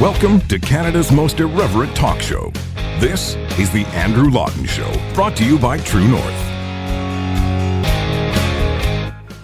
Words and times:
Welcome 0.00 0.40
to 0.48 0.58
Canada's 0.58 1.12
most 1.12 1.38
irreverent 1.38 1.94
talk 1.94 2.20
show. 2.20 2.50
This 2.98 3.36
is 3.60 3.70
The 3.70 3.86
Andrew 3.92 4.28
Lawton 4.28 4.64
Show, 4.64 4.92
brought 5.14 5.36
to 5.36 5.44
you 5.44 5.56
by 5.56 5.78
True 5.78 6.08
North. 6.08 6.24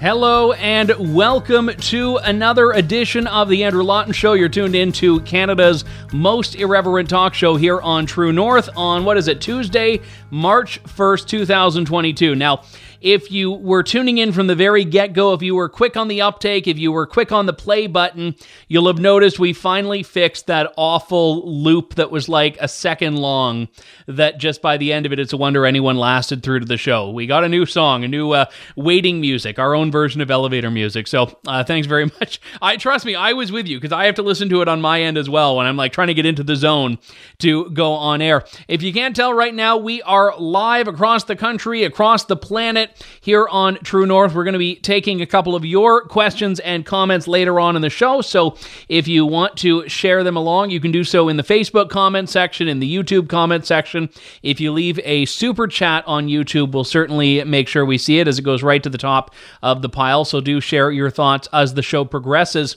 Hello 0.01 0.53
and 0.55 1.15
welcome 1.15 1.69
to 1.69 2.17
another 2.17 2.73
edition 2.73 3.29
of 3.29 3.49
the 3.49 3.63
Andrew 3.63 3.85
Lawton 3.85 4.13
Show. 4.13 4.33
You're 4.33 4.49
tuned 4.49 4.75
in 4.75 4.91
to 4.93 5.21
Canada's 5.21 5.85
most 6.13 6.57
irreverent 6.57 7.09
talk 7.09 7.33
show 7.33 7.55
here 7.55 7.81
on 7.81 8.05
True 8.05 8.33
North 8.33 8.71
on 8.77 9.05
what 9.05 9.17
is 9.17 9.29
it, 9.29 9.41
Tuesday, 9.41 10.01
March 10.31 10.83
1st, 10.83 11.29
2022. 11.29 12.35
Now, 12.35 12.65
if 13.01 13.31
you 13.31 13.51
were 13.53 13.83
tuning 13.83 14.19
in 14.19 14.33
from 14.33 14.47
the 14.47 14.55
very 14.55 14.85
get 14.85 15.13
go, 15.13 15.33
if 15.33 15.43
you 15.43 15.55
were 15.55 15.69
quick 15.69 15.97
on 15.97 16.09
the 16.09 16.21
uptake, 16.21 16.67
if 16.67 16.79
you 16.79 16.93
were 16.93 17.07
quick 17.07 17.33
on 17.33 17.47
the 17.47 17.53
play 17.53 17.87
button, 17.87 18.35
you'll 18.69 18.87
have 18.87 18.99
noticed 18.99 19.39
we 19.39 19.53
finally 19.53 20.03
fixed 20.03 20.47
that 20.47 20.73
awful 20.77 21.51
loop 21.51 21.95
that 21.95 22.11
was 22.11 22.29
like 22.29 22.57
a 22.61 22.69
second 22.69 23.17
long. 23.17 23.69
That 24.07 24.39
just 24.39 24.61
by 24.61 24.77
the 24.77 24.93
end 24.93 25.07
of 25.07 25.13
it, 25.13 25.19
it's 25.19 25.33
a 25.33 25.37
wonder 25.37 25.65
anyone 25.65 25.97
lasted 25.97 26.43
through 26.43 26.61
to 26.61 26.67
the 26.67 26.77
show. 26.77 27.11
We 27.11 27.27
got 27.27 27.45
a 27.45 27.49
new 27.49 27.65
song, 27.65 28.05
a 28.05 28.09
new 28.09 28.33
uh, 28.33 28.47
waiting 28.77 29.21
music, 29.21 29.59
our 29.59 29.75
own 29.75 29.91
version 29.91 30.21
of 30.21 30.31
elevator 30.31 30.71
music. 30.71 31.07
So 31.07 31.39
uh, 31.47 31.65
thanks 31.65 31.87
very 31.87 32.05
much. 32.21 32.41
I 32.61 32.77
trust 32.77 33.07
me, 33.07 33.15
I 33.15 33.33
was 33.33 33.51
with 33.51 33.67
you 33.67 33.79
because 33.79 33.93
I 33.93 34.07
have 34.07 34.17
to 34.17 34.23
listen 34.23 34.49
to 34.51 34.63
it 34.63 34.69
on 34.69 34.81
my 34.81 35.01
end 35.01 35.17
as 35.17 35.31
well 35.31 35.57
when 35.57 35.67
I'm 35.67 35.77
like 35.77 35.93
trying 35.93 36.09
to 36.09 36.15
get 36.15 36.27
into 36.27 36.43
the 36.43 36.57
zone 36.57 36.99
to 37.39 37.71
go 37.71 37.93
on 37.93 38.21
air. 38.21 38.45
If 38.69 38.83
you 38.83 38.93
can't 38.93 39.17
tell 39.17 39.33
right 39.33 39.55
now, 39.55 39.77
we 39.79 40.03
are 40.03 40.35
live 40.39 40.89
across 40.89 41.25
the 41.25 41.37
country, 41.37 41.85
across 41.85 42.25
the 42.25 42.37
planet 42.37 42.90
here 43.21 43.47
on 43.49 43.77
True 43.77 44.07
North. 44.07 44.35
We're 44.35 44.45
going 44.45 44.53
to 44.53 44.59
be 44.59 44.77
taking 44.77 45.21
a 45.21 45.27
couple 45.27 45.55
of 45.55 45.65
your 45.65 46.05
questions 46.05 46.61
and 46.61 46.85
comments 46.85 47.29
later 47.29 47.61
on 47.61 47.77
in 47.77 47.83
the 47.83 47.91
show. 47.91 48.21
So 48.21 48.57
if 48.89 49.09
you 49.09 49.27
want 49.27 49.57
to 49.59 49.89
share 49.89 50.25
them 50.25 50.37
along, 50.37 50.71
you 50.71 50.81
can 50.81 50.93
do 50.93 51.05
so 51.05 51.29
in 51.29 51.37
the 51.37 51.43
Facebook 51.43 51.91
comment 51.91 52.29
section, 52.29 52.69
in 52.69 52.81
the 52.81 52.95
YouTube 52.95 53.29
comment 53.29 53.67
section. 53.67 54.09
If 54.43 54.61
you 54.61 54.73
leave 54.73 54.99
a 55.05 55.25
super 55.27 55.67
chat 55.67 56.05
on 56.07 56.29
YouTube, 56.29 56.73
we'll 56.73 56.85
certainly 56.85 57.43
make 57.45 57.69
sure 57.69 57.85
we 57.85 57.99
see 57.99 58.19
it 58.19 58.29
as 58.29 58.39
it 58.39 58.43
goes 58.43 58.63
right 58.63 58.83
to 58.83 58.91
the 58.91 58.99
top 58.99 59.35
of 59.63 59.83
the 59.83 59.89
pile. 59.89 60.25
So 60.25 60.41
do 60.41 60.61
share 60.61 60.91
your 60.91 61.11
thoughts 61.11 61.49
as 61.53 61.75
the 61.75 61.83
show 61.83 62.05
progresses. 62.05 62.77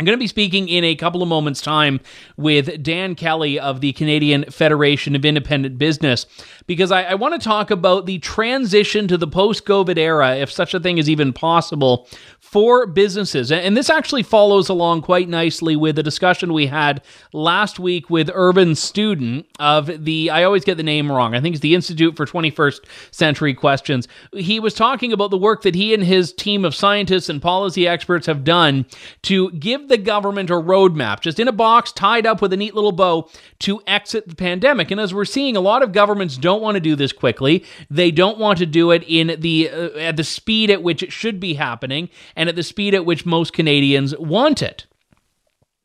I'm 0.00 0.06
going 0.06 0.16
to 0.16 0.18
be 0.22 0.28
speaking 0.28 0.70
in 0.70 0.82
a 0.82 0.94
couple 0.94 1.22
of 1.22 1.28
moments' 1.28 1.60
time 1.60 2.00
with 2.38 2.82
Dan 2.82 3.14
Kelly 3.14 3.60
of 3.60 3.82
the 3.82 3.92
Canadian 3.92 4.44
Federation 4.44 5.14
of 5.14 5.26
Independent 5.26 5.76
Business 5.76 6.24
because 6.66 6.90
I, 6.90 7.02
I 7.02 7.14
want 7.16 7.34
to 7.34 7.38
talk 7.38 7.70
about 7.70 8.06
the 8.06 8.18
transition 8.20 9.08
to 9.08 9.18
the 9.18 9.26
post 9.26 9.66
COVID 9.66 9.98
era, 9.98 10.36
if 10.36 10.50
such 10.50 10.72
a 10.72 10.80
thing 10.80 10.96
is 10.96 11.10
even 11.10 11.34
possible, 11.34 12.08
for 12.38 12.86
businesses. 12.86 13.52
And 13.52 13.76
this 13.76 13.90
actually 13.90 14.22
follows 14.22 14.70
along 14.70 15.02
quite 15.02 15.28
nicely 15.28 15.76
with 15.76 15.96
the 15.96 16.02
discussion 16.02 16.54
we 16.54 16.66
had 16.66 17.02
last 17.34 17.78
week 17.78 18.08
with 18.08 18.30
Irvin 18.32 18.70
Studin 18.70 19.44
of 19.58 20.04
the, 20.04 20.30
I 20.30 20.44
always 20.44 20.64
get 20.64 20.78
the 20.78 20.82
name 20.82 21.12
wrong, 21.12 21.34
I 21.34 21.42
think 21.42 21.56
it's 21.56 21.60
the 21.60 21.74
Institute 21.74 22.16
for 22.16 22.24
21st 22.24 22.80
Century 23.10 23.52
Questions. 23.52 24.08
He 24.32 24.60
was 24.60 24.72
talking 24.72 25.12
about 25.12 25.30
the 25.30 25.36
work 25.36 25.60
that 25.62 25.74
he 25.74 25.92
and 25.92 26.02
his 26.02 26.32
team 26.32 26.64
of 26.64 26.74
scientists 26.74 27.28
and 27.28 27.42
policy 27.42 27.86
experts 27.86 28.26
have 28.26 28.44
done 28.44 28.86
to 29.24 29.50
give 29.52 29.89
the 29.90 29.98
government 29.98 30.48
a 30.48 30.54
roadmap, 30.54 31.20
just 31.20 31.38
in 31.38 31.46
a 31.46 31.52
box 31.52 31.92
tied 31.92 32.24
up 32.24 32.40
with 32.40 32.52
a 32.54 32.56
neat 32.56 32.74
little 32.74 32.92
bow, 32.92 33.28
to 33.58 33.82
exit 33.86 34.26
the 34.26 34.34
pandemic. 34.34 34.90
And 34.90 34.98
as 34.98 35.12
we're 35.12 35.26
seeing, 35.26 35.56
a 35.56 35.60
lot 35.60 35.82
of 35.82 35.92
governments 35.92 36.38
don't 36.38 36.62
want 36.62 36.76
to 36.76 36.80
do 36.80 36.96
this 36.96 37.12
quickly. 37.12 37.64
They 37.90 38.10
don't 38.10 38.38
want 38.38 38.58
to 38.60 38.66
do 38.66 38.90
it 38.90 39.04
in 39.06 39.38
the 39.38 39.68
uh, 39.68 39.98
at 39.98 40.16
the 40.16 40.24
speed 40.24 40.70
at 40.70 40.82
which 40.82 41.02
it 41.02 41.12
should 41.12 41.38
be 41.38 41.54
happening 41.54 42.08
and 42.34 42.48
at 42.48 42.56
the 42.56 42.62
speed 42.62 42.94
at 42.94 43.04
which 43.04 43.26
most 43.26 43.52
Canadians 43.52 44.16
want 44.16 44.62
it. 44.62 44.86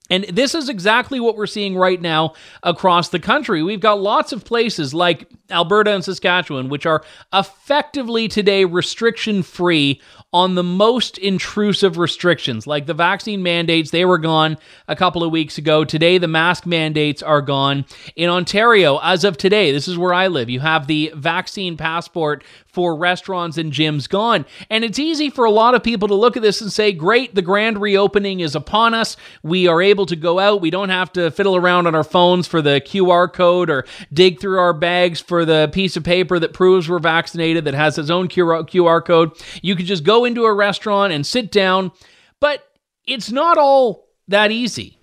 And 0.09 0.25
this 0.25 0.53
is 0.53 0.69
exactly 0.69 1.19
what 1.19 1.35
we're 1.35 1.47
seeing 1.47 1.75
right 1.75 1.99
now 1.99 2.33
across 2.61 3.09
the 3.09 3.19
country. 3.19 3.63
We've 3.63 3.79
got 3.79 3.99
lots 3.99 4.31
of 4.31 4.45
places 4.45 4.93
like 4.93 5.27
Alberta 5.49 5.93
and 5.93 6.03
Saskatchewan, 6.03 6.69
which 6.69 6.85
are 6.85 7.03
effectively 7.33 8.27
today 8.27 8.65
restriction 8.65 9.41
free 9.41 10.01
on 10.31 10.55
the 10.55 10.63
most 10.63 11.17
intrusive 11.17 11.97
restrictions, 11.97 12.67
like 12.67 12.85
the 12.85 12.93
vaccine 12.93 13.41
mandates. 13.41 13.91
They 13.91 14.05
were 14.05 14.17
gone 14.17 14.57
a 14.87 14.95
couple 14.95 15.23
of 15.23 15.31
weeks 15.31 15.57
ago. 15.57 15.85
Today, 15.85 16.17
the 16.17 16.27
mask 16.27 16.65
mandates 16.65 17.23
are 17.23 17.41
gone. 17.41 17.85
In 18.15 18.29
Ontario, 18.29 18.99
as 19.01 19.23
of 19.23 19.37
today, 19.37 19.71
this 19.71 19.87
is 19.87 19.97
where 19.97 20.13
I 20.13 20.27
live, 20.27 20.49
you 20.49 20.59
have 20.59 20.87
the 20.87 21.11
vaccine 21.15 21.77
passport 21.77 22.43
for 22.75 22.95
restaurants 22.95 23.57
and 23.57 23.71
gyms 23.71 24.07
gone. 24.07 24.45
And 24.69 24.83
it's 24.83 24.99
easy 24.99 25.29
for 25.29 25.45
a 25.45 25.51
lot 25.51 25.75
of 25.75 25.81
people 25.81 26.09
to 26.09 26.13
look 26.13 26.35
at 26.35 26.43
this 26.43 26.59
and 26.59 26.71
say, 26.71 26.91
great, 26.91 27.33
the 27.33 27.41
grand 27.41 27.79
reopening 27.79 28.41
is 28.41 28.53
upon 28.53 28.93
us. 28.93 29.15
We 29.43 29.67
are 29.67 29.81
able 29.81 30.05
to 30.07 30.15
go 30.17 30.39
out. 30.39 30.59
We 30.59 30.69
don't 30.69 30.89
have 30.89 31.13
to 31.13 31.31
fiddle 31.31 31.55
around 31.55 31.87
on 31.87 31.95
our 31.95 32.03
phones 32.03 32.47
for 32.47 32.61
the 32.61 32.81
QR 32.85 33.31
code 33.31 33.69
or 33.69 33.85
dig 34.11 34.41
through 34.41 34.59
our 34.59 34.73
bags 34.73 35.21
for 35.21 35.45
the 35.45 35.69
piece 35.71 35.95
of 35.95 36.03
paper 36.03 36.37
that 36.37 36.51
proves 36.51 36.89
we're 36.89 36.99
vaccinated 36.99 37.63
that 37.63 37.73
has 37.73 37.97
its 37.97 38.09
own 38.09 38.27
QR 38.27 39.05
code. 39.05 39.31
You 39.61 39.77
can 39.77 39.85
just 39.85 40.03
go 40.03 40.25
into 40.25 40.43
a 40.43 40.53
restaurant 40.53 41.13
and 41.13 41.25
sit 41.25 41.51
down. 41.51 41.93
But 42.41 42.61
it's 43.07 43.31
not 43.31 43.57
all 43.57 44.09
that 44.27 44.51
easy. 44.51 44.99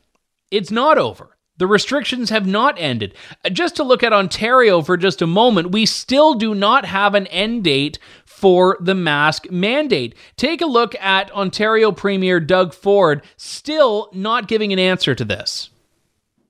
It's 0.51 0.71
not 0.71 0.99
over. 0.99 1.39
The 1.59 1.67
restrictions 1.67 2.31
have 2.31 2.47
not 2.47 2.81
ended. 2.81 3.15
Just 3.53 3.77
to 3.77 3.83
look 3.83 4.03
at 4.03 4.13
Ontario 4.13 4.81
for 4.81 4.97
just 4.97 5.21
a 5.21 5.27
moment, 5.27 5.71
we 5.71 5.85
still 5.85 6.35
do 6.35 6.55
not 6.55 6.87
have 6.87 7.15
an 7.15 7.27
end 7.29 7.65
date 7.65 7.99
for 8.25 8.79
the 8.81 8.95
mask 8.95 9.51
mandate. 9.51 10.15
Take 10.37 10.61
a 10.63 10.67
look 10.67 10.95
at 10.97 11.31
Ontario 11.33 11.93
Premier 11.93 12.41
Doug 12.41 12.75
Ford, 12.75 13.23
still 13.37 14.09
not 14.13 14.49
giving 14.49 14.73
an 14.73 14.79
answer 14.79 15.15
to 15.15 15.25
this. 15.25 15.71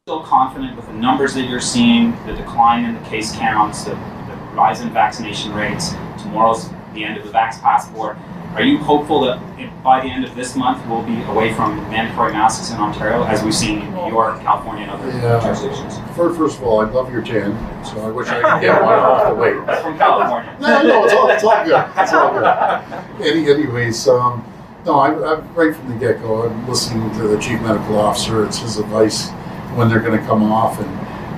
Still 0.06 0.22
confident 0.22 0.76
with 0.76 0.86
the 0.86 0.94
numbers 0.94 1.34
that 1.34 1.48
you're 1.48 1.60
seeing, 1.60 2.12
the 2.26 2.34
decline 2.34 2.84
in 2.84 2.94
the 2.94 3.08
case 3.08 3.32
counts, 3.32 3.84
the, 3.84 3.90
the 3.90 4.36
rise 4.54 4.80
in 4.80 4.90
vaccination 4.90 5.52
rates. 5.52 5.90
Tomorrow's 6.18 6.70
the 6.94 7.04
end 7.04 7.18
of 7.18 7.24
the 7.24 7.30
Vax 7.30 7.60
Passport. 7.60 8.16
Are 8.54 8.62
you 8.62 8.76
hopeful 8.76 9.22
that 9.22 9.40
by 9.82 10.00
the 10.00 10.08
end 10.08 10.26
of 10.26 10.34
this 10.36 10.54
month 10.54 10.86
we'll 10.86 11.02
be 11.02 11.22
away 11.22 11.54
from 11.54 11.76
mandatory 11.88 12.32
masks 12.32 12.70
in 12.70 12.76
Ontario, 12.76 13.22
as 13.24 13.42
we've 13.42 13.54
seen 13.54 13.80
in 13.80 13.94
New 13.94 14.08
York, 14.08 14.40
California, 14.40 14.82
and 14.82 14.90
other 14.90 15.08
yeah. 15.08 15.40
jurisdictions? 15.40 15.98
First, 16.14 16.58
of 16.58 16.64
all, 16.64 16.80
I 16.80 16.90
love 16.90 17.10
your 17.10 17.22
tan, 17.22 17.52
so 17.82 18.06
I 18.06 18.10
wish 18.10 18.28
I 18.28 18.42
could 18.42 18.60
get 18.60 18.82
one 18.82 18.92
off 18.92 19.28
the 19.28 19.34
weight. 19.34 19.56
From 19.80 19.96
California. 19.96 20.54
no, 20.60 20.82
no, 20.82 21.04
it's 21.04 21.14
all, 21.14 21.30
it's 21.30 21.44
all 21.44 21.64
good. 21.64 21.92
It's 21.96 22.12
all 22.12 22.32
good. 22.32 23.26
Any, 23.26 23.50
anyways, 23.50 24.06
um, 24.08 24.44
no, 24.84 25.00
I, 25.00 25.32
I'm 25.32 25.54
right 25.54 25.74
from 25.74 25.88
the 25.88 25.96
get 25.96 26.20
go. 26.20 26.42
I'm 26.42 26.68
listening 26.68 27.10
to 27.14 27.28
the 27.28 27.40
chief 27.40 27.58
medical 27.62 27.98
officer. 27.98 28.44
It's 28.44 28.58
his 28.58 28.76
advice 28.76 29.30
when 29.76 29.88
they're 29.88 30.00
going 30.00 30.18
to 30.18 30.26
come 30.26 30.42
off, 30.42 30.78
and 30.78 30.90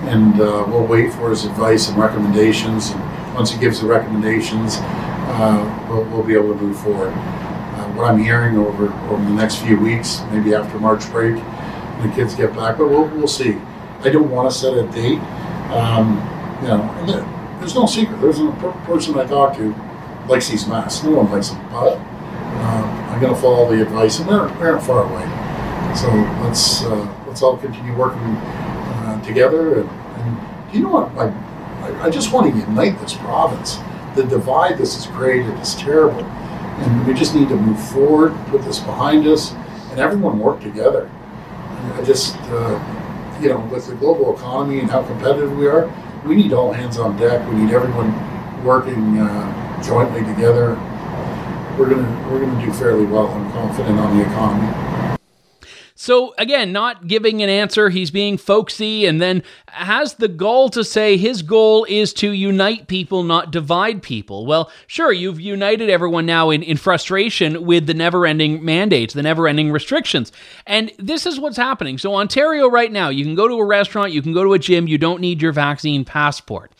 and 0.09 0.41
uh, 0.41 0.65
we'll 0.67 0.87
wait 0.87 1.13
for 1.13 1.31
his 1.31 1.45
advice 1.45 1.89
and 1.89 1.97
recommendations. 1.97 2.91
And 2.91 3.35
once 3.35 3.53
he 3.53 3.59
gives 3.59 3.81
the 3.81 3.87
recommendations, 3.87 4.79
uh, 5.27 5.87
we'll, 5.89 6.05
we'll, 6.05 6.23
be 6.23 6.35
able 6.35 6.55
to 6.55 6.61
move 6.61 6.79
forward. 6.79 7.13
Uh, 7.13 7.93
what 7.95 8.05
I'm 8.05 8.23
hearing 8.23 8.57
over 8.57 8.93
over 9.11 9.25
the 9.25 9.31
next 9.31 9.57
few 9.57 9.79
weeks, 9.79 10.21
maybe 10.31 10.55
after 10.55 10.79
March 10.79 11.11
break, 11.11 11.37
the 12.03 12.13
kids 12.15 12.35
get 12.35 12.55
back, 12.55 12.79
but 12.79 12.89
we'll, 12.89 13.09
we'll 13.09 13.27
see. 13.27 13.59
I 14.01 14.11
don't 14.11 14.31
want 14.31 14.51
to 14.51 14.57
set 14.57 14.75
a 14.75 14.87
date. 14.89 15.19
Um, 15.73 16.17
you 16.63 16.69
know, 16.69 17.57
there's 17.59 17.75
no 17.75 17.87
secret. 17.87 18.21
There's 18.21 18.39
a 18.39 18.51
person 18.87 19.19
I 19.19 19.27
talk 19.27 19.57
to 19.57 19.75
likes 20.29 20.49
these 20.49 20.67
masks. 20.67 21.05
No 21.05 21.13
one 21.13 21.31
likes 21.31 21.49
them, 21.51 21.67
but 21.71 21.97
uh, 21.97 23.11
I'm 23.11 23.21
going 23.21 23.35
to 23.35 23.41
follow 23.41 23.75
the 23.75 23.83
advice, 23.83 24.19
and 24.21 24.29
they're, 24.29 24.49
they're 24.59 24.73
not 24.73 24.85
far 24.85 25.05
away. 25.05 25.25
So 25.97 26.09
let's 26.43 26.85
uh, 26.85 27.25
let's 27.27 27.43
all 27.43 27.57
continue 27.57 27.97
working 27.97 28.21
uh, 28.21 29.25
together. 29.25 29.81
And, 29.81 29.91
and, 29.91 30.75
you 30.75 30.83
know 30.83 30.91
what? 30.91 31.11
I, 31.17 32.07
I 32.07 32.11
just 32.11 32.33
want 32.33 32.53
to 32.53 32.59
unite 32.59 32.99
this 33.01 33.15
province 33.15 33.79
the 34.15 34.25
divide 34.25 34.79
this 34.79 34.95
has 34.95 35.07
created 35.15 35.59
is 35.59 35.75
terrible. 35.75 36.23
And 36.23 37.07
we 37.07 37.15
just 37.15 37.35
need 37.35 37.49
to 37.49 37.57
move 37.57 37.81
forward, 37.91 38.35
put 38.49 38.63
this 38.63 38.79
behind 38.81 39.27
us, 39.27 39.53
and 39.91 40.01
everyone 40.01 40.39
work 40.39 40.61
together. 40.61 41.11
I 41.95 42.03
just, 42.03 42.37
uh, 42.51 43.39
you 43.41 43.49
know, 43.49 43.61
with 43.61 43.87
the 43.87 43.95
global 43.95 44.35
economy 44.35 44.81
and 44.81 44.91
how 44.91 45.03
competitive 45.03 45.57
we 45.57 45.67
are, 45.69 45.93
we 46.25 46.35
need 46.35 46.53
all 46.53 46.73
hands 46.73 46.99
on 46.99 47.17
deck. 47.17 47.47
We 47.49 47.57
need 47.57 47.73
everyone 47.73 48.13
working 48.65 49.19
uh, 49.19 49.83
jointly 49.83 50.25
together. 50.25 50.71
We're 51.79 51.91
gonna 51.91 52.31
we're 52.31 52.41
gonna 52.41 52.65
do 52.65 52.73
fairly 52.73 53.05
well. 53.05 53.29
I'm 53.29 53.51
confident 53.53 53.99
on 53.99 54.17
the 54.17 54.25
economy. 54.25 54.94
So, 56.05 56.35
again, 56.37 56.71
not 56.71 57.09
giving 57.09 57.43
an 57.43 57.49
answer, 57.49 57.89
he's 57.89 58.11
being 58.11 58.37
folksy 58.37 59.07
and 59.07 59.23
then 59.23 59.43
has 59.69 60.13
the 60.17 60.29
goal 60.29 60.69
to 60.69 60.85
say 60.85 61.17
his 61.17 61.41
goal 61.41 61.87
is 61.89 62.13
to 62.15 62.31
unite 62.31 62.89
people, 62.89 63.23
not 63.23 63.51
divide 63.51 64.03
people. 64.03 64.45
Well, 64.45 64.71
sure, 64.87 65.13
you've 65.13 65.41
united 65.41 65.89
everyone 65.89 66.27
now 66.27 66.51
in, 66.51 66.63
in 66.63 66.77
frustration 66.77 67.65
with 67.65 67.87
the 67.87 67.95
never 67.95 68.27
ending 68.27 68.63
mandates, 68.63 69.15
the 69.15 69.23
never 69.23 69.49
ending 69.49 69.73
restrictions. 69.73 70.31
And 70.67 70.93
this 70.99 71.25
is 71.25 71.41
what's 71.41 71.57
happening. 71.57 71.97
So, 71.97 72.15
Ontario 72.15 72.69
right 72.69 72.93
now, 72.93 73.09
you 73.09 73.25
can 73.25 73.35
go 73.35 73.49
to 73.49 73.55
a 73.55 73.65
restaurant, 73.65 74.13
you 74.13 74.21
can 74.21 74.35
go 74.35 74.45
to 74.45 74.53
a 74.53 74.59
gym, 74.59 74.87
you 74.87 74.99
don't 74.99 75.23
need 75.23 75.41
your 75.41 75.53
vaccine 75.53 76.05
passport. 76.05 76.71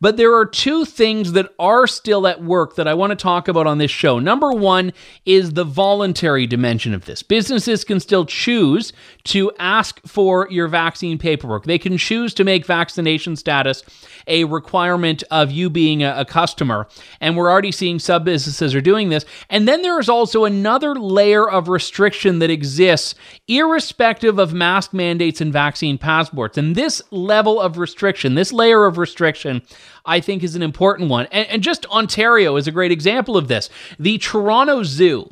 But 0.00 0.16
there 0.16 0.34
are 0.34 0.46
two 0.46 0.84
things 0.84 1.32
that 1.32 1.52
are 1.58 1.86
still 1.86 2.26
at 2.26 2.42
work 2.42 2.76
that 2.76 2.88
I 2.88 2.94
want 2.94 3.10
to 3.10 3.16
talk 3.16 3.48
about 3.48 3.66
on 3.66 3.78
this 3.78 3.90
show. 3.90 4.18
Number 4.18 4.52
one 4.52 4.92
is 5.24 5.52
the 5.52 5.64
voluntary 5.64 6.46
dimension 6.46 6.94
of 6.94 7.04
this. 7.04 7.22
Businesses 7.22 7.84
can 7.84 8.00
still 8.00 8.24
choose 8.24 8.92
to 9.24 9.52
ask 9.58 10.00
for 10.06 10.48
your 10.50 10.68
vaccine 10.68 11.18
paperwork, 11.18 11.64
they 11.64 11.78
can 11.78 11.98
choose 11.98 12.34
to 12.34 12.44
make 12.44 12.66
vaccination 12.66 13.36
status 13.36 13.82
a 14.26 14.44
requirement 14.44 15.22
of 15.30 15.50
you 15.50 15.70
being 15.70 16.02
a, 16.02 16.14
a 16.18 16.24
customer. 16.24 16.88
And 17.20 17.36
we're 17.36 17.50
already 17.50 17.72
seeing 17.72 17.98
sub 17.98 18.24
businesses 18.24 18.74
are 18.74 18.80
doing 18.80 19.08
this. 19.08 19.24
And 19.50 19.66
then 19.66 19.82
there 19.82 19.98
is 19.98 20.08
also 20.08 20.44
another 20.44 20.94
layer 20.94 21.48
of 21.48 21.68
restriction 21.68 22.38
that 22.40 22.50
exists, 22.50 23.14
irrespective 23.48 24.38
of 24.38 24.52
mask 24.52 24.92
mandates 24.92 25.40
and 25.40 25.52
vaccine 25.52 25.98
passports. 25.98 26.58
And 26.58 26.74
this 26.74 27.02
level 27.10 27.60
of 27.60 27.78
restriction, 27.78 28.34
this 28.34 28.52
layer 28.52 28.86
of 28.86 28.98
restriction, 28.98 29.62
I 30.04 30.20
think 30.20 30.42
is 30.42 30.54
an 30.54 30.62
important 30.62 31.10
one. 31.10 31.26
And, 31.30 31.46
and 31.48 31.62
just 31.62 31.86
Ontario 31.86 32.56
is 32.56 32.66
a 32.66 32.72
great 32.72 32.92
example 32.92 33.36
of 33.36 33.48
this. 33.48 33.70
The 33.98 34.18
Toronto 34.18 34.82
Zoo 34.82 35.30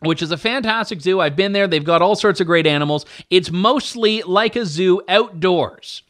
which 0.00 0.22
is 0.22 0.30
a 0.30 0.36
fantastic 0.36 1.00
zoo. 1.00 1.20
I've 1.20 1.36
been 1.36 1.52
there. 1.52 1.66
They've 1.66 1.84
got 1.84 2.02
all 2.02 2.14
sorts 2.14 2.40
of 2.40 2.46
great 2.46 2.66
animals. 2.66 3.04
It's 3.30 3.50
mostly 3.50 4.22
like 4.22 4.56
a 4.56 4.64
zoo 4.64 5.02
outdoors. 5.08 6.02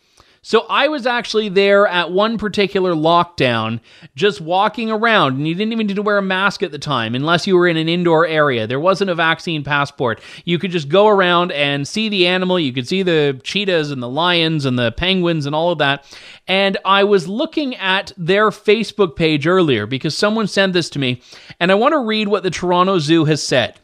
So 0.42 0.66
I 0.68 0.88
was 0.88 1.06
actually 1.06 1.48
there 1.48 1.86
at 1.86 2.12
one 2.12 2.38
particular 2.38 2.94
lockdown, 2.94 3.80
just 4.14 4.40
walking 4.40 4.90
around, 4.90 5.36
and 5.36 5.48
you 5.48 5.54
didn't 5.54 5.72
even 5.72 5.86
need 5.86 5.96
to 5.96 6.02
wear 6.02 6.18
a 6.18 6.22
mask 6.22 6.62
at 6.62 6.70
the 6.70 6.78
time 6.78 7.14
unless 7.14 7.46
you 7.46 7.56
were 7.56 7.66
in 7.66 7.76
an 7.76 7.88
indoor 7.88 8.26
area. 8.26 8.66
There 8.66 8.80
wasn't 8.80 9.10
a 9.10 9.14
vaccine 9.14 9.64
passport. 9.64 10.20
You 10.44 10.58
could 10.58 10.70
just 10.70 10.88
go 10.88 11.08
around 11.08 11.52
and 11.52 11.86
see 11.86 12.08
the 12.08 12.26
animal. 12.26 12.58
You 12.58 12.72
could 12.72 12.88
see 12.88 13.02
the 13.02 13.40
cheetahs 13.42 13.90
and 13.90 14.02
the 14.02 14.08
lions 14.08 14.64
and 14.64 14.78
the 14.78 14.92
penguins 14.92 15.46
and 15.46 15.54
all 15.54 15.72
of 15.72 15.78
that. 15.78 16.04
And 16.46 16.78
I 16.84 17.04
was 17.04 17.28
looking 17.28 17.76
at 17.76 18.12
their 18.16 18.50
Facebook 18.50 19.16
page 19.16 19.46
earlier 19.46 19.86
because 19.86 20.16
someone 20.16 20.46
sent 20.46 20.72
this 20.72 20.88
to 20.90 20.98
me, 20.98 21.20
and 21.60 21.70
I 21.70 21.74
want 21.74 21.92
to 21.92 21.98
read 21.98 22.28
what 22.28 22.42
the 22.42 22.50
Toronto 22.50 22.98
Zoo 22.98 23.24
has 23.26 23.42
said. 23.42 23.78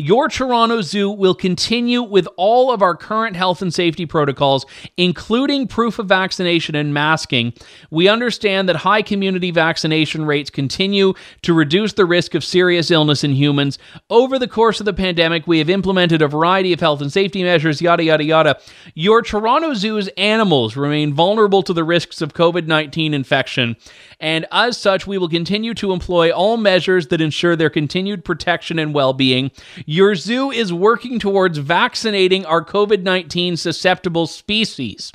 Your 0.00 0.28
Toronto 0.28 0.80
Zoo 0.80 1.10
will 1.10 1.34
continue 1.34 2.02
with 2.02 2.26
all 2.36 2.72
of 2.72 2.80
our 2.80 2.96
current 2.96 3.36
health 3.36 3.60
and 3.60 3.72
safety 3.72 4.06
protocols, 4.06 4.64
including 4.96 5.68
proof 5.68 5.98
of 5.98 6.06
vaccination 6.06 6.74
and 6.74 6.94
masking. 6.94 7.52
We 7.90 8.08
understand 8.08 8.68
that 8.68 8.76
high 8.76 9.02
community 9.02 9.50
vaccination 9.50 10.24
rates 10.24 10.48
continue 10.48 11.12
to 11.42 11.52
reduce 11.52 11.92
the 11.92 12.06
risk 12.06 12.34
of 12.34 12.42
serious 12.42 12.90
illness 12.90 13.22
in 13.22 13.32
humans. 13.32 13.78
Over 14.08 14.38
the 14.38 14.48
course 14.48 14.80
of 14.80 14.86
the 14.86 14.94
pandemic, 14.94 15.46
we 15.46 15.58
have 15.58 15.68
implemented 15.68 16.22
a 16.22 16.28
variety 16.28 16.72
of 16.72 16.80
health 16.80 17.02
and 17.02 17.12
safety 17.12 17.42
measures, 17.42 17.82
yada, 17.82 18.02
yada, 18.02 18.24
yada. 18.24 18.60
Your 18.94 19.20
Toronto 19.20 19.74
Zoo's 19.74 20.08
animals 20.16 20.76
remain 20.76 21.12
vulnerable 21.12 21.62
to 21.62 21.74
the 21.74 21.84
risks 21.84 22.22
of 22.22 22.32
COVID 22.32 22.66
19 22.66 23.12
infection 23.12 23.76
and 24.20 24.46
as 24.52 24.76
such, 24.76 25.06
we 25.06 25.18
will 25.18 25.28
continue 25.28 25.74
to 25.74 25.92
employ 25.92 26.30
all 26.30 26.56
measures 26.56 27.08
that 27.08 27.20
ensure 27.20 27.56
their 27.56 27.70
continued 27.70 28.24
protection 28.24 28.78
and 28.78 28.94
well 28.94 29.12
being. 29.12 29.50
Your 29.86 30.14
zoo 30.14 30.50
is 30.50 30.72
working 30.72 31.18
towards 31.18 31.58
vaccinating 31.58 32.44
our 32.44 32.64
COVID 32.64 33.02
19 33.02 33.56
susceptible 33.56 34.26
species 34.26 35.10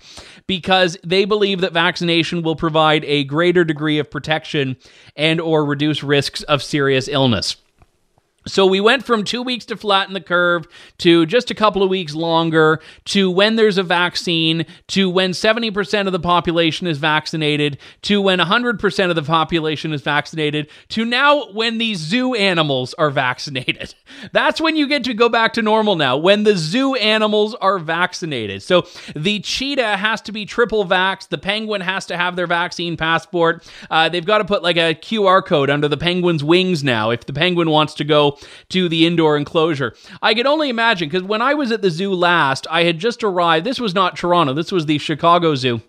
because 0.48 0.98
they 1.04 1.26
believe 1.26 1.62
that 1.62 1.74
vaccination 1.74 2.42
will 2.42 2.56
provide 2.56 3.06
a 3.06 3.24
greater 3.26 3.64
degree 3.64 4.00
of 4.00 4.10
protection 4.10 4.78
and 5.16 5.40
or 5.40 5.66
reduce 5.66 6.04
risks 6.04 6.42
of 6.44 6.64
serious 6.64 7.08
illness. 7.08 7.58
So 8.48 8.66
we 8.66 8.80
went 8.80 9.06
from 9.06 9.24
two 9.24 9.42
weeks 9.42 9.66
to 9.66 9.78
flatten 9.78 10.14
the 10.14 10.22
curve 10.22 10.68
to 11.00 11.26
just 11.26 11.50
a 11.50 11.56
couple 11.56 11.82
of 11.82 11.90
weeks 11.90 12.14
longer 12.14 12.80
to 13.06 13.32
when 13.32 13.56
there's 13.56 13.78
a 13.78 13.84
vaccine 13.84 14.66
to 14.88 15.10
when 15.10 15.32
70% 15.32 16.06
of 16.06 16.14
the 16.14 16.20
population 16.20 16.86
is 16.86 17.00
vaccinated 17.00 17.80
to 18.04 18.22
when 18.22 18.40
100% 18.40 19.10
of 19.10 19.16
the 19.16 19.24
population 19.24 19.94
is 19.94 20.02
vaccinated 20.02 20.70
to 20.90 21.06
now 21.06 21.52
when 21.54 21.80
these 21.80 21.98
zoo 21.98 22.36
animals 22.36 22.94
are 22.96 23.10
vaccinated. 23.10 23.96
That's 24.32 24.62
when 24.62 24.76
you 24.76 24.88
get 24.88 25.04
to 25.06 25.14
go 25.14 25.28
back 25.28 25.54
to 25.54 25.64
normal 25.64 25.96
now, 25.96 26.18
when 26.18 26.44
the 26.44 26.56
zoo 26.56 26.94
animals 26.96 27.56
are 27.56 27.80
vaccinated. 27.80 28.62
So 28.62 28.86
the 29.16 29.40
cheetah 29.40 29.98
has 29.98 30.22
to 30.22 30.32
be 30.32 30.46
triple 30.46 30.86
vaxxed, 30.86 31.30
the 31.30 31.38
penguin 31.40 31.82
has 31.82 32.06
to 32.08 32.18
have 32.18 32.36
their 32.36 32.48
vaccine 32.48 32.96
passport. 32.96 33.68
Uh, 33.90 34.10
they've 34.10 34.26
got 34.26 34.38
to 34.38 34.46
put 34.46 34.62
like 34.62 34.78
a 34.78 34.94
QR 34.94 35.44
code 35.44 35.72
under 35.72 35.88
the 35.88 35.98
penguin's 35.98 36.44
wings 36.44 36.84
now 36.84 37.10
if 37.10 37.26
the 37.26 37.34
penguin 37.34 37.72
wants 37.72 37.96
to 37.96 38.04
go 38.04 38.35
to 38.70 38.90
the 38.90 39.06
indoor 39.06 39.38
enclosure. 39.38 39.96
I 40.22 40.34
can 40.34 40.48
only 40.48 40.70
imagine 40.70 41.10
because 41.10 41.24
when 41.24 41.42
I 41.42 41.54
was 41.54 41.72
at 41.72 41.82
the 41.82 41.92
zoo 41.92 42.14
last, 42.14 42.68
I 42.70 42.84
had 42.84 43.00
just 43.00 43.24
arrived. 43.24 43.66
This 43.66 43.80
was 43.80 43.96
not 43.96 44.16
Toronto, 44.16 44.54
this 44.54 44.72
was 44.72 44.86
the 44.86 44.98
Chicago 44.98 45.56
Zoo 45.56 45.82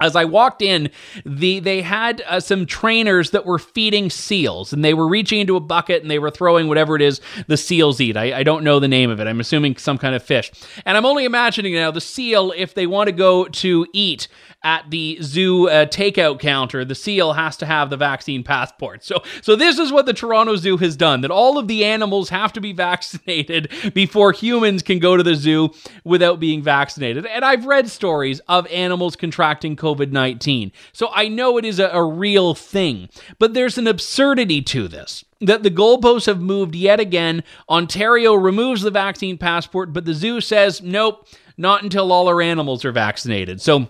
as 0.00 0.14
I 0.14 0.24
walked 0.24 0.60
in, 0.60 0.90
the 1.24 1.60
they 1.60 1.80
had 1.80 2.22
uh, 2.26 2.40
some 2.40 2.66
trainers 2.66 3.30
that 3.30 3.46
were 3.46 3.58
feeding 3.58 4.10
seals, 4.10 4.72
and 4.72 4.84
they 4.84 4.94
were 4.94 5.08
reaching 5.08 5.40
into 5.40 5.56
a 5.56 5.60
bucket 5.60 6.02
and 6.02 6.10
they 6.10 6.18
were 6.18 6.30
throwing 6.30 6.68
whatever 6.68 6.96
it 6.96 7.02
is 7.02 7.20
the 7.46 7.56
seals 7.56 8.00
eat. 8.00 8.16
I, 8.16 8.38
I 8.40 8.42
don't 8.42 8.64
know 8.64 8.78
the 8.78 8.88
name 8.88 9.10
of 9.10 9.20
it. 9.20 9.26
I'm 9.26 9.40
assuming 9.40 9.76
some 9.76 9.96
kind 9.96 10.14
of 10.14 10.22
fish. 10.22 10.52
And 10.84 10.96
I'm 10.96 11.06
only 11.06 11.24
imagining 11.24 11.74
now 11.74 11.90
the 11.90 12.00
seal, 12.00 12.52
if 12.56 12.74
they 12.74 12.86
want 12.86 13.08
to 13.08 13.12
go 13.12 13.46
to 13.46 13.86
eat 13.92 14.28
at 14.66 14.90
the 14.90 15.16
zoo 15.22 15.68
uh, 15.68 15.86
takeout 15.86 16.40
counter, 16.40 16.84
the 16.84 16.96
seal 16.96 17.34
has 17.34 17.56
to 17.56 17.64
have 17.64 17.88
the 17.88 17.96
vaccine 17.96 18.42
passport. 18.42 19.04
So, 19.04 19.22
so 19.40 19.54
this 19.54 19.78
is 19.78 19.92
what 19.92 20.06
the 20.06 20.12
Toronto 20.12 20.56
Zoo 20.56 20.76
has 20.78 20.96
done: 20.96 21.20
that 21.20 21.30
all 21.30 21.56
of 21.56 21.68
the 21.68 21.84
animals 21.84 22.30
have 22.30 22.52
to 22.54 22.60
be 22.60 22.72
vaccinated 22.86 23.72
before 23.94 24.32
humans 24.32 24.82
can 24.82 24.98
go 24.98 25.16
to 25.16 25.22
the 25.22 25.36
zoo 25.36 25.70
without 26.02 26.40
being 26.40 26.62
vaccinated. 26.62 27.24
And 27.26 27.44
I've 27.44 27.66
read 27.66 27.88
stories 27.88 28.40
of 28.48 28.66
animals 28.66 29.14
contracting 29.14 29.76
COVID 29.76 30.10
19, 30.10 30.72
so 30.92 31.10
I 31.12 31.28
know 31.28 31.58
it 31.58 31.64
is 31.64 31.78
a, 31.78 31.88
a 31.90 32.02
real 32.02 32.56
thing. 32.56 33.08
But 33.38 33.54
there's 33.54 33.78
an 33.78 33.86
absurdity 33.86 34.62
to 34.62 34.88
this 34.88 35.24
that 35.40 35.62
the 35.62 35.70
goalposts 35.70 36.26
have 36.26 36.40
moved 36.40 36.74
yet 36.74 36.98
again. 36.98 37.44
Ontario 37.68 38.34
removes 38.34 38.82
the 38.82 38.90
vaccine 38.90 39.38
passport, 39.38 39.92
but 39.92 40.06
the 40.06 40.14
zoo 40.14 40.40
says, 40.40 40.82
nope, 40.82 41.28
not 41.56 41.82
until 41.82 42.10
all 42.10 42.26
our 42.26 42.40
animals 42.40 42.84
are 42.84 42.92
vaccinated. 42.92 43.60
So 43.60 43.88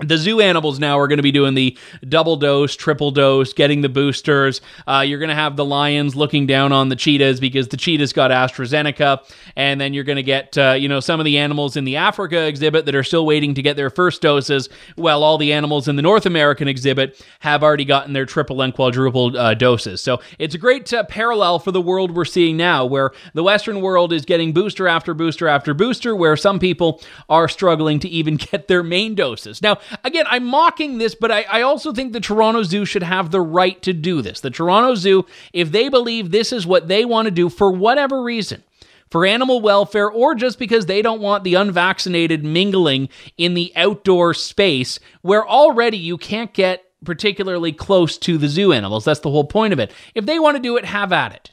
the 0.00 0.16
zoo 0.16 0.40
animals 0.40 0.78
now 0.78 0.96
are 0.96 1.08
going 1.08 1.16
to 1.16 1.24
be 1.24 1.32
doing 1.32 1.54
the 1.54 1.76
double 2.08 2.36
dose, 2.36 2.76
triple 2.76 3.10
dose, 3.10 3.52
getting 3.52 3.80
the 3.80 3.88
boosters. 3.88 4.60
Uh, 4.86 5.04
you're 5.04 5.18
going 5.18 5.28
to 5.28 5.34
have 5.34 5.56
the 5.56 5.64
lions 5.64 6.14
looking 6.14 6.46
down 6.46 6.70
on 6.70 6.88
the 6.88 6.94
cheetahs 6.94 7.40
because 7.40 7.66
the 7.66 7.76
cheetahs 7.76 8.12
got 8.12 8.30
AstraZeneca, 8.30 9.20
and 9.56 9.80
then 9.80 9.92
you're 9.92 10.04
going 10.04 10.14
to 10.14 10.22
get 10.22 10.56
uh, 10.56 10.74
you 10.78 10.88
know 10.88 11.00
some 11.00 11.18
of 11.18 11.24
the 11.24 11.36
animals 11.36 11.76
in 11.76 11.84
the 11.84 11.96
Africa 11.96 12.46
exhibit 12.46 12.86
that 12.86 12.94
are 12.94 13.02
still 13.02 13.26
waiting 13.26 13.54
to 13.54 13.62
get 13.62 13.74
their 13.74 13.90
first 13.90 14.22
doses. 14.22 14.68
Well, 14.96 15.24
all 15.24 15.36
the 15.36 15.52
animals 15.52 15.88
in 15.88 15.96
the 15.96 16.02
North 16.02 16.26
American 16.26 16.68
exhibit 16.68 17.20
have 17.40 17.64
already 17.64 17.84
gotten 17.84 18.12
their 18.12 18.26
triple 18.26 18.62
and 18.62 18.72
quadruple 18.72 19.36
uh, 19.36 19.54
doses. 19.54 20.00
So 20.00 20.20
it's 20.38 20.54
a 20.54 20.58
great 20.58 20.92
uh, 20.92 21.02
parallel 21.04 21.58
for 21.58 21.72
the 21.72 21.80
world 21.80 22.14
we're 22.14 22.24
seeing 22.24 22.56
now, 22.56 22.86
where 22.86 23.10
the 23.34 23.42
Western 23.42 23.80
world 23.80 24.12
is 24.12 24.24
getting 24.24 24.52
booster 24.52 24.86
after 24.86 25.12
booster 25.12 25.48
after 25.48 25.74
booster, 25.74 26.14
where 26.14 26.36
some 26.36 26.60
people 26.60 27.02
are 27.28 27.48
struggling 27.48 27.98
to 27.98 28.08
even 28.08 28.36
get 28.52 28.68
their 28.68 28.84
main 28.84 29.16
doses. 29.16 29.60
Now 29.60 29.78
again, 30.04 30.26
I'm 30.28 30.44
mocking 30.44 30.98
this, 30.98 31.14
but 31.14 31.30
I, 31.30 31.42
I 31.50 31.62
also 31.62 31.92
think 31.92 32.12
the 32.12 32.20
Toronto 32.20 32.62
Zoo 32.62 32.84
should 32.84 33.02
have 33.02 33.30
the 33.30 33.40
right 33.40 33.80
to 33.82 33.92
do 33.92 34.22
this. 34.22 34.40
The 34.40 34.50
Toronto 34.50 34.94
Zoo, 34.94 35.26
if 35.52 35.72
they 35.72 35.88
believe 35.88 36.30
this 36.30 36.52
is 36.52 36.66
what 36.66 36.88
they 36.88 37.04
want 37.04 37.26
to 37.26 37.30
do 37.30 37.48
for 37.48 37.70
whatever 37.70 38.22
reason, 38.22 38.62
for 39.10 39.24
animal 39.24 39.60
welfare 39.60 40.10
or 40.10 40.34
just 40.34 40.58
because 40.58 40.86
they 40.86 41.02
don't 41.02 41.20
want 41.20 41.44
the 41.44 41.54
unvaccinated 41.54 42.44
mingling 42.44 43.08
in 43.36 43.54
the 43.54 43.72
outdoor 43.74 44.34
space 44.34 44.98
where 45.22 45.46
already 45.46 45.96
you 45.96 46.18
can't 46.18 46.52
get 46.52 46.84
particularly 47.04 47.72
close 47.72 48.18
to 48.18 48.38
the 48.38 48.48
zoo 48.48 48.72
animals. 48.72 49.04
That's 49.04 49.20
the 49.20 49.30
whole 49.30 49.44
point 49.44 49.72
of 49.72 49.78
it. 49.78 49.92
If 50.14 50.26
they 50.26 50.38
want 50.38 50.56
to 50.56 50.62
do 50.62 50.76
it, 50.76 50.84
have 50.84 51.12
at 51.12 51.32
it. 51.32 51.50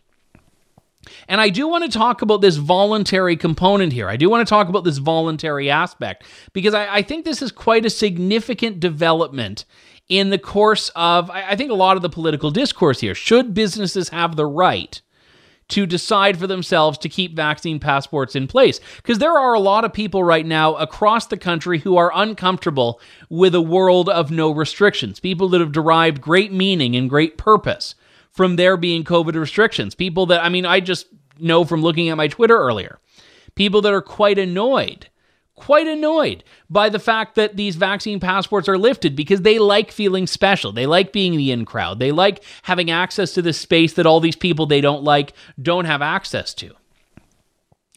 And 1.27 1.41
I 1.41 1.49
do 1.49 1.67
want 1.67 1.83
to 1.83 1.97
talk 1.97 2.21
about 2.21 2.41
this 2.41 2.57
voluntary 2.57 3.35
component 3.35 3.93
here. 3.93 4.09
I 4.09 4.17
do 4.17 4.29
want 4.29 4.45
to 4.45 4.49
talk 4.49 4.69
about 4.69 4.83
this 4.83 4.97
voluntary 4.97 5.69
aspect 5.69 6.23
because 6.53 6.73
I, 6.73 6.95
I 6.95 7.01
think 7.01 7.25
this 7.25 7.41
is 7.41 7.51
quite 7.51 7.85
a 7.85 7.89
significant 7.89 8.79
development 8.79 9.65
in 10.07 10.29
the 10.29 10.37
course 10.37 10.89
of, 10.95 11.31
I 11.31 11.55
think, 11.55 11.71
a 11.71 11.75
lot 11.75 11.95
of 11.95 12.03
the 12.03 12.09
political 12.09 12.51
discourse 12.51 12.99
here. 12.99 13.15
Should 13.15 13.53
businesses 13.53 14.09
have 14.09 14.35
the 14.35 14.45
right? 14.45 15.01
to 15.67 15.85
decide 15.85 16.37
for 16.37 16.47
themselves 16.47 16.97
to 16.99 17.09
keep 17.09 17.35
vaccine 17.35 17.79
passports 17.79 18.35
in 18.35 18.47
place. 18.47 18.79
Because 18.97 19.17
there 19.17 19.37
are 19.37 19.53
a 19.53 19.59
lot 19.59 19.83
of 19.83 19.93
people 19.93 20.23
right 20.23 20.45
now 20.45 20.75
across 20.75 21.25
the 21.25 21.37
country 21.37 21.79
who 21.79 21.97
are 21.97 22.11
uncomfortable 22.13 22.99
with 23.29 23.55
a 23.55 23.61
world 23.61 24.07
of 24.07 24.29
no 24.29 24.51
restrictions, 24.51 25.19
people 25.19 25.49
that 25.49 25.61
have 25.61 25.71
derived 25.71 26.21
great 26.21 26.53
meaning 26.53 26.95
and 26.95 27.09
great 27.09 27.37
purpose 27.37 27.95
from 28.35 28.57
there 28.57 28.77
being 28.77 29.03
COVID 29.03 29.35
restrictions. 29.35 29.95
People 29.95 30.27
that, 30.27 30.43
I 30.43 30.49
mean, 30.49 30.65
I 30.65 30.81
just 30.81 31.07
know 31.39 31.63
from 31.63 31.81
looking 31.81 32.09
at 32.09 32.17
my 32.17 32.27
Twitter 32.27 32.57
earlier, 32.57 32.99
people 33.55 33.81
that 33.81 33.93
are 33.93 34.01
quite 34.01 34.37
annoyed, 34.37 35.07
quite 35.55 35.87
annoyed 35.87 36.43
by 36.69 36.89
the 36.89 36.99
fact 36.99 37.35
that 37.35 37.55
these 37.55 37.77
vaccine 37.77 38.19
passports 38.19 38.67
are 38.67 38.77
lifted 38.77 39.15
because 39.15 39.41
they 39.41 39.57
like 39.57 39.89
feeling 39.89 40.27
special. 40.27 40.73
They 40.73 40.85
like 40.85 41.13
being 41.13 41.37
the 41.37 41.51
in 41.51 41.63
crowd. 41.63 41.99
They 41.99 42.11
like 42.11 42.43
having 42.63 42.91
access 42.91 43.33
to 43.33 43.41
the 43.41 43.53
space 43.53 43.93
that 43.93 44.05
all 44.05 44.19
these 44.19 44.35
people 44.35 44.65
they 44.65 44.81
don't 44.81 45.03
like 45.03 45.33
don't 45.61 45.85
have 45.85 46.01
access 46.01 46.53
to. 46.55 46.75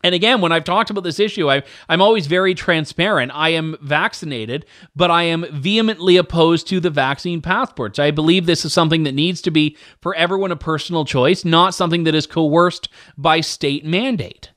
And 0.04 0.14
again, 0.14 0.40
when 0.40 0.52
I've 0.52 0.64
talked 0.64 0.90
about 0.90 1.02
this 1.02 1.18
issue, 1.18 1.50
I, 1.50 1.62
I'm 1.88 2.00
always 2.00 2.28
very 2.28 2.54
transparent. 2.54 3.32
I 3.34 3.50
am 3.50 3.76
vaccinated, 3.82 4.64
but 4.94 5.10
I 5.10 5.24
am 5.24 5.44
vehemently 5.50 6.16
opposed 6.16 6.68
to 6.68 6.78
the 6.78 6.90
vaccine 6.90 7.42
passports. 7.42 7.98
I 7.98 8.12
believe 8.12 8.46
this 8.46 8.64
is 8.64 8.72
something 8.72 9.02
that 9.02 9.14
needs 9.14 9.42
to 9.42 9.50
be 9.50 9.76
for 10.00 10.14
everyone 10.14 10.52
a 10.52 10.56
personal 10.56 11.04
choice, 11.04 11.44
not 11.44 11.74
something 11.74 12.04
that 12.04 12.14
is 12.14 12.26
coerced 12.26 12.88
by 13.16 13.40
state 13.40 13.84
mandate, 13.84 14.52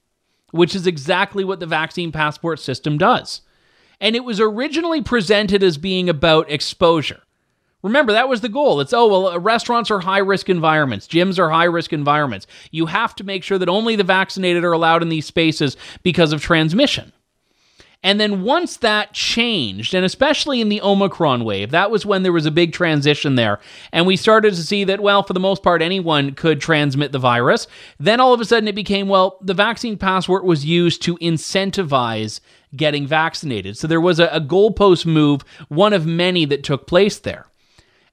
which 0.52 0.76
is 0.76 0.86
exactly 0.86 1.44
what 1.44 1.60
the 1.60 1.66
vaccine 1.66 2.12
passport 2.12 2.60
system 2.60 3.00
does. 3.00 3.42
And 4.00 4.16
it 4.16 4.24
was 4.24 4.40
originally 4.40 5.02
presented 5.02 5.64
as 5.64 5.78
being 5.78 6.08
about 6.08 6.52
exposure. 6.52 7.22
Remember, 7.84 8.14
that 8.14 8.30
was 8.30 8.42
the 8.42 8.50
goal. 8.50 8.80
It's, 8.80 8.94
oh, 8.94 9.08
well, 9.08 9.28
uh, 9.28 9.38
restaurants 9.40 9.90
are 9.90 10.00
high 10.00 10.20
risk 10.20 10.50
environments, 10.50 11.08
gyms 11.08 11.40
are 11.40 11.50
high 11.50 11.66
risk 11.66 11.94
environments. 11.94 12.48
You 12.72 12.86
have 12.88 13.16
to 13.16 13.24
make 13.24 13.44
sure 13.44 13.58
that 13.58 13.70
only 13.70 13.96
the 13.96 14.04
vaccinated 14.04 14.64
are 14.64 14.74
allowed 14.74 15.02
in 15.02 15.10
these 15.10 15.26
spaces 15.26 15.78
because 16.04 16.34
of 16.34 16.42
transmission. 16.42 17.12
And 18.04 18.20
then 18.20 18.42
once 18.42 18.78
that 18.78 19.14
changed, 19.14 19.94
and 19.94 20.04
especially 20.04 20.60
in 20.60 20.70
the 20.70 20.82
Omicron 20.82 21.44
wave, 21.44 21.70
that 21.70 21.92
was 21.92 22.04
when 22.04 22.24
there 22.24 22.32
was 22.32 22.48
a 22.48 22.52
big 22.52 22.74
transition 22.74 23.36
there. 23.36 23.60
And 23.92 24.08
we 24.08 24.16
started 24.16 24.56
to 24.56 24.64
see 24.64 24.84
that, 24.86 25.02
well, 25.02 25.22
for 25.22 25.34
the 25.34 25.40
most 25.40 25.62
part, 25.62 25.84
anyone 25.84 26.32
could 26.32 26.60
transmit 26.60 27.12
the 27.12 27.20
virus. 27.20 27.68
Then 28.00 28.20
all 28.20 28.34
of 28.34 28.42
a 28.42 28.46
sudden 28.46 28.68
it 28.68 28.74
became, 28.74 29.08
well, 29.08 29.38
the 29.42 29.54
vaccine 29.54 29.98
passport 29.98 30.44
was 30.44 30.66
used 30.66 31.04
to 31.04 31.16
incentivize 31.18 32.40
getting 32.76 33.06
vaccinated. 33.06 33.78
So 33.78 33.86
there 33.86 34.02
was 34.02 34.20
a, 34.20 34.28
a 34.28 34.42
goalpost 34.42 35.06
move, 35.06 35.44
one 35.68 35.94
of 35.94 36.08
many 36.08 36.46
that 36.46 36.64
took 36.64 36.88
place 36.88 37.20
there. 37.20 37.46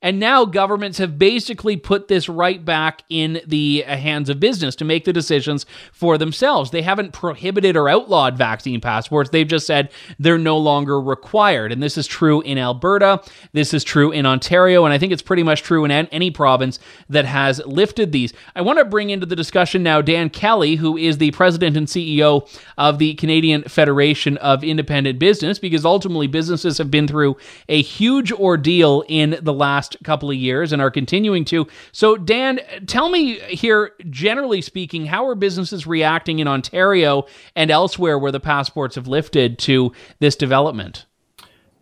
And 0.00 0.20
now 0.20 0.44
governments 0.44 0.98
have 0.98 1.18
basically 1.18 1.76
put 1.76 2.06
this 2.06 2.28
right 2.28 2.64
back 2.64 3.02
in 3.08 3.40
the 3.46 3.82
hands 3.82 4.28
of 4.28 4.38
business 4.38 4.76
to 4.76 4.84
make 4.84 5.04
the 5.04 5.12
decisions 5.12 5.66
for 5.92 6.16
themselves. 6.16 6.70
They 6.70 6.82
haven't 6.82 7.12
prohibited 7.12 7.76
or 7.76 7.88
outlawed 7.88 8.38
vaccine 8.38 8.80
passports. 8.80 9.30
They've 9.30 9.46
just 9.46 9.66
said 9.66 9.90
they're 10.18 10.38
no 10.38 10.56
longer 10.56 11.00
required. 11.00 11.72
And 11.72 11.82
this 11.82 11.98
is 11.98 12.06
true 12.06 12.40
in 12.42 12.58
Alberta. 12.58 13.22
This 13.52 13.74
is 13.74 13.82
true 13.82 14.12
in 14.12 14.24
Ontario. 14.24 14.84
And 14.84 14.94
I 14.94 14.98
think 14.98 15.12
it's 15.12 15.20
pretty 15.20 15.42
much 15.42 15.62
true 15.62 15.84
in 15.84 15.90
any 15.90 16.30
province 16.30 16.78
that 17.08 17.24
has 17.24 17.60
lifted 17.66 18.12
these. 18.12 18.32
I 18.54 18.60
want 18.60 18.78
to 18.78 18.84
bring 18.84 19.10
into 19.10 19.26
the 19.26 19.34
discussion 19.34 19.82
now 19.82 20.00
Dan 20.00 20.30
Kelly, 20.30 20.76
who 20.76 20.96
is 20.96 21.18
the 21.18 21.32
president 21.32 21.76
and 21.76 21.88
CEO 21.88 22.48
of 22.78 22.98
the 22.98 23.14
Canadian 23.14 23.64
Federation 23.64 24.36
of 24.36 24.62
Independent 24.62 25.18
Business, 25.18 25.58
because 25.58 25.84
ultimately 25.84 26.28
businesses 26.28 26.78
have 26.78 26.90
been 26.90 27.08
through 27.08 27.36
a 27.68 27.82
huge 27.82 28.30
ordeal 28.30 29.02
in 29.08 29.38
the 29.42 29.52
last 29.52 29.87
last 29.88 30.04
couple 30.04 30.30
of 30.30 30.36
years 30.36 30.72
and 30.72 30.82
are 30.82 30.90
continuing 30.90 31.44
to. 31.46 31.66
So, 31.92 32.16
Dan, 32.16 32.60
tell 32.86 33.08
me 33.08 33.38
here, 33.40 33.92
generally 34.10 34.60
speaking, 34.60 35.06
how 35.06 35.26
are 35.26 35.34
businesses 35.34 35.86
reacting 35.86 36.38
in 36.38 36.48
Ontario 36.48 37.26
and 37.54 37.70
elsewhere 37.70 38.18
where 38.18 38.32
the 38.32 38.40
passports 38.40 38.96
have 38.96 39.06
lifted 39.06 39.58
to 39.60 39.92
this 40.20 40.36
development? 40.36 41.06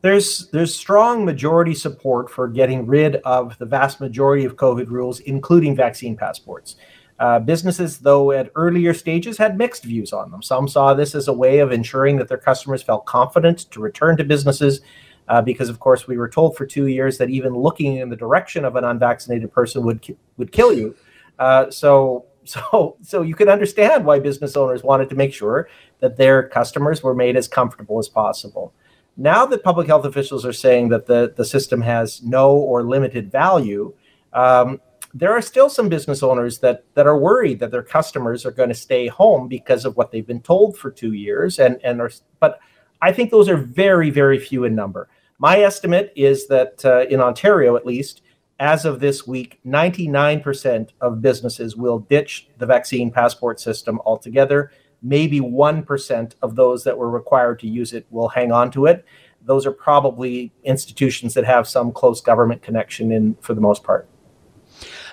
There's 0.02 0.48
there's 0.50 0.74
strong 0.74 1.24
majority 1.24 1.74
support 1.74 2.30
for 2.30 2.46
getting 2.46 2.86
rid 2.86 3.16
of 3.16 3.58
the 3.58 3.66
vast 3.66 4.00
majority 4.00 4.44
of 4.44 4.56
COVID 4.56 4.88
rules, 4.88 5.20
including 5.20 5.74
vaccine 5.74 6.16
passports. 6.16 6.76
Uh, 7.18 7.38
businesses, 7.38 7.98
though, 7.98 8.30
at 8.30 8.52
earlier 8.54 8.92
stages 8.92 9.38
had 9.38 9.56
mixed 9.56 9.84
views 9.84 10.12
on 10.12 10.30
them. 10.30 10.42
Some 10.42 10.68
saw 10.68 10.92
this 10.92 11.14
as 11.14 11.28
a 11.28 11.32
way 11.32 11.60
of 11.60 11.72
ensuring 11.72 12.18
that 12.18 12.28
their 12.28 12.38
customers 12.38 12.82
felt 12.82 13.06
confident 13.06 13.70
to 13.70 13.80
return 13.80 14.18
to 14.18 14.24
businesses 14.24 14.82
uh, 15.28 15.42
because 15.42 15.68
of 15.68 15.80
course 15.80 16.06
we 16.06 16.16
were 16.16 16.28
told 16.28 16.56
for 16.56 16.66
two 16.66 16.86
years 16.86 17.18
that 17.18 17.30
even 17.30 17.54
looking 17.54 17.96
in 17.96 18.08
the 18.08 18.16
direction 18.16 18.64
of 18.64 18.76
an 18.76 18.84
unvaccinated 18.84 19.52
person 19.52 19.84
would 19.84 20.16
would 20.36 20.52
kill 20.52 20.72
you. 20.72 20.94
Uh, 21.38 21.70
so 21.70 22.26
so 22.44 22.96
so 23.02 23.22
you 23.22 23.34
can 23.34 23.48
understand 23.48 24.04
why 24.04 24.18
business 24.18 24.56
owners 24.56 24.82
wanted 24.82 25.08
to 25.08 25.14
make 25.14 25.34
sure 25.34 25.68
that 26.00 26.16
their 26.16 26.48
customers 26.48 27.02
were 27.02 27.14
made 27.14 27.36
as 27.36 27.48
comfortable 27.48 27.98
as 27.98 28.08
possible. 28.08 28.72
Now 29.16 29.46
that 29.46 29.64
public 29.64 29.86
health 29.86 30.04
officials 30.04 30.44
are 30.44 30.52
saying 30.52 30.90
that 30.90 31.06
the, 31.06 31.32
the 31.34 31.44
system 31.44 31.80
has 31.80 32.22
no 32.22 32.50
or 32.52 32.82
limited 32.82 33.32
value, 33.32 33.94
um, 34.34 34.78
there 35.14 35.32
are 35.32 35.40
still 35.40 35.70
some 35.70 35.88
business 35.88 36.22
owners 36.22 36.58
that 36.58 36.84
that 36.94 37.06
are 37.06 37.18
worried 37.18 37.58
that 37.60 37.70
their 37.70 37.82
customers 37.82 38.44
are 38.44 38.50
going 38.50 38.68
to 38.68 38.74
stay 38.74 39.06
home 39.06 39.48
because 39.48 39.86
of 39.86 39.96
what 39.96 40.12
they've 40.12 40.26
been 40.26 40.42
told 40.42 40.76
for 40.76 40.90
two 40.90 41.14
years 41.14 41.58
and 41.58 41.80
and 41.82 42.00
are 42.00 42.10
but 42.38 42.60
I 43.00 43.12
think 43.12 43.30
those 43.30 43.48
are 43.48 43.56
very 43.56 44.10
very 44.10 44.38
few 44.38 44.64
in 44.64 44.74
number. 44.74 45.08
My 45.38 45.58
estimate 45.58 46.12
is 46.16 46.46
that 46.48 46.84
uh, 46.84 47.06
in 47.10 47.20
Ontario, 47.20 47.76
at 47.76 47.84
least, 47.84 48.22
as 48.58 48.86
of 48.86 49.00
this 49.00 49.26
week, 49.26 49.60
99% 49.66 50.90
of 51.00 51.20
businesses 51.20 51.76
will 51.76 51.98
ditch 51.98 52.48
the 52.58 52.64
vaccine 52.64 53.10
passport 53.10 53.60
system 53.60 54.00
altogether. 54.06 54.72
Maybe 55.02 55.40
1% 55.40 56.34
of 56.40 56.56
those 56.56 56.84
that 56.84 56.96
were 56.96 57.10
required 57.10 57.58
to 57.60 57.68
use 57.68 57.92
it 57.92 58.06
will 58.10 58.28
hang 58.28 58.50
on 58.50 58.70
to 58.72 58.86
it. 58.86 59.04
Those 59.42 59.66
are 59.66 59.72
probably 59.72 60.52
institutions 60.64 61.34
that 61.34 61.44
have 61.44 61.68
some 61.68 61.92
close 61.92 62.20
government 62.22 62.62
connection 62.62 63.12
in 63.12 63.36
for 63.42 63.52
the 63.52 63.60
most 63.60 63.84
part. 63.84 64.08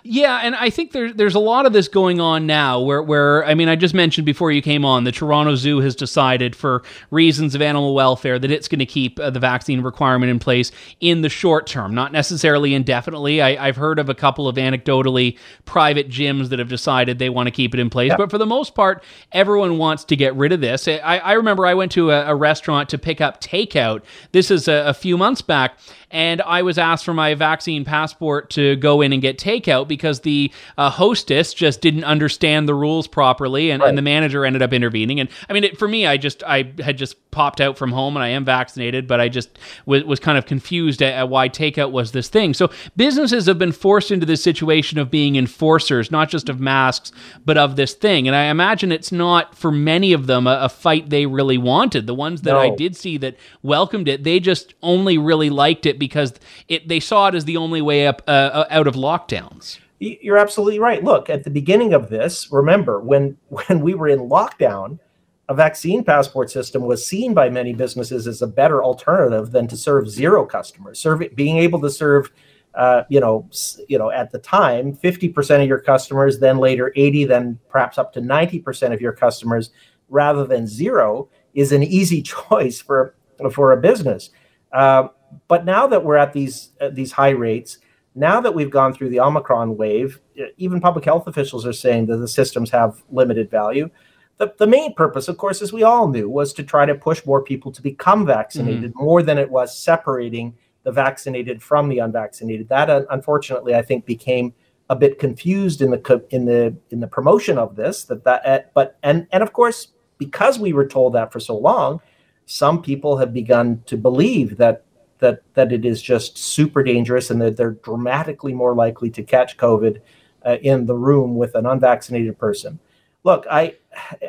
Yeah, 0.05 0.41
and 0.43 0.53
I 0.53 0.69
think 0.69 0.91
there's 0.91 1.13
there's 1.15 1.35
a 1.35 1.39
lot 1.39 1.65
of 1.65 1.71
this 1.71 1.87
going 1.87 2.19
on 2.19 2.45
now 2.45 2.81
where 2.81 3.01
where 3.01 3.45
I 3.45 3.53
mean 3.53 3.69
I 3.69 3.77
just 3.77 3.93
mentioned 3.93 4.25
before 4.25 4.51
you 4.51 4.61
came 4.61 4.83
on 4.83 5.05
the 5.05 5.13
Toronto 5.13 5.55
Zoo 5.55 5.79
has 5.79 5.95
decided 5.95 6.57
for 6.57 6.83
reasons 7.09 7.55
of 7.55 7.61
animal 7.61 7.95
welfare 7.95 8.37
that 8.37 8.51
it's 8.51 8.67
going 8.67 8.79
to 8.79 8.85
keep 8.85 9.17
uh, 9.17 9.29
the 9.29 9.39
vaccine 9.39 9.79
requirement 9.79 10.29
in 10.29 10.39
place 10.39 10.71
in 10.99 11.21
the 11.21 11.29
short 11.29 11.67
term, 11.67 11.95
not 11.95 12.11
necessarily 12.11 12.73
indefinitely. 12.73 13.41
I, 13.41 13.67
have 13.67 13.77
heard 13.77 13.97
of 13.97 14.09
a 14.09 14.13
couple 14.13 14.49
of 14.49 14.57
anecdotally 14.57 15.37
private 15.63 16.09
gyms 16.09 16.49
that 16.49 16.59
have 16.59 16.69
decided 16.69 17.17
they 17.17 17.29
want 17.29 17.47
to 17.47 17.51
keep 17.51 17.73
it 17.73 17.79
in 17.79 17.89
place, 17.89 18.09
yeah. 18.09 18.17
but 18.17 18.29
for 18.29 18.37
the 18.37 18.45
most 18.45 18.75
part, 18.75 19.03
everyone 19.31 19.77
wants 19.77 20.03
to 20.05 20.17
get 20.17 20.35
rid 20.35 20.51
of 20.51 20.59
this. 20.59 20.85
I, 20.85 20.99
I 20.99 21.33
remember 21.33 21.65
I 21.65 21.75
went 21.75 21.93
to 21.93 22.11
a, 22.11 22.27
a, 22.27 22.35
restaurant 22.35 22.89
to 22.89 22.97
pick 22.97 23.21
up 23.21 23.41
takeout. 23.41 24.03
This 24.33 24.51
is 24.51 24.67
a, 24.67 24.83
a 24.87 24.93
few 24.93 25.17
months 25.17 25.41
back 25.41 25.77
and 26.13 26.43
I 26.43 26.61
was 26.61 26.77
asked 26.77 27.03
for 27.03 27.13
my 27.13 27.33
vaccine 27.33 27.83
passport 27.83 28.51
to 28.51 28.75
go 28.75 29.01
in 29.01 29.11
and 29.11 29.21
get 29.21 29.39
takeout 29.39 29.87
because 29.87 30.21
the 30.21 30.51
uh, 30.77 30.91
hostess 30.91 31.55
just 31.55 31.81
didn't 31.81 32.03
understand 32.03 32.69
the 32.69 32.75
rules 32.75 33.07
properly, 33.07 33.71
and, 33.71 33.81
right. 33.81 33.89
and 33.89 33.97
the 33.97 34.03
manager 34.03 34.45
ended 34.45 34.61
up 34.61 34.73
intervening. 34.73 35.19
And 35.19 35.27
I 35.49 35.53
mean, 35.53 35.63
it, 35.63 35.77
for 35.79 35.87
me, 35.87 36.05
I 36.05 36.17
just 36.17 36.43
I 36.43 36.71
had 36.79 36.99
just 36.99 37.31
popped 37.31 37.59
out 37.59 37.79
from 37.79 37.91
home, 37.91 38.15
and 38.15 38.23
I 38.23 38.29
am 38.29 38.45
vaccinated, 38.45 39.07
but 39.07 39.19
I 39.19 39.27
just 39.27 39.57
w- 39.87 40.05
was 40.05 40.19
kind 40.19 40.37
of 40.37 40.45
confused 40.45 41.01
at, 41.01 41.13
at 41.13 41.29
why 41.29 41.49
takeout 41.49 41.91
was 41.91 42.11
this 42.11 42.29
thing. 42.29 42.53
So 42.53 42.69
businesses 42.95 43.47
have 43.47 43.57
been 43.57 43.71
forced 43.71 44.11
into 44.11 44.27
this 44.27 44.43
situation 44.43 44.99
of 44.99 45.09
being 45.09 45.35
enforcers, 45.35 46.11
not 46.11 46.29
just 46.29 46.47
of 46.47 46.59
masks, 46.59 47.11
but 47.43 47.57
of 47.57 47.75
this 47.75 47.95
thing. 47.95 48.27
And 48.27 48.35
I 48.35 48.45
imagine 48.45 48.91
it's 48.91 49.11
not 49.11 49.55
for 49.55 49.71
many 49.71 50.13
of 50.13 50.27
them 50.27 50.45
a, 50.45 50.59
a 50.61 50.69
fight 50.69 51.09
they 51.09 51.25
really 51.25 51.57
wanted. 51.57 52.05
The 52.05 52.13
ones 52.13 52.43
that 52.43 52.51
no. 52.51 52.59
I 52.59 52.69
did 52.69 52.95
see 52.95 53.17
that 53.17 53.35
welcomed 53.63 54.07
it, 54.07 54.23
they 54.23 54.39
just 54.39 54.75
only 54.83 55.17
really 55.17 55.49
liked 55.49 55.87
it 55.87 55.97
because 56.07 56.33
it 56.67 56.87
they 56.87 56.99
saw 56.99 57.27
it 57.27 57.35
as 57.35 57.45
the 57.45 57.57
only 57.57 57.81
way 57.81 58.07
up 58.07 58.21
uh, 58.27 58.31
uh, 58.31 58.65
out 58.69 58.87
of 58.87 58.95
lockdowns. 58.95 59.79
You're 59.99 60.37
absolutely 60.37 60.79
right. 60.79 61.01
Look, 61.01 61.29
at 61.29 61.45
the 61.45 61.49
beginning 61.49 61.93
of 61.93 62.09
this, 62.09 62.51
remember 62.51 62.99
when 62.99 63.37
when 63.47 63.79
we 63.79 63.93
were 63.93 64.09
in 64.09 64.19
lockdown, 64.19 64.99
a 65.47 65.53
vaccine 65.53 66.03
passport 66.03 66.49
system 66.51 66.83
was 66.83 67.05
seen 67.05 67.33
by 67.33 67.49
many 67.49 67.73
businesses 67.73 68.27
as 68.27 68.41
a 68.41 68.47
better 68.47 68.83
alternative 68.83 69.51
than 69.51 69.67
to 69.67 69.77
serve 69.77 70.09
zero 70.09 70.45
customers. 70.45 70.99
Serve, 70.99 71.23
being 71.35 71.57
able 71.57 71.79
to 71.81 71.89
serve, 71.89 72.31
uh, 72.75 73.03
you 73.09 73.19
know, 73.19 73.49
you 73.87 73.97
know, 73.97 74.11
at 74.11 74.31
the 74.31 74.39
time, 74.39 74.93
fifty 74.93 75.29
percent 75.29 75.61
of 75.63 75.69
your 75.69 75.79
customers, 75.79 76.39
then 76.39 76.57
later 76.57 76.91
eighty, 76.97 77.23
then 77.23 77.59
perhaps 77.69 77.97
up 77.97 78.11
to 78.13 78.21
ninety 78.21 78.59
percent 78.59 78.93
of 78.93 78.99
your 78.99 79.13
customers, 79.13 79.71
rather 80.09 80.45
than 80.45 80.67
zero, 80.67 81.29
is 81.53 81.71
an 81.71 81.83
easy 81.83 82.21
choice 82.35 82.81
for 82.81 83.15
for 83.51 83.71
a 83.71 83.77
business. 83.77 84.31
Uh, 84.73 85.07
but 85.47 85.65
now 85.65 85.87
that 85.87 86.03
we're 86.03 86.17
at 86.17 86.33
these 86.33 86.69
uh, 86.81 86.89
these 86.89 87.11
high 87.11 87.29
rates, 87.29 87.79
now 88.15 88.41
that 88.41 88.53
we've 88.53 88.69
gone 88.69 88.93
through 88.93 89.09
the 89.09 89.19
Omicron 89.19 89.77
wave, 89.77 90.19
even 90.57 90.79
public 90.79 91.05
health 91.05 91.27
officials 91.27 91.65
are 91.65 91.73
saying 91.73 92.07
that 92.07 92.17
the 92.17 92.27
systems 92.27 92.69
have 92.71 93.03
limited 93.11 93.49
value. 93.49 93.89
The, 94.37 94.53
the 94.57 94.67
main 94.67 94.95
purpose, 94.95 95.27
of 95.27 95.37
course, 95.37 95.61
as 95.61 95.71
we 95.71 95.83
all 95.83 96.07
knew, 96.07 96.29
was 96.29 96.53
to 96.53 96.63
try 96.63 96.85
to 96.85 96.95
push 96.95 97.25
more 97.25 97.41
people 97.41 97.71
to 97.71 97.81
become 97.81 98.25
vaccinated 98.25 98.91
mm-hmm. 98.91 99.03
more 99.03 99.21
than 99.21 99.37
it 99.37 99.49
was 99.49 99.77
separating 99.77 100.55
the 100.83 100.91
vaccinated 100.91 101.61
from 101.61 101.87
the 101.87 101.99
unvaccinated. 101.99 102.67
That, 102.69 102.89
uh, 102.89 103.03
unfortunately, 103.09 103.75
I 103.75 103.81
think 103.81 104.05
became 104.05 104.53
a 104.89 104.95
bit 104.95 105.17
confused 105.17 105.81
in 105.81 105.91
the 105.91 106.25
in 106.29 106.45
the 106.45 106.75
in 106.89 106.99
the 106.99 107.07
promotion 107.07 107.57
of 107.57 107.75
this. 107.75 108.03
That 108.05 108.23
that, 108.25 108.45
uh, 108.45 108.59
but 108.73 108.97
and 109.03 109.27
and 109.31 109.43
of 109.43 109.53
course, 109.53 109.89
because 110.17 110.59
we 110.59 110.73
were 110.73 110.87
told 110.87 111.13
that 111.13 111.31
for 111.31 111.39
so 111.39 111.57
long, 111.57 112.01
some 112.45 112.81
people 112.81 113.17
have 113.17 113.33
begun 113.33 113.81
to 113.85 113.97
believe 113.97 114.57
that 114.57 114.83
that 115.23 115.41
that 115.53 115.71
it 115.71 115.85
is 115.85 116.01
just 116.01 116.37
super 116.37 116.83
dangerous 116.83 117.31
and 117.31 117.41
that 117.41 117.57
they're 117.57 117.71
dramatically 117.71 118.53
more 118.53 118.75
likely 118.75 119.09
to 119.09 119.23
catch 119.23 119.57
COVID 119.57 120.01
uh, 120.45 120.57
in 120.61 120.85
the 120.85 120.95
room 120.95 121.35
with 121.35 121.55
an 121.55 121.65
unvaccinated 121.65 122.37
person. 122.37 122.79
Look, 123.23 123.45
I, 123.49 123.77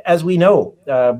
as 0.06 0.22
we 0.22 0.38
know, 0.38 0.76
uh, 0.88 1.14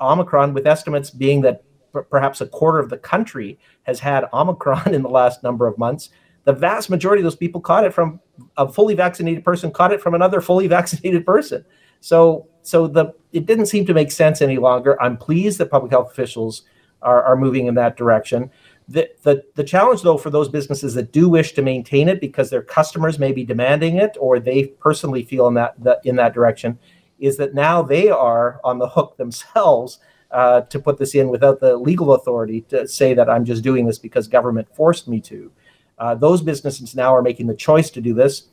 Omicron, 0.00 0.52
with 0.52 0.66
estimates 0.66 1.10
being 1.10 1.42
that 1.42 1.62
p- 1.94 2.00
perhaps 2.10 2.40
a 2.40 2.46
quarter 2.46 2.80
of 2.80 2.90
the 2.90 2.98
country 2.98 3.58
has 3.84 4.00
had 4.00 4.24
Omicron 4.32 4.92
in 4.94 5.02
the 5.02 5.08
last 5.08 5.44
number 5.44 5.68
of 5.68 5.78
months, 5.78 6.10
the 6.42 6.52
vast 6.52 6.90
majority 6.90 7.20
of 7.20 7.24
those 7.24 7.36
people 7.36 7.60
caught 7.60 7.84
it 7.84 7.94
from 7.94 8.20
a 8.56 8.68
fully 8.68 8.94
vaccinated 8.94 9.44
person, 9.44 9.70
caught 9.70 9.92
it 9.92 10.00
from 10.02 10.14
another 10.14 10.40
fully 10.40 10.66
vaccinated 10.78 11.24
person. 11.24 11.64
So 12.00 12.48
so 12.62 12.88
the 12.88 13.14
it 13.32 13.46
didn't 13.46 13.66
seem 13.66 13.86
to 13.86 13.94
make 13.94 14.10
sense 14.10 14.42
any 14.42 14.58
longer. 14.58 15.00
I'm 15.00 15.16
pleased 15.16 15.58
that 15.58 15.70
public 15.70 15.92
health 15.92 16.10
officials 16.10 16.62
are, 17.04 17.22
are 17.22 17.36
moving 17.36 17.66
in 17.66 17.74
that 17.74 17.96
direction. 17.96 18.50
The, 18.86 19.10
the, 19.22 19.44
the 19.54 19.64
challenge, 19.64 20.02
though, 20.02 20.18
for 20.18 20.30
those 20.30 20.48
businesses 20.48 20.94
that 20.94 21.12
do 21.12 21.28
wish 21.28 21.52
to 21.52 21.62
maintain 21.62 22.08
it 22.08 22.20
because 22.20 22.50
their 22.50 22.62
customers 22.62 23.18
may 23.18 23.32
be 23.32 23.44
demanding 23.44 23.96
it 23.96 24.16
or 24.20 24.38
they 24.38 24.66
personally 24.66 25.22
feel 25.22 25.46
in 25.48 25.54
that, 25.54 25.74
that 25.82 26.00
in 26.04 26.16
that 26.16 26.34
direction, 26.34 26.78
is 27.18 27.36
that 27.38 27.54
now 27.54 27.80
they 27.82 28.10
are 28.10 28.60
on 28.62 28.78
the 28.78 28.88
hook 28.88 29.16
themselves 29.18 29.98
uh, 30.30 30.62
to 30.62 30.78
put 30.78 30.98
this 30.98 31.14
in 31.14 31.28
without 31.28 31.60
the 31.60 31.76
legal 31.76 32.12
authority 32.14 32.62
to 32.62 32.86
say 32.88 33.14
that 33.14 33.30
I'm 33.30 33.44
just 33.44 33.62
doing 33.62 33.86
this 33.86 33.98
because 33.98 34.26
government 34.26 34.68
forced 34.74 35.08
me 35.08 35.20
to. 35.22 35.50
Uh, 35.96 36.14
those 36.14 36.42
businesses 36.42 36.94
now 36.94 37.14
are 37.14 37.22
making 37.22 37.46
the 37.46 37.54
choice 37.54 37.88
to 37.90 38.00
do 38.00 38.12
this, 38.12 38.48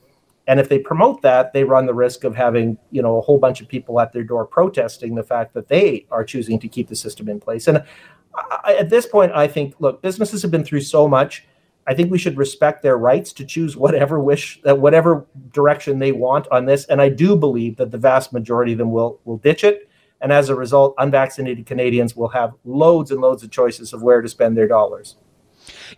and 0.48 0.60
if 0.60 0.70
they 0.70 0.78
promote 0.78 1.24
that, 1.24 1.54
they 1.54 1.64
run 1.64 1.88
the 1.88 1.94
risk 1.94 2.24
of 2.24 2.36
having 2.36 2.78
you 2.92 3.02
know 3.02 3.18
a 3.18 3.22
whole 3.22 3.40
bunch 3.40 3.62
of 3.62 3.68
people 3.68 4.00
at 4.00 4.14
their 4.14 4.24
door 4.24 4.46
protesting 4.46 5.16
the 5.16 5.24
fact 5.24 5.56
that 5.56 5.68
they 5.68 6.06
are 6.12 6.24
choosing 6.24 6.60
to 6.60 6.68
keep 6.68 6.88
the 6.88 6.96
system 6.96 7.28
in 7.28 7.40
place. 7.40 7.68
And 7.68 7.84
I, 8.36 8.76
at 8.76 8.90
this 8.90 9.06
point, 9.06 9.32
I 9.34 9.48
think 9.48 9.76
look, 9.80 10.02
businesses 10.02 10.42
have 10.42 10.52
been 10.52 10.64
through 10.64 10.82
so 10.82 11.08
much. 11.08 11.46
I 11.88 11.94
think 11.94 12.12
we 12.12 12.20
should 12.20 12.38
respect 12.38 12.84
their 12.84 12.98
rights 12.98 13.34
to 13.34 13.46
choose 13.46 13.76
whatever 13.76 14.20
wish, 14.20 14.62
that 14.64 14.80
whatever 14.80 15.26
direction 15.52 16.00
they 16.00 16.12
want 16.12 16.48
on 16.52 16.66
this. 16.66 16.86
And 16.86 17.02
I 17.02 17.10
do 17.10 17.36
believe 17.36 17.78
that 17.78 17.92
the 17.92 17.98
vast 17.98 18.32
majority 18.32 18.72
of 18.74 18.78
them 18.78 18.92
will 18.92 19.20
will 19.26 19.38
ditch 19.38 19.64
it. 19.64 19.90
And 20.22 20.32
as 20.32 20.50
a 20.50 20.56
result, 20.56 20.94
unvaccinated 21.00 21.66
Canadians 21.66 22.16
will 22.16 22.30
have 22.30 22.54
loads 22.64 23.10
and 23.10 23.20
loads 23.20 23.44
of 23.44 23.50
choices 23.50 23.92
of 23.92 24.04
where 24.04 24.22
to 24.22 24.30
spend 24.30 24.56
their 24.56 24.68
dollars. 24.68 25.16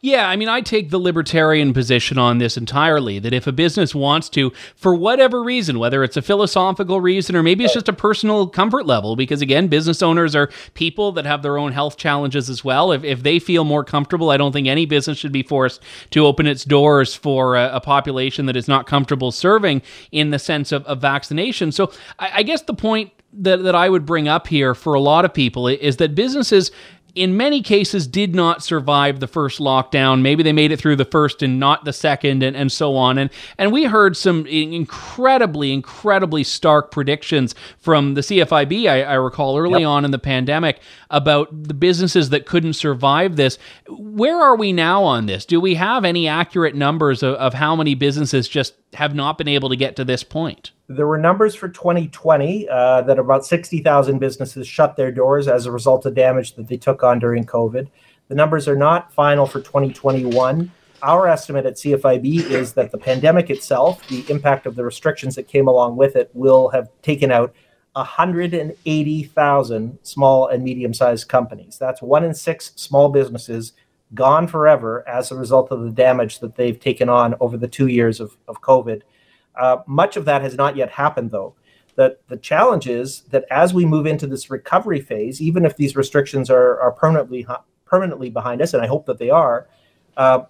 Yeah, 0.01 0.27
I 0.27 0.35
mean, 0.35 0.49
I 0.49 0.61
take 0.61 0.89
the 0.89 0.99
libertarian 0.99 1.73
position 1.73 2.17
on 2.17 2.37
this 2.37 2.57
entirely 2.57 3.19
that 3.19 3.33
if 3.33 3.47
a 3.47 3.51
business 3.51 3.95
wants 3.95 4.29
to, 4.29 4.51
for 4.75 4.93
whatever 4.95 5.43
reason, 5.43 5.79
whether 5.79 6.03
it's 6.03 6.17
a 6.17 6.21
philosophical 6.21 6.99
reason 7.01 7.35
or 7.35 7.43
maybe 7.43 7.63
it's 7.63 7.73
just 7.73 7.89
a 7.89 7.93
personal 7.93 8.47
comfort 8.47 8.85
level, 8.85 9.15
because 9.15 9.41
again, 9.41 9.67
business 9.67 10.01
owners 10.01 10.35
are 10.35 10.49
people 10.73 11.11
that 11.13 11.25
have 11.25 11.41
their 11.41 11.57
own 11.57 11.71
health 11.71 11.97
challenges 11.97 12.49
as 12.49 12.63
well. 12.63 12.91
If, 12.91 13.03
if 13.03 13.23
they 13.23 13.39
feel 13.39 13.63
more 13.63 13.83
comfortable, 13.83 14.29
I 14.29 14.37
don't 14.37 14.51
think 14.51 14.67
any 14.67 14.85
business 14.85 15.17
should 15.17 15.31
be 15.31 15.43
forced 15.43 15.81
to 16.11 16.25
open 16.25 16.47
its 16.47 16.65
doors 16.65 17.15
for 17.15 17.55
a, 17.55 17.75
a 17.75 17.81
population 17.81 18.45
that 18.47 18.55
is 18.55 18.67
not 18.67 18.87
comfortable 18.87 19.31
serving 19.31 19.81
in 20.11 20.31
the 20.31 20.39
sense 20.39 20.71
of, 20.71 20.85
of 20.85 20.99
vaccination. 20.99 21.71
So 21.71 21.91
I, 22.19 22.31
I 22.35 22.43
guess 22.43 22.61
the 22.63 22.73
point 22.73 23.11
that, 23.33 23.63
that 23.63 23.75
I 23.75 23.89
would 23.89 24.05
bring 24.05 24.27
up 24.27 24.47
here 24.47 24.75
for 24.75 24.93
a 24.93 24.99
lot 24.99 25.25
of 25.25 25.33
people 25.33 25.67
is 25.67 25.97
that 25.97 26.15
businesses 26.15 26.71
in 27.15 27.37
many 27.37 27.61
cases 27.61 28.07
did 28.07 28.33
not 28.33 28.63
survive 28.63 29.19
the 29.19 29.27
first 29.27 29.59
lockdown. 29.59 30.21
Maybe 30.21 30.41
they 30.41 30.53
made 30.53 30.71
it 30.71 30.79
through 30.79 30.95
the 30.95 31.05
first 31.05 31.43
and 31.43 31.59
not 31.59 31.85
the 31.85 31.93
second 31.93 32.41
and, 32.41 32.55
and 32.55 32.71
so 32.71 32.95
on. 32.95 33.17
And 33.17 33.29
and 33.57 33.71
we 33.71 33.85
heard 33.85 34.17
some 34.17 34.47
incredibly, 34.47 35.73
incredibly 35.73 36.43
stark 36.43 36.91
predictions 36.91 37.53
from 37.77 38.15
the 38.15 38.21
CFIB, 38.21 38.87
I, 38.87 39.03
I 39.03 39.13
recall 39.13 39.57
early 39.57 39.81
yep. 39.81 39.89
on 39.89 40.05
in 40.05 40.11
the 40.11 40.19
pandemic 40.19 40.79
about 41.11 41.49
the 41.51 41.75
businesses 41.75 42.29
that 42.31 42.47
couldn't 42.47 42.73
survive 42.73 43.35
this. 43.35 43.59
Where 43.87 44.39
are 44.39 44.55
we 44.55 44.73
now 44.73 45.03
on 45.03 45.27
this? 45.27 45.45
Do 45.45 45.59
we 45.59 45.75
have 45.75 46.05
any 46.05 46.27
accurate 46.27 46.75
numbers 46.75 47.21
of, 47.21 47.35
of 47.35 47.53
how 47.53 47.75
many 47.75 47.93
businesses 47.93 48.47
just 48.47 48.73
have 48.93 49.13
not 49.13 49.37
been 49.37 49.47
able 49.47 49.69
to 49.69 49.75
get 49.75 49.95
to 49.97 50.05
this 50.05 50.23
point? 50.23 50.71
There 50.87 51.07
were 51.07 51.17
numbers 51.17 51.55
for 51.55 51.69
2020 51.69 52.67
uh, 52.67 53.01
that 53.03 53.17
about 53.17 53.45
60,000 53.45 54.19
businesses 54.19 54.67
shut 54.67 54.97
their 54.97 55.11
doors 55.11 55.47
as 55.47 55.65
a 55.65 55.71
result 55.71 56.05
of 56.05 56.13
damage 56.13 56.55
that 56.55 56.67
they 56.67 56.77
took 56.77 57.03
on 57.03 57.19
during 57.19 57.45
COVID. 57.45 57.87
The 58.27 58.35
numbers 58.35 58.67
are 58.67 58.75
not 58.75 59.13
final 59.13 59.45
for 59.45 59.61
2021. 59.61 60.71
Our 61.01 61.27
estimate 61.27 61.65
at 61.65 61.75
CFIB 61.75 62.49
is 62.49 62.73
that 62.73 62.91
the 62.91 62.97
pandemic 62.97 63.49
itself, 63.49 64.05
the 64.07 64.25
impact 64.29 64.65
of 64.65 64.75
the 64.75 64.83
restrictions 64.83 65.35
that 65.35 65.47
came 65.47 65.67
along 65.67 65.97
with 65.97 66.15
it, 66.15 66.29
will 66.33 66.69
have 66.69 66.89
taken 67.01 67.31
out 67.31 67.53
180,000 67.93 69.99
small 70.01 70.47
and 70.47 70.63
medium 70.63 70.93
sized 70.93 71.27
companies. 71.27 71.77
That's 71.77 72.01
one 72.01 72.23
in 72.23 72.33
six 72.33 72.71
small 72.75 73.09
businesses 73.09 73.73
gone 74.13 74.47
forever 74.47 75.07
as 75.07 75.31
a 75.31 75.35
result 75.35 75.71
of 75.71 75.83
the 75.83 75.91
damage 75.91 76.39
that 76.39 76.55
they've 76.55 76.79
taken 76.79 77.09
on 77.09 77.35
over 77.39 77.57
the 77.57 77.67
two 77.67 77.87
years 77.87 78.19
of, 78.19 78.37
of 78.47 78.61
COVID. 78.61 79.01
Uh, 79.55 79.77
much 79.87 80.17
of 80.17 80.25
that 80.25 80.41
has 80.41 80.55
not 80.55 80.75
yet 80.75 80.91
happened, 80.91 81.31
though. 81.31 81.55
The, 81.95 82.17
the 82.27 82.37
challenge 82.37 82.87
is 82.87 83.21
that 83.29 83.45
as 83.51 83.73
we 83.73 83.85
move 83.85 84.05
into 84.05 84.25
this 84.25 84.49
recovery 84.49 84.99
phase, 84.99 85.41
even 85.41 85.63
if 85.65 85.77
these 85.77 85.95
restrictions 85.95 86.49
are, 86.49 86.79
are 86.79 86.91
permanently 86.91 87.45
permanently 87.85 88.31
behind 88.31 88.61
us, 88.61 88.73
and 88.73 88.81
I 88.81 88.87
hope 88.87 89.05
that 89.05 89.19
they 89.19 89.29
are, 89.29 89.67
uh, 90.17 90.45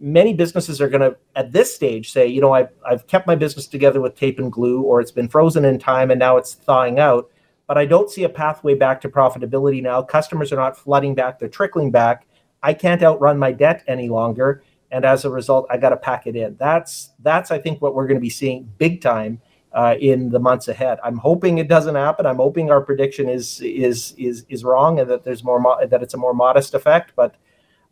many 0.00 0.32
businesses 0.34 0.80
are 0.80 0.88
going 0.88 1.00
to, 1.00 1.16
at 1.36 1.52
this 1.52 1.74
stage, 1.74 2.10
say, 2.12 2.26
you 2.26 2.40
know, 2.40 2.52
I've, 2.52 2.70
I've 2.84 3.06
kept 3.06 3.26
my 3.26 3.34
business 3.34 3.66
together 3.66 4.00
with 4.00 4.16
tape 4.16 4.38
and 4.38 4.50
glue, 4.50 4.82
or 4.82 5.00
it's 5.00 5.10
been 5.10 5.28
frozen 5.28 5.64
in 5.64 5.78
time 5.78 6.10
and 6.10 6.18
now 6.18 6.36
it's 6.36 6.54
thawing 6.54 6.98
out. 6.98 7.30
But 7.66 7.78
I 7.78 7.84
don't 7.84 8.10
see 8.10 8.24
a 8.24 8.28
pathway 8.28 8.74
back 8.74 9.00
to 9.02 9.08
profitability 9.08 9.82
now. 9.82 10.02
Customers 10.02 10.52
are 10.52 10.56
not 10.56 10.76
flooding 10.76 11.14
back, 11.14 11.38
they're 11.38 11.48
trickling 11.48 11.90
back. 11.90 12.26
I 12.62 12.74
can't 12.74 13.02
outrun 13.02 13.38
my 13.38 13.52
debt 13.52 13.84
any 13.86 14.08
longer 14.08 14.62
and 14.90 15.04
as 15.04 15.24
a 15.24 15.30
result, 15.30 15.66
I 15.70 15.76
got 15.76 15.90
to 15.90 15.96
pack 15.96 16.26
it 16.26 16.36
in. 16.36 16.56
That's 16.58 17.12
that's 17.20 17.50
I 17.50 17.58
think 17.58 17.82
what 17.82 17.94
we're 17.94 18.06
going 18.06 18.16
to 18.16 18.22
be 18.22 18.30
seeing 18.30 18.70
big 18.78 19.00
time 19.00 19.40
uh, 19.72 19.96
in 20.00 20.30
the 20.30 20.38
months 20.38 20.68
ahead. 20.68 20.98
I'm 21.04 21.18
hoping 21.18 21.58
it 21.58 21.68
doesn't 21.68 21.94
happen. 21.94 22.26
I'm 22.26 22.36
hoping 22.36 22.70
our 22.70 22.80
prediction 22.80 23.28
is 23.28 23.60
is 23.60 24.14
is 24.16 24.46
is 24.48 24.64
wrong 24.64 24.98
and 24.98 25.10
that 25.10 25.24
there's 25.24 25.44
more 25.44 25.60
mo- 25.60 25.86
that 25.86 26.02
it's 26.02 26.14
a 26.14 26.18
more 26.18 26.34
modest 26.34 26.74
effect. 26.74 27.12
But 27.16 27.34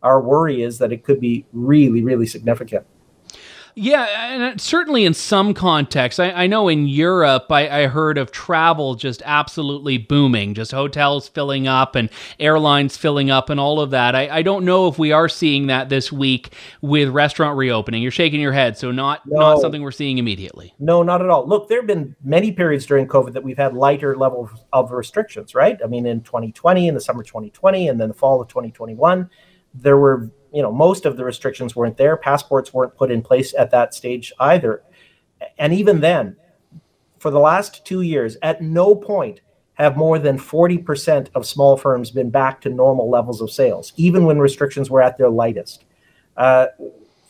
our 0.01 0.21
worry 0.21 0.63
is 0.63 0.79
that 0.79 0.91
it 0.91 1.03
could 1.03 1.19
be 1.19 1.45
really 1.53 2.03
really 2.03 2.25
significant. 2.25 2.85
Yeah, 3.79 4.33
and 4.33 4.41
uh, 4.41 4.57
certainly 4.57 5.05
in 5.05 5.13
some 5.13 5.53
contexts. 5.53 6.19
I, 6.19 6.31
I 6.31 6.47
know 6.47 6.67
in 6.67 6.87
Europe, 6.87 7.45
I, 7.51 7.83
I, 7.83 7.85
heard 7.85 8.17
of 8.17 8.31
travel 8.31 8.95
just 8.95 9.21
absolutely 9.23 9.99
booming, 9.99 10.55
just 10.55 10.71
hotels 10.71 11.27
filling 11.27 11.67
up 11.67 11.93
and 11.93 12.09
airlines 12.39 12.97
filling 12.97 13.29
up 13.29 13.51
and 13.51 13.59
all 13.59 13.79
of 13.79 13.91
that. 13.91 14.15
I, 14.15 14.37
I 14.37 14.41
don't 14.41 14.65
know 14.65 14.87
if 14.87 14.97
we 14.97 15.11
are 15.11 15.29
seeing 15.29 15.67
that 15.67 15.89
this 15.89 16.11
week 16.11 16.53
with 16.81 17.09
restaurant 17.09 17.55
reopening. 17.55 18.01
You're 18.01 18.09
shaking 18.09 18.41
your 18.41 18.51
head, 18.51 18.79
so 18.79 18.91
not 18.91 19.21
no. 19.27 19.37
not 19.37 19.61
something 19.61 19.83
we're 19.83 19.91
seeing 19.91 20.17
immediately. 20.17 20.73
No, 20.79 21.03
not 21.03 21.21
at 21.21 21.29
all. 21.29 21.47
Look, 21.47 21.69
there 21.69 21.77
have 21.77 21.87
been 21.87 22.15
many 22.23 22.51
periods 22.51 22.83
during 22.87 23.07
COVID 23.07 23.33
that 23.33 23.43
we've 23.43 23.59
had 23.59 23.75
lighter 23.75 24.17
levels 24.17 24.49
of 24.73 24.91
restrictions, 24.91 25.53
right? 25.53 25.77
I 25.83 25.87
mean, 25.87 26.07
in 26.07 26.21
2020, 26.21 26.87
in 26.87 26.95
the 26.95 27.01
summer 27.01 27.21
2020, 27.21 27.89
and 27.89 28.01
then 28.01 28.07
the 28.07 28.15
fall 28.15 28.41
of 28.41 28.47
2021, 28.47 29.29
there 29.75 29.97
were 29.97 30.31
you 30.57 30.63
know 30.63 30.71
most 30.71 31.05
of 31.05 31.17
the 31.17 31.23
restrictions 31.23 31.75
weren't 31.75 31.97
there. 31.97 32.17
Passports 32.17 32.73
weren't 32.73 32.95
put 32.95 33.11
in 33.11 33.21
place 33.21 33.53
at 33.53 33.69
that 33.69 33.93
stage 33.93 34.33
either. 34.39 34.81
And 35.59 35.71
even 35.71 35.99
then 35.99 36.35
for 37.19 37.29
the 37.29 37.39
last 37.39 37.85
two 37.85 38.01
years 38.01 38.37
at 38.41 38.59
no 38.59 38.95
point 38.95 39.41
have 39.75 39.95
more 39.95 40.17
than 40.17 40.39
40% 40.39 41.29
of 41.35 41.45
small 41.45 41.77
firms 41.77 42.09
been 42.09 42.31
back 42.31 42.59
to 42.61 42.69
normal 42.69 43.07
levels 43.07 43.39
of 43.39 43.51
sales 43.51 43.93
even 43.97 44.25
when 44.25 44.39
restrictions 44.39 44.89
were 44.89 45.03
at 45.03 45.19
their 45.19 45.29
lightest. 45.29 45.85
Uh, 46.35 46.65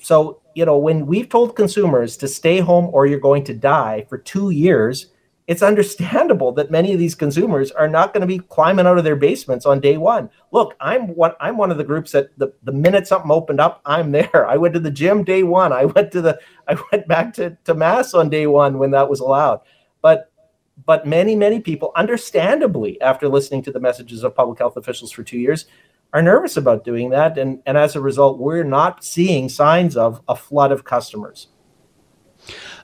so 0.01 0.39
you 0.55 0.63
know 0.63 0.77
when 0.77 1.05
we've 1.05 1.27
told 1.27 1.57
consumers 1.57 2.15
to 2.15 2.29
stay 2.29 2.59
home 2.61 2.85
or 2.93 3.07
you're 3.07 3.19
going 3.19 3.43
to 3.43 3.53
die 3.53 4.05
for 4.07 4.17
two 4.17 4.51
years 4.51 5.07
it's 5.47 5.63
understandable 5.63 6.51
that 6.51 6.69
many 6.69 6.91
of 6.91 6.99
these 6.99 7.15
consumers 7.15 7.71
are 7.71 7.87
not 7.87 8.13
going 8.13 8.21
to 8.21 8.27
be 8.27 8.39
climbing 8.39 8.85
out 8.85 8.97
of 8.97 9.05
their 9.05 9.15
basements 9.15 9.65
on 9.65 9.79
day 9.79 9.97
one. 9.97 10.29
Look, 10.51 10.75
I'm 10.81 11.15
one 11.15 11.31
I'm 11.39 11.57
one 11.57 11.71
of 11.71 11.77
the 11.77 11.85
groups 11.85 12.11
that 12.11 12.37
the, 12.37 12.53
the 12.63 12.73
minute 12.73 13.07
something 13.07 13.31
opened 13.31 13.61
up, 13.61 13.81
I'm 13.85 14.11
there. 14.11 14.45
I 14.49 14.57
went 14.57 14.73
to 14.73 14.79
the 14.81 14.91
gym 14.91 15.23
day 15.23 15.43
one. 15.43 15.71
I 15.71 15.85
went 15.85 16.11
to 16.11 16.21
the 16.21 16.39
I 16.67 16.77
went 16.91 17.07
back 17.07 17.33
to, 17.35 17.57
to 17.63 17.73
mass 17.73 18.13
on 18.13 18.29
day 18.29 18.45
one 18.45 18.77
when 18.77 18.91
that 18.91 19.09
was 19.09 19.21
allowed. 19.21 19.61
But 20.01 20.31
but 20.85 21.07
many, 21.07 21.35
many 21.35 21.59
people, 21.59 21.91
understandably, 21.95 23.01
after 23.01 23.27
listening 23.27 23.63
to 23.63 23.71
the 23.71 23.79
messages 23.79 24.23
of 24.23 24.35
public 24.35 24.59
health 24.59 24.77
officials 24.77 25.11
for 25.11 25.23
two 25.23 25.39
years, 25.39 25.65
are 26.13 26.21
nervous 26.21 26.55
about 26.57 26.83
doing 26.83 27.09
that. 27.09 27.37
And, 27.37 27.61
and 27.65 27.77
as 27.77 27.95
a 27.95 28.01
result, 28.01 28.37
we're 28.37 28.63
not 28.63 29.03
seeing 29.03 29.49
signs 29.49 29.97
of 29.97 30.21
a 30.27 30.35
flood 30.35 30.71
of 30.71 30.83
customers. 30.83 31.47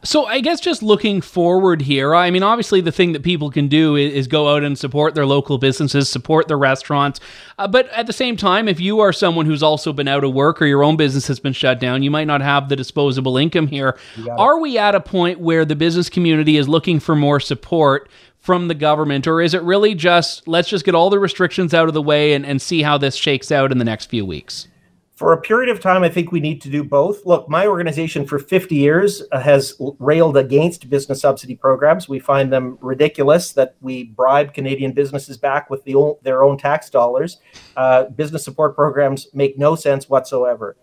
So 0.06 0.26
I 0.26 0.42
guess 0.42 0.60
just 0.60 0.84
looking 0.84 1.22
forward 1.22 1.82
here, 1.82 2.14
I 2.14 2.30
mean, 2.30 2.44
obviously 2.44 2.82
the 2.82 2.92
thing 2.92 3.14
that 3.14 3.24
people 3.24 3.50
can 3.50 3.70
do 3.70 3.96
is, 3.96 4.14
is 4.14 4.28
go 4.28 4.54
out 4.54 4.64
and 4.64 4.78
support 4.78 5.16
their 5.16 5.26
local 5.26 5.58
businesses, 5.58 6.10
support 6.10 6.50
their 6.50 6.58
restaurants. 6.58 7.22
Uh, 7.58 7.68
but 7.70 7.88
at 7.90 8.08
the 8.08 8.14
same 8.14 8.36
time, 8.36 8.68
if 8.68 8.82
you 8.82 9.00
are 9.00 9.14
someone 9.14 9.46
who's 9.46 9.64
also 9.64 9.94
been 9.94 10.10
out 10.10 10.26
of 10.26 10.34
work 10.34 10.62
or 10.62 10.66
your 10.66 10.84
own 10.84 10.98
business 10.98 11.28
has 11.28 11.40
been 11.40 11.54
shut 11.54 11.80
down, 11.80 12.04
you 12.04 12.12
might 12.12 12.28
not 12.28 12.42
have 12.42 12.68
the 12.68 12.76
disposable 12.76 13.38
income 13.38 13.68
here. 13.68 13.98
Are 14.38 14.60
we 14.60 14.78
at 14.78 14.94
a 14.94 15.00
point 15.00 15.40
where 15.40 15.64
the 15.64 15.76
business 15.76 16.10
community 16.10 16.58
is 16.58 16.68
looking 16.68 17.00
for 17.00 17.16
more 17.16 17.40
support 17.40 18.10
from 18.40 18.68
the 18.68 18.76
government, 18.76 19.26
or 19.26 19.40
is 19.40 19.54
it 19.54 19.62
really 19.62 19.96
just 19.96 20.46
let's 20.50 20.68
just 20.68 20.84
get 20.84 20.94
all 20.94 21.10
the 21.10 21.18
restrictions 21.18 21.74
out 21.74 21.88
of 21.88 21.94
the 21.94 22.02
way 22.02 22.34
and, 22.34 22.46
and 22.46 22.62
see 22.62 22.82
how 22.82 22.98
this 22.98 23.16
shakes 23.16 23.54
out 23.54 23.72
in 23.72 23.78
the 23.78 23.86
next 23.86 24.10
few 24.10 24.26
weeks? 24.26 24.68
For 25.16 25.34
a 25.34 25.42
period 25.42 25.70
of 25.70 25.80
time, 25.80 26.02
I 26.04 26.10
think 26.10 26.32
we 26.32 26.40
need 26.40 26.60
to 26.64 26.70
do 26.70 26.84
both. 26.84 27.24
Look, 27.26 27.48
my 27.48 27.68
organization 27.68 28.26
for 28.26 28.40
50 28.40 28.76
years 28.76 29.22
uh, 29.32 29.40
has 29.40 29.80
railed 30.00 30.38
against 30.38 30.90
business 30.90 31.22
subsidy 31.22 31.56
programs. 31.56 32.10
We 32.10 32.18
find 32.18 32.52
them 32.52 32.80
ridiculous 32.82 33.54
that 33.54 33.76
we 33.82 34.06
bribe 34.06 34.54
Canadian 34.54 34.92
businesses 34.92 35.38
back 35.38 35.70
with 35.70 35.84
the 35.84 36.16
their 36.24 36.44
own 36.44 36.58
tax 36.58 36.90
dollars. 36.90 37.38
Uh, 37.78 38.06
business 38.06 38.44
support 38.44 38.76
programs 38.76 39.28
make 39.34 39.58
no 39.58 39.76
sense 39.76 40.10
whatsoever. 40.10 40.78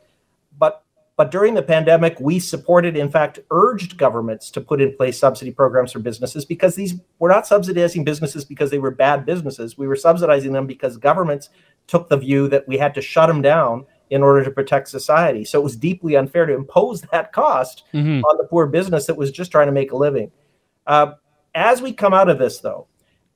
But 0.57 0.85
But 1.17 1.33
during 1.33 1.55
the 1.55 1.63
pandemic, 1.63 2.21
we 2.21 2.39
supported, 2.39 2.97
in 2.97 3.11
fact, 3.11 3.41
urged 3.51 3.99
governments 3.99 4.49
to 4.53 4.61
put 4.61 4.81
in 4.81 4.97
place 4.97 5.19
subsidy 5.19 5.51
programs 5.51 5.91
for 5.91 5.99
businesses 5.99 6.45
because 6.45 6.77
these 6.77 6.95
were 7.19 7.29
not 7.29 7.49
subsidizing 7.49 8.05
businesses 8.05 8.45
because 8.45 8.71
they 8.71 8.79
were 8.79 8.93
bad 8.93 9.27
businesses. 9.27 9.77
We 9.77 9.89
were 9.89 9.97
subsidizing 9.97 10.53
them 10.53 10.69
because 10.69 10.97
governments 10.97 11.51
took 11.89 12.09
the 12.09 12.17
view 12.17 12.47
that 12.49 12.69
we 12.69 12.79
had 12.79 12.95
to 12.95 13.03
shut 13.03 13.27
them 13.27 13.43
down 13.43 13.87
in 14.11 14.23
order 14.23 14.45
to 14.45 14.51
protect 14.51 14.89
society. 14.89 15.45
So 15.45 15.59
it 15.59 15.63
was 15.63 15.77
deeply 15.77 16.17
unfair 16.17 16.47
to 16.47 16.55
impose 16.55 17.01
that 17.13 17.33
cost 17.33 17.85
mm-hmm. 17.95 18.25
on 18.25 18.37
the 18.37 18.47
poor 18.49 18.67
business 18.67 19.07
that 19.07 19.17
was 19.17 19.31
just 19.31 19.51
trying 19.51 19.67
to 19.67 19.73
make 19.73 19.93
a 19.93 19.97
living. 19.97 20.31
Uh, 20.87 21.13
as 21.55 21.81
we 21.81 21.93
come 21.93 22.15
out 22.15 22.29
of 22.29 22.39
this, 22.39 22.61
though, 22.61 22.87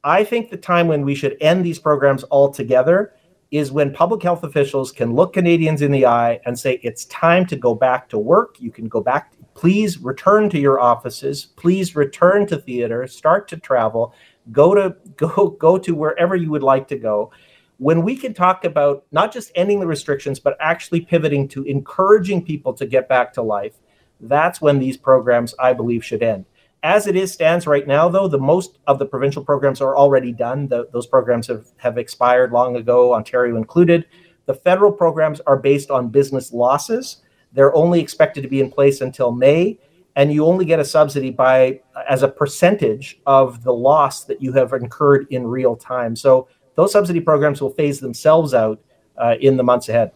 I 0.03 0.25
think 0.25 0.51
the 0.51 0.57
time 0.57 0.87
when 0.87 1.05
we 1.05 1.15
should 1.15 1.37
end 1.41 1.65
these 1.65 1.79
programs 1.79 2.25
altogether 2.31 3.15
is 3.51 3.71
when 3.71 3.93
public 3.93 4.23
health 4.23 4.43
officials 4.43 4.91
can 4.91 5.15
look 5.15 5.33
Canadians 5.33 5.81
in 5.81 5.93
the 5.93 6.05
eye 6.07 6.41
and 6.45 6.59
say, 6.59 6.81
it's 6.83 7.05
time 7.07 7.47
to 7.47 7.57
go 7.57 7.75
back 7.75 8.09
to 8.09 8.19
work. 8.19 8.57
You 8.59 8.71
can 8.71 8.89
go 8.89 9.01
back. 9.01 9.33
Please 9.55 9.99
return 9.99 10.51
to 10.51 10.59
your 10.59 10.81
offices. 10.81 11.47
Please 11.57 11.95
return 11.95 12.47
to 12.49 12.59
theater. 12.59 13.07
Start 13.07 13.47
to 13.49 13.57
travel. 13.57 14.13
Go 14.51 14.75
to 14.75 14.97
go 15.17 15.51
go 15.51 15.79
to 15.79 15.95
wherever 15.95 16.35
you 16.35 16.51
would 16.51 16.65
like 16.65 16.89
to 16.89 16.99
go. 16.99 17.31
When 17.79 18.03
we 18.03 18.17
can 18.17 18.35
talk 18.35 18.65
about 18.65 19.05
not 19.11 19.33
just 19.33 19.51
ending 19.55 19.81
the 19.81 19.87
restrictions, 19.87 20.39
but 20.39 20.57
actually 20.61 21.01
pivoting 21.01 21.49
to 21.49 21.65
encouraging 21.65 22.45
people 22.45 22.73
to 22.75 22.87
get 22.87 23.09
back 23.09 23.33
to 23.35 23.43
life, 23.43 23.75
that's 24.21 24.61
when 24.61 24.79
these 24.79 24.97
programs, 24.97 25.55
I 25.59 25.73
believe, 25.73 26.05
should 26.05 26.23
end. 26.23 26.47
As 26.85 27.07
it 27.07 27.17
is 27.17 27.33
stands 27.33 27.67
right 27.67 27.87
now, 27.87 28.09
though, 28.09 28.29
the 28.29 28.39
most 28.39 28.79
of 28.87 28.99
the 28.99 29.07
provincial 29.07 29.43
programs 29.43 29.81
are 29.81 29.97
already 29.97 30.33
done. 30.33 30.69
The, 30.69 30.87
those 30.93 31.07
programs 31.07 31.47
have, 31.47 31.67
have 31.79 31.99
expired 31.99 32.53
long 32.53 32.77
ago, 32.77 33.15
Ontario 33.15 33.57
included. 33.57 34.07
The 34.47 34.55
federal 34.55 34.93
programs 34.93 35.41
are 35.41 35.57
based 35.57 35.91
on 35.91 36.11
business 36.11 36.53
losses. 36.53 37.23
They're 37.53 37.75
only 37.75 38.01
expected 38.01 38.43
to 38.43 38.49
be 38.49 38.61
in 38.61 38.71
place 38.71 39.01
until 39.01 39.33
May, 39.33 39.79
and 40.17 40.33
you 40.33 40.45
only 40.45 40.65
get 40.65 40.79
a 40.79 40.85
subsidy 40.85 41.31
by 41.31 41.81
as 42.09 42.23
a 42.23 42.29
percentage 42.29 43.21
of 43.27 43.65
the 43.65 43.73
loss 43.73 44.25
that 44.25 44.43
you 44.43 44.53
have 44.53 44.73
incurred 44.75 45.27
in 45.31 45.47
real 45.47 45.77
time. 45.77 46.15
So 46.15 46.49
those 46.77 46.93
subsidy 46.93 47.21
programs 47.21 47.61
will 47.61 47.71
phase 47.71 48.01
themselves 48.01 48.55
out 48.55 48.81
uh, 49.17 49.35
in 49.41 49.57
the 49.57 49.63
months 49.63 49.89
ahead. 49.89 50.13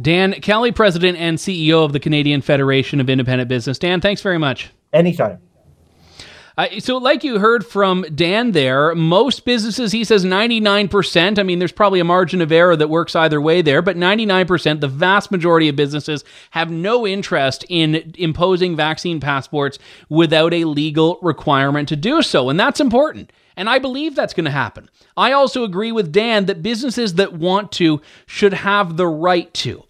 Dan 0.00 0.34
Kelly, 0.34 0.72
President 0.72 1.18
and 1.18 1.38
CEO 1.38 1.84
of 1.84 1.92
the 1.92 2.00
Canadian 2.00 2.42
Federation 2.42 3.00
of 3.00 3.10
Independent 3.10 3.48
Business. 3.48 3.78
Dan, 3.78 4.00
thanks 4.00 4.20
very 4.20 4.38
much. 4.38 4.70
Anytime. 4.92 5.40
Uh, 6.58 6.68
so, 6.78 6.96
like 6.96 7.22
you 7.22 7.38
heard 7.38 7.66
from 7.66 8.02
Dan 8.14 8.52
there, 8.52 8.94
most 8.94 9.44
businesses, 9.44 9.92
he 9.92 10.04
says 10.04 10.24
99%. 10.24 11.38
I 11.38 11.42
mean, 11.42 11.58
there's 11.58 11.72
probably 11.72 12.00
a 12.00 12.04
margin 12.04 12.40
of 12.40 12.50
error 12.50 12.74
that 12.76 12.88
works 12.88 13.14
either 13.14 13.42
way 13.42 13.60
there, 13.60 13.82
but 13.82 13.96
99%, 13.96 14.80
the 14.80 14.88
vast 14.88 15.30
majority 15.30 15.68
of 15.68 15.76
businesses 15.76 16.24
have 16.52 16.70
no 16.70 17.06
interest 17.06 17.66
in 17.68 18.10
imposing 18.16 18.74
vaccine 18.74 19.20
passports 19.20 19.78
without 20.08 20.54
a 20.54 20.64
legal 20.64 21.18
requirement 21.20 21.90
to 21.90 21.96
do 21.96 22.22
so. 22.22 22.48
And 22.48 22.58
that's 22.58 22.80
important. 22.80 23.30
And 23.56 23.68
I 23.70 23.78
believe 23.78 24.14
that's 24.14 24.34
going 24.34 24.44
to 24.44 24.50
happen. 24.50 24.90
I 25.16 25.32
also 25.32 25.64
agree 25.64 25.92
with 25.92 26.12
Dan 26.12 26.46
that 26.46 26.62
businesses 26.62 27.14
that 27.14 27.32
want 27.32 27.72
to 27.72 28.02
should 28.26 28.52
have 28.52 28.96
the 28.96 29.06
right 29.06 29.52
to. 29.54 29.84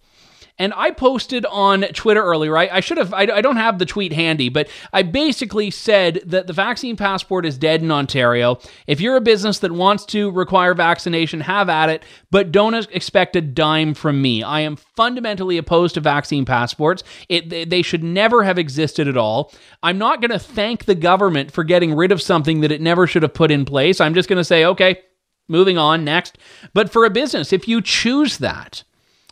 And 0.59 0.73
I 0.75 0.91
posted 0.91 1.45
on 1.47 1.83
Twitter 1.93 2.23
earlier. 2.23 2.57
I, 2.57 2.69
I 2.73 2.81
should 2.81 2.97
have, 2.97 3.13
I, 3.13 3.23
I, 3.23 3.41
don't 3.43 3.57
have 3.57 3.79
the 3.79 3.85
tweet 3.85 4.13
handy, 4.13 4.49
but 4.49 4.69
I 4.91 5.03
basically 5.03 5.71
said 5.71 6.23
that 6.25 6.47
the 6.47 6.55
vaccine 6.55 6.97
passport 6.97 7.45
is 7.45 7.59
dead 7.59 7.83
in 7.83 7.91
Ontario. 7.91 8.59
If 8.87 9.01
you're 9.01 9.17
a 9.17 9.21
business 9.21 9.59
that 9.59 9.73
wants 9.73 10.07
to 10.07 10.31
require 10.31 10.73
vaccination, 10.73 11.41
have 11.41 11.69
at 11.69 11.91
it, 11.91 12.05
but 12.31 12.53
don't 12.53 12.75
expect 12.75 13.37
a 13.37 13.43
dime 13.43 13.93
from 13.93 14.23
me. 14.23 14.43
I 14.43 14.61
am 14.61 14.77
fundamentally 14.77 15.59
opposed 15.59 15.95
to 15.95 16.01
vaccine 16.01 16.47
passports. 16.47 17.05
It, 17.29 17.69
they 17.69 17.83
should 17.83 18.03
never 18.03 18.43
have 18.43 18.59
existed 18.59 19.09
at 19.09 19.17
all. 19.17 19.53
I'm 19.83 19.99
not 19.99 20.23
going 20.23 20.31
to 20.31 20.39
thank 20.39 20.87
the 20.87 20.95
government 20.95 21.51
for 21.51 21.65
getting 21.65 21.95
rid 21.95 22.13
of 22.13 22.23
something 22.23 22.61
that 22.61 22.73
it 22.73 22.81
never 22.81 23.07
should 23.07 23.23
have 23.23 23.35
put 23.35 23.51
in 23.51 23.67
place. 23.67 24.01
I'm 24.01 24.15
just 24.15 24.29
going 24.29 24.39
to 24.39 24.45
say, 24.45 24.65
okay, 24.65 25.01
moving 25.49 25.77
on, 25.77 26.05
next. 26.05 26.39
But 26.73 26.91
for 26.91 27.05
a 27.05 27.11
business, 27.11 27.53
if 27.53 27.69
you 27.69 27.83
choose 27.83 28.39
that, 28.39 28.85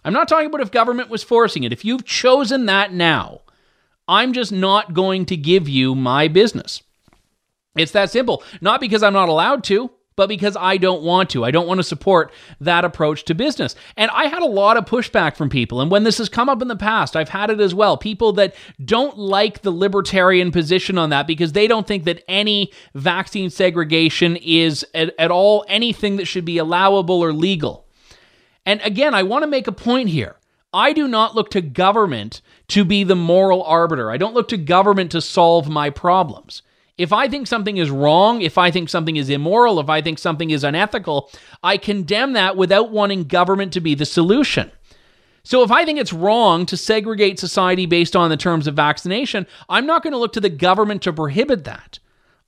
I'm 0.05 0.12
not 0.12 0.29
talking 0.29 0.47
about 0.47 0.61
if 0.61 0.71
government 0.71 1.09
was 1.09 1.23
forcing 1.23 1.64
it. 1.64 1.73
If 1.73 1.85
you've 1.85 2.05
chosen 2.05 2.67
that 2.67 2.93
now, 2.93 3.40
I'm 4.07 4.33
just 4.33 4.53
not 4.53 4.93
going 4.93 5.27
to 5.27 5.37
give 5.37 5.69
you 5.69 5.95
my 5.95 6.29
business. 6.29 6.83
It's 7.77 7.93
that 7.93 8.11
simple. 8.11 8.43
Not 8.61 8.81
because 8.81 9.03
I'm 9.03 9.14
not 9.14 9.29
allowed 9.29 9.64
to, 9.64 9.90
but 10.17 10.29
because 10.29 10.57
I 10.57 10.77
don't 10.77 11.03
want 11.03 11.31
to. 11.31 11.45
I 11.45 11.51
don't 11.51 11.67
want 11.67 11.79
to 11.79 11.85
support 11.85 12.33
that 12.61 12.85
approach 12.85 13.25
to 13.25 13.35
business. 13.35 13.75
And 13.97 14.11
I 14.12 14.27
had 14.27 14.43
a 14.43 14.47
lot 14.47 14.77
of 14.77 14.85
pushback 14.85 15.37
from 15.37 15.49
people. 15.49 15.81
And 15.81 15.90
when 15.90 16.05
this 16.05 16.19
has 16.19 16.29
come 16.29 16.49
up 16.49 16.62
in 16.62 16.69
the 16.69 16.77
past, 16.77 17.17
I've 17.17 17.31
had 17.31 17.51
it 17.51 17.61
as 17.61 17.75
well. 17.75 17.97
People 17.97 18.33
that 18.35 18.55
don't 18.85 19.19
like 19.19 19.62
the 19.62 19.73
libertarian 19.73 20.53
position 20.53 20.99
on 20.99 21.11
that 21.11 21.27
because 21.27 21.53
they 21.53 21.67
don't 21.67 21.87
think 21.87 22.05
that 22.05 22.23
any 22.29 22.73
vaccine 22.95 23.51
segregation 23.51 24.37
is 24.37 24.87
at, 24.95 25.12
at 25.19 25.31
all 25.31 25.64
anything 25.69 26.17
that 26.17 26.27
should 26.27 26.45
be 26.45 26.59
allowable 26.59 27.21
or 27.21 27.33
legal. 27.33 27.84
And 28.66 28.81
again, 28.83 29.14
I 29.14 29.22
want 29.22 29.42
to 29.42 29.48
make 29.48 29.66
a 29.66 29.72
point 29.72 30.09
here. 30.09 30.37
I 30.72 30.92
do 30.92 31.07
not 31.07 31.35
look 31.35 31.50
to 31.50 31.61
government 31.61 32.40
to 32.68 32.85
be 32.85 33.05
the 33.05 33.14
moral 33.14 33.62
arbiter. 33.62 34.11
I 34.11 34.16
don't 34.16 34.35
look 34.35 34.48
to 34.48 34.57
government 34.57 35.12
to 35.12 35.20
solve 35.20 35.68
my 35.68 35.90
problems. 35.90 36.62
If 36.96 37.12
I 37.12 37.29
think 37.29 37.46
something 37.46 37.77
is 37.77 37.90
wrong, 37.90 38.40
if 38.40 38.57
I 38.57 38.70
think 38.70 38.88
something 38.88 39.16
is 39.16 39.29
immoral, 39.29 39.81
if 39.81 39.88
I 39.88 40.00
think 40.00 40.18
something 40.18 40.50
is 40.50 40.64
unethical, 40.64 41.31
I 41.62 41.77
condemn 41.77 42.33
that 42.35 42.57
without 42.57 42.90
wanting 42.90 43.24
government 43.24 43.72
to 43.74 43.81
be 43.81 43.94
the 43.94 44.07
solution. 44.07 44.70
So 45.42 45.62
if 45.62 45.70
I 45.70 45.85
think 45.85 45.98
it's 45.98 46.12
wrong 46.12 46.66
to 46.66 46.77
segregate 46.77 47.38
society 47.38 47.87
based 47.87 48.16
on 48.16 48.31
the 48.31 48.37
terms 48.37 48.66
of 48.66 48.74
vaccination, 48.74 49.46
I'm 49.68 49.87
not 49.87 50.03
going 50.03 50.12
to 50.12 50.18
look 50.18 50.33
to 50.35 50.40
the 50.40 50.48
government 50.48 51.03
to 51.03 51.12
prohibit 51.12 51.64
that. 51.64 51.98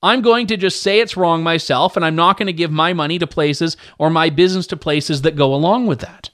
I'm 0.06 0.20
going 0.20 0.46
to 0.46 0.56
just 0.56 0.82
say 0.82 1.00
it's 1.00 1.16
wrong 1.16 1.42
myself, 1.42 1.96
and 1.96 2.04
I'm 2.04 2.14
not 2.14 2.38
going 2.38 2.46
to 2.46 2.52
give 2.52 2.70
my 2.70 2.92
money 2.92 3.18
to 3.18 3.26
places 3.26 3.76
or 3.98 4.08
my 4.08 4.30
business 4.30 4.68
to 4.68 4.76
places 4.76 5.22
that 5.22 5.34
go 5.34 5.52
along 5.52 5.88
with 5.88 5.98
that. 5.98 6.30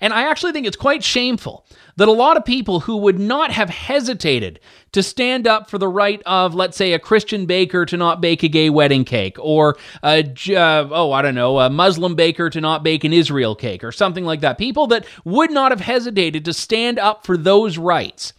And 0.00 0.12
I 0.12 0.28
actually 0.30 0.52
think 0.52 0.66
it's 0.66 0.76
quite 0.76 1.02
shameful 1.02 1.66
that 1.96 2.08
a 2.08 2.12
lot 2.12 2.36
of 2.36 2.44
people 2.44 2.80
who 2.80 2.98
would 2.98 3.18
not 3.18 3.50
have 3.50 3.70
hesitated 3.70 4.60
to 4.92 5.02
stand 5.02 5.48
up 5.48 5.68
for 5.68 5.78
the 5.78 5.88
right 5.88 6.22
of, 6.24 6.54
let's 6.54 6.76
say, 6.76 6.92
a 6.92 6.98
Christian 7.00 7.46
baker 7.46 7.84
to 7.86 7.96
not 7.96 8.20
bake 8.20 8.42
a 8.44 8.48
gay 8.48 8.70
wedding 8.70 9.04
cake, 9.04 9.36
or 9.40 9.76
a, 10.04 10.20
uh, 10.50 10.88
oh, 10.90 11.10
I 11.10 11.22
don't 11.22 11.34
know, 11.34 11.58
a 11.58 11.68
Muslim 11.68 12.14
baker 12.14 12.48
to 12.50 12.60
not 12.60 12.84
bake 12.84 13.02
an 13.02 13.12
Israel 13.12 13.56
cake, 13.56 13.82
or 13.82 13.90
something 13.90 14.24
like 14.24 14.40
that. 14.42 14.56
People 14.56 14.86
that 14.88 15.04
would 15.24 15.50
not 15.50 15.72
have 15.72 15.80
hesitated 15.80 16.44
to 16.44 16.52
stand 16.52 16.98
up 17.00 17.26
for 17.26 17.36
those 17.36 17.76
rights 17.76 18.32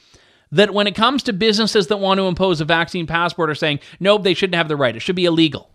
that 0.52 0.74
when 0.74 0.88
it 0.88 0.96
comes 0.96 1.24
to 1.24 1.34
businesses 1.34 1.88
that 1.88 1.98
want 1.98 2.20
to 2.20 2.28
impose 2.28 2.62
a 2.62 2.66
vaccine 2.66 3.08
passport 3.08 3.50
are 3.50 3.56
saying, 3.56 3.80
nope, 4.00 4.24
they 4.24 4.34
shouldn't 4.34 4.56
have 4.56 4.68
the 4.68 4.76
right. 4.76 4.96
It 4.96 5.02
should 5.02 5.16
be 5.16 5.26
illegal. 5.26 5.70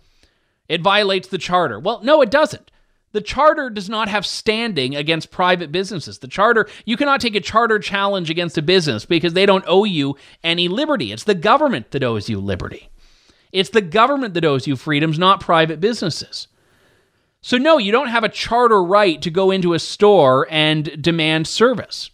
It 0.68 0.82
violates 0.82 1.28
the 1.28 1.38
charter. 1.38 1.78
Well, 1.78 2.00
no, 2.02 2.22
it 2.22 2.30
doesn't. 2.30 2.70
The 3.12 3.20
charter 3.20 3.68
does 3.68 3.90
not 3.90 4.08
have 4.08 4.24
standing 4.24 4.96
against 4.96 5.30
private 5.30 5.70
businesses. 5.70 6.18
The 6.18 6.28
charter, 6.28 6.66
you 6.86 6.96
cannot 6.96 7.20
take 7.20 7.34
a 7.34 7.40
charter 7.40 7.78
challenge 7.78 8.30
against 8.30 8.56
a 8.56 8.62
business 8.62 9.04
because 9.04 9.34
they 9.34 9.44
don't 9.44 9.64
owe 9.66 9.84
you 9.84 10.16
any 10.42 10.68
liberty. 10.68 11.12
It's 11.12 11.24
the 11.24 11.34
government 11.34 11.90
that 11.90 12.02
owes 12.02 12.30
you 12.30 12.40
liberty. 12.40 12.88
It's 13.52 13.68
the 13.68 13.82
government 13.82 14.32
that 14.32 14.46
owes 14.46 14.66
you 14.66 14.76
freedoms, 14.76 15.18
not 15.18 15.40
private 15.40 15.78
businesses. 15.78 16.48
So, 17.42 17.58
no, 17.58 17.76
you 17.76 17.92
don't 17.92 18.08
have 18.08 18.24
a 18.24 18.30
charter 18.30 18.82
right 18.82 19.20
to 19.20 19.30
go 19.30 19.50
into 19.50 19.74
a 19.74 19.78
store 19.78 20.46
and 20.50 21.02
demand 21.02 21.46
service. 21.46 22.10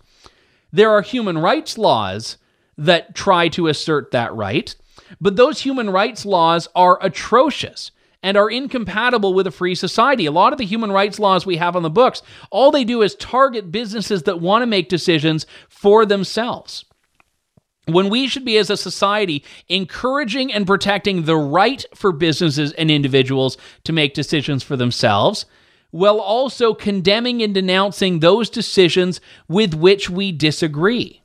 There 0.73 0.91
are 0.91 1.03
human 1.03 1.39
rights 1.39 1.79
laws 1.79 2.39
that 2.79 3.15
try 3.15 3.49
to 3.49 3.67
assert 3.67 4.13
that 4.13 4.35
right, 4.35 4.75
but 5.21 5.37
those 5.37 5.61
human 5.61 5.91
rights 5.91 6.25
laws 6.25 6.69
are 6.75 6.99
atrocious 7.03 7.91
and 8.23 8.37
are 8.37 8.51
incompatible 8.51 9.35
with 9.35 9.47
a 9.47 9.51
free 9.51 9.75
society. 9.75 10.27
A 10.27 10.33
lot 10.33 10.53
of 10.53 10.59
the 10.59 10.65
human 10.65 10.91
rights 10.91 11.19
laws 11.19 11.47
we 11.47 11.57
have 11.57 11.77
on 11.77 11.83
the 11.83 11.91
books, 11.91 12.23
all 12.51 12.71
they 12.71 12.85
do 12.85 13.03
is 13.03 13.15
target 13.15 13.71
businesses 13.71 14.25
that 14.25 14.41
want 14.41 14.63
to 14.63 14.67
make 14.67 14.89
decisions 14.89 15.47
for 15.69 16.05
themselves. 16.05 16.85
When 17.87 18.11
we 18.11 18.29
should 18.29 18.45
be, 18.45 18.59
as 18.59 18.69
a 18.69 18.77
society, 18.77 19.45
encouraging 19.69 20.53
and 20.53 20.67
protecting 20.67 21.25
the 21.25 21.37
right 21.37 21.85
for 21.95 22.13
businesses 22.13 22.73
and 22.73 22.91
individuals 22.91 23.57
to 23.85 23.93
make 23.93 24.13
decisions 24.13 24.63
for 24.63 24.77
themselves, 24.77 25.47
while 25.91 26.21
also 26.21 26.75
condemning 26.75 27.43
and 27.43 27.55
denouncing 27.55 28.21
those 28.21 28.51
decisions 28.51 29.23
with 29.49 29.73
which 29.73 30.11
we 30.11 30.33
disagree. 30.33 31.18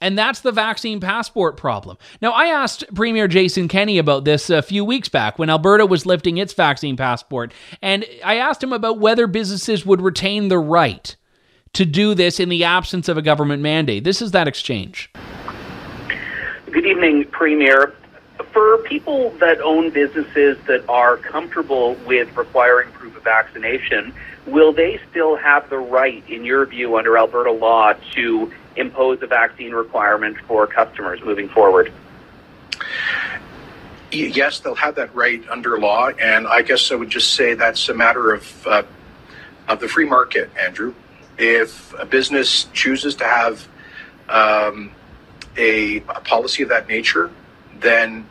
And 0.00 0.18
that's 0.18 0.40
the 0.40 0.52
vaccine 0.52 1.00
passport 1.00 1.56
problem. 1.56 1.96
Now, 2.20 2.32
I 2.32 2.46
asked 2.46 2.84
Premier 2.94 3.28
Jason 3.28 3.68
Kenney 3.68 3.98
about 3.98 4.24
this 4.24 4.50
a 4.50 4.62
few 4.62 4.84
weeks 4.84 5.08
back 5.08 5.38
when 5.38 5.50
Alberta 5.50 5.86
was 5.86 6.06
lifting 6.06 6.38
its 6.38 6.52
vaccine 6.52 6.96
passport. 6.96 7.52
And 7.80 8.04
I 8.24 8.36
asked 8.36 8.62
him 8.62 8.72
about 8.72 8.98
whether 8.98 9.26
businesses 9.26 9.86
would 9.86 10.00
retain 10.00 10.48
the 10.48 10.58
right 10.58 11.16
to 11.72 11.84
do 11.84 12.14
this 12.14 12.40
in 12.40 12.48
the 12.48 12.64
absence 12.64 13.08
of 13.08 13.16
a 13.16 13.22
government 13.22 13.62
mandate. 13.62 14.04
This 14.04 14.22
is 14.22 14.32
that 14.32 14.48
exchange. 14.48 15.10
Good 16.70 16.86
evening, 16.86 17.24
Premier 17.26 17.94
for 18.56 18.78
people 18.78 19.28
that 19.32 19.60
own 19.60 19.90
businesses 19.90 20.56
that 20.66 20.82
are 20.88 21.18
comfortable 21.18 21.92
with 22.06 22.34
requiring 22.38 22.90
proof 22.92 23.14
of 23.14 23.22
vaccination, 23.22 24.14
will 24.46 24.72
they 24.72 24.98
still 25.10 25.36
have 25.36 25.68
the 25.68 25.76
right, 25.76 26.24
in 26.26 26.42
your 26.42 26.64
view, 26.64 26.96
under 26.96 27.18
Alberta 27.18 27.52
law, 27.52 27.92
to 28.14 28.50
impose 28.76 29.22
a 29.22 29.26
vaccine 29.26 29.72
requirement 29.72 30.36
for 30.46 30.66
customers 30.66 31.20
moving 31.22 31.48
forward? 31.48 31.92
Yes, 34.12 34.60
they'll 34.60 34.74
have 34.74 34.94
that 34.94 35.14
right 35.14 35.46
under 35.48 35.78
law, 35.78 36.08
and 36.08 36.46
I 36.46 36.62
guess 36.62 36.92
I 36.92 36.94
would 36.94 37.10
just 37.10 37.34
say 37.34 37.54
that's 37.54 37.88
a 37.88 37.94
matter 37.94 38.32
of 38.32 38.66
uh, 38.66 38.82
of 39.68 39.80
the 39.80 39.88
free 39.88 40.06
market, 40.06 40.50
Andrew. 40.58 40.94
If 41.38 41.92
a 41.98 42.06
business 42.06 42.64
chooses 42.72 43.14
to 43.16 43.24
have 43.24 43.66
um, 44.28 44.90
a, 45.56 45.98
a, 45.98 46.20
policy 46.24 46.62
of 46.62 46.68
that 46.70 46.88
nature, 46.88 47.30
then 47.80 48.26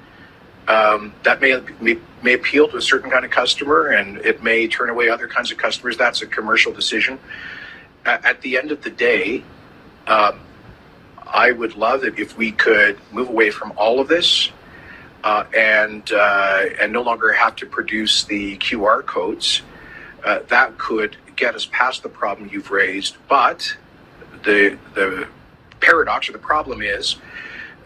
um, 0.68 1.14
that 1.24 1.42
may, 1.42 1.60
may, 1.80 1.98
may 2.24 2.34
appeal 2.34 2.68
to 2.70 2.78
a 2.78 2.82
certain 2.82 3.10
kind 3.12 3.24
of 3.24 3.32
customer, 3.32 3.90
and 3.90 4.18
it 4.18 4.42
may 4.42 4.68
turn 4.68 4.90
away 4.90 5.10
other 5.10 5.28
kinds 5.28 5.52
of 5.52 5.58
customers. 5.58 5.98
That's 5.98 6.22
a 6.22 6.28
commercial 6.28 6.74
decision. 6.74 7.20
At, 8.06 8.26
at 8.26 8.42
the 8.42 8.58
end 8.58 8.72
of 8.72 8.82
the 8.82 8.90
day, 8.90 9.44
um, 10.08 10.40
I 11.28 11.52
would 11.52 11.76
love 11.76 12.04
it 12.04 12.20
if 12.20 12.38
we 12.38 12.52
could 12.52 12.98
move 13.12 13.30
away 13.30 13.50
from 13.50 13.74
all 13.76 14.00
of 14.00 14.08
this 14.08 14.52
uh, 15.24 15.44
and 15.56 16.12
uh, 16.12 16.66
and 16.80 16.94
no 16.94 17.02
longer 17.02 17.34
have 17.34 17.56
to 17.58 17.66
produce 17.66 18.24
the 18.26 18.58
QR 18.58 19.06
codes. 19.06 19.64
Uh, 20.24 20.40
that 20.48 20.78
could 20.78 21.18
get 21.36 21.56
us 21.56 21.68
past 21.72 22.04
the 22.04 22.10
problem 22.10 22.50
you've 22.52 22.72
raised. 22.72 23.18
But 23.28 23.76
the 24.44 24.78
the 24.94 25.28
paradox 25.80 26.30
or 26.30 26.32
the 26.32 26.38
problem 26.38 26.82
is 26.82 27.18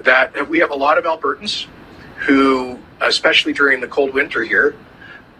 that 0.01 0.49
we 0.49 0.59
have 0.59 0.71
a 0.71 0.75
lot 0.75 0.97
of 0.97 1.05
Albertans 1.05 1.65
who, 2.17 2.77
especially 3.01 3.53
during 3.53 3.79
the 3.79 3.87
cold 3.87 4.13
winter 4.13 4.43
here, 4.43 4.75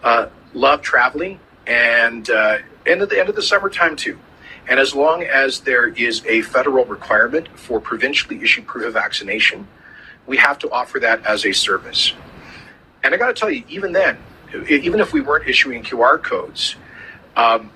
uh, 0.02 0.28
love 0.54 0.80
traveling 0.82 1.38
and 1.66 2.30
uh, 2.30 2.58
and 2.86 3.02
at 3.02 3.10
the 3.10 3.20
end 3.20 3.28
of 3.28 3.36
the 3.36 3.42
summertime 3.42 3.94
too. 3.94 4.18
And 4.68 4.78
as 4.78 4.94
long 4.94 5.22
as 5.24 5.60
there 5.60 5.88
is 5.88 6.24
a 6.26 6.42
federal 6.42 6.84
requirement 6.84 7.48
for 7.58 7.80
provincially 7.80 8.40
issued 8.42 8.66
proof 8.66 8.86
of 8.86 8.92
vaccination, 8.92 9.66
we 10.26 10.36
have 10.36 10.58
to 10.60 10.70
offer 10.70 11.00
that 11.00 11.24
as 11.26 11.44
a 11.44 11.52
service. 11.52 12.12
And 13.02 13.14
I 13.14 13.18
got 13.18 13.28
to 13.28 13.34
tell 13.34 13.50
you, 13.50 13.64
even 13.68 13.92
then, 13.92 14.18
even 14.68 15.00
if 15.00 15.12
we 15.12 15.20
weren't 15.20 15.48
issuing 15.48 15.82
QR 15.82 16.22
codes, 16.22 16.76
um, 17.36 17.70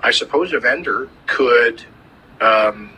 I 0.00 0.10
suppose 0.10 0.52
a 0.52 0.60
vendor 0.60 1.08
could, 1.26 1.82
um, 2.40 2.90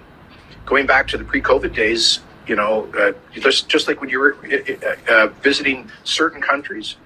going 0.67 0.87
back 0.87 1.07
to 1.09 1.19
the 1.19 1.25
pre-COVID 1.25 1.75
days, 1.75 2.21
you 2.47 2.57
know, 2.57 2.91
uh, 2.99 3.13
just 3.39 3.69
just 3.69 3.87
like 3.89 4.01
when 4.01 4.11
you 4.11 4.19
were 4.19 4.37
uh, 4.45 5.13
uh, 5.13 5.27
visiting 5.43 5.91
certain 6.05 6.41
countries, 6.41 6.97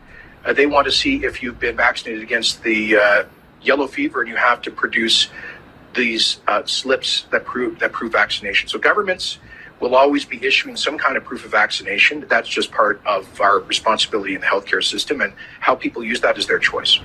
uh, 0.44 0.52
they 0.52 0.66
want 0.66 0.86
to 0.86 0.92
see 0.92 1.24
if 1.24 1.42
you've 1.42 1.58
been 1.58 1.76
vaccinated 1.76 2.22
against 2.22 2.62
the 2.62 2.96
uh, 2.96 3.24
yellow 3.60 3.86
fever, 3.86 4.20
and 4.20 4.30
you 4.30 4.36
have 4.36 4.62
to 4.62 4.70
produce 4.70 5.28
these 5.94 6.40
uh, 6.48 6.64
slips 6.64 7.26
that 7.31 7.44
prove 7.44 7.78
that 7.78 7.92
prove 7.92 8.12
vaccination. 8.12 8.68
So 8.68 8.78
governments 8.78 9.38
will 9.81 9.94
always 9.96 10.24
be 10.24 10.44
issuing 10.44 10.76
some 10.76 10.96
kind 10.96 11.16
of 11.16 11.24
proof 11.24 11.44
of 11.44 11.50
vaccination. 11.50 12.24
That's 12.28 12.48
just 12.48 12.70
part 12.70 13.00
of 13.05 13.40
our 13.40 13.59
responsibility 13.61 14.35
in 14.35 14.40
the 14.40 14.46
healthcare 14.46 14.83
system, 14.83 15.20
and 15.20 15.33
how 15.61 15.74
people 15.74 16.05
use 16.05 16.20
that 16.20 16.38
is 16.38 16.46
their 16.46 16.61
choice. 16.61 17.00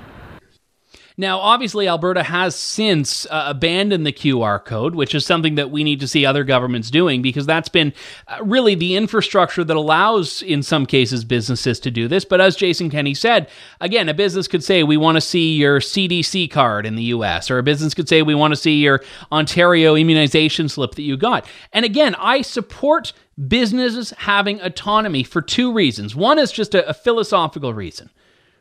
Now, 1.19 1.39
obviously, 1.39 1.88
Alberta 1.88 2.21
has 2.21 2.56
since 2.56 3.25
uh, 3.25 3.45
abandoned 3.47 4.06
the 4.06 4.13
QR 4.13 4.63
code, 4.63 4.93
which 4.93 5.15
is 5.15 5.25
something 5.25 5.56
that 5.56 5.71
we 5.71 5.84
need 5.84 5.99
to 6.01 6.08
see 6.08 6.27
other 6.27 6.43
governments 6.43 6.91
doing 6.91 7.23
because 7.23 7.47
that's 7.47 7.69
been 7.69 7.91
uh, 8.27 8.38
really 8.43 8.75
the 8.75 8.95
infrastructure 8.95 9.63
that 9.63 9.75
allows, 9.75 10.43
in 10.43 10.62
some 10.62 10.86
cases, 10.86 11.25
businesses 11.25 11.80
to 11.80 11.89
do 11.89 12.08
this. 12.08 12.23
But 12.23 12.39
as 12.39 12.56
Jason 12.56 12.91
Kenney 12.91 13.15
said, 13.15 13.49
again, 13.82 14.10
a 14.10 14.13
business 14.13 14.47
could 14.47 14.63
say, 14.63 14.84
we 14.84 14.95
want 14.95 15.15
to 15.15 15.21
see 15.21 15.56
your 15.56 15.80
CDC 15.80 16.51
card 16.51 16.86
in 16.86 16.93
the 16.93 17.06
US, 17.06 17.49
or 17.49 17.58
a 17.58 17.63
business 17.63 17.95
could 17.95 18.08
say, 18.08 18.21
we 18.21 18.36
want 18.36 18.51
to 18.51 18.60
see 18.60 18.75
your 18.75 19.01
Ontario 19.32 19.95
immunization 19.95 20.69
slip 20.69 20.93
that 20.93 21.01
you 21.01 21.17
got. 21.17 21.47
And 21.73 21.84
again, 21.84 22.13
I 22.19 22.43
support 22.43 23.13
businesses 23.47 24.12
having 24.19 24.62
autonomy 24.62 25.23
for 25.23 25.41
two 25.41 25.73
reasons. 25.73 26.15
One 26.15 26.38
is 26.38 26.51
just 26.51 26.75
a, 26.75 26.88
a 26.88 26.93
philosophical 26.93 27.73
reason. 27.73 28.12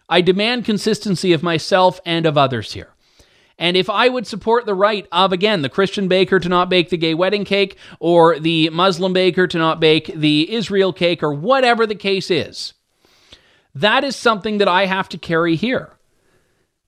I 0.08 0.20
demand 0.20 0.64
consistency 0.64 1.32
of 1.32 1.42
myself 1.42 2.00
and 2.06 2.26
of 2.26 2.38
others 2.38 2.72
here. 2.72 2.90
And 3.58 3.76
if 3.76 3.88
I 3.88 4.08
would 4.08 4.26
support 4.26 4.66
the 4.66 4.74
right 4.74 5.08
of, 5.10 5.32
again, 5.32 5.62
the 5.62 5.68
Christian 5.68 6.08
baker 6.08 6.38
to 6.38 6.48
not 6.48 6.68
bake 6.68 6.90
the 6.90 6.98
gay 6.98 7.14
wedding 7.14 7.44
cake, 7.44 7.78
or 8.00 8.38
the 8.38 8.68
Muslim 8.70 9.12
baker 9.12 9.46
to 9.46 9.58
not 9.58 9.80
bake 9.80 10.12
the 10.14 10.52
Israel 10.52 10.92
cake, 10.92 11.22
or 11.22 11.32
whatever 11.32 11.86
the 11.86 11.94
case 11.94 12.30
is, 12.30 12.74
that 13.74 14.04
is 14.04 14.14
something 14.14 14.58
that 14.58 14.68
I 14.68 14.86
have 14.86 15.08
to 15.10 15.18
carry 15.18 15.56
here. 15.56 15.92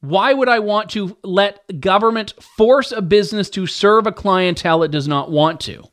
Why 0.00 0.33
would 0.33 0.48
I 0.48 0.59
want 0.59 0.90
to 0.90 1.16
let 1.24 1.81
government 1.81 2.35
force 2.57 2.92
a 2.92 3.02
business 3.02 3.50
to 3.50 3.66
serve 3.66 4.07
a 4.07 4.12
clientele 4.12 4.83
it 4.83 4.90
does 4.90 5.09
not 5.09 5.31
want 5.31 5.61
to? 5.62 5.85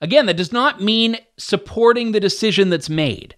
Again, 0.00 0.26
that 0.26 0.36
does 0.36 0.52
not 0.52 0.80
mean 0.80 1.18
supporting 1.36 2.12
the 2.12 2.20
decision 2.20 2.70
that's 2.70 2.88
made. 2.88 3.34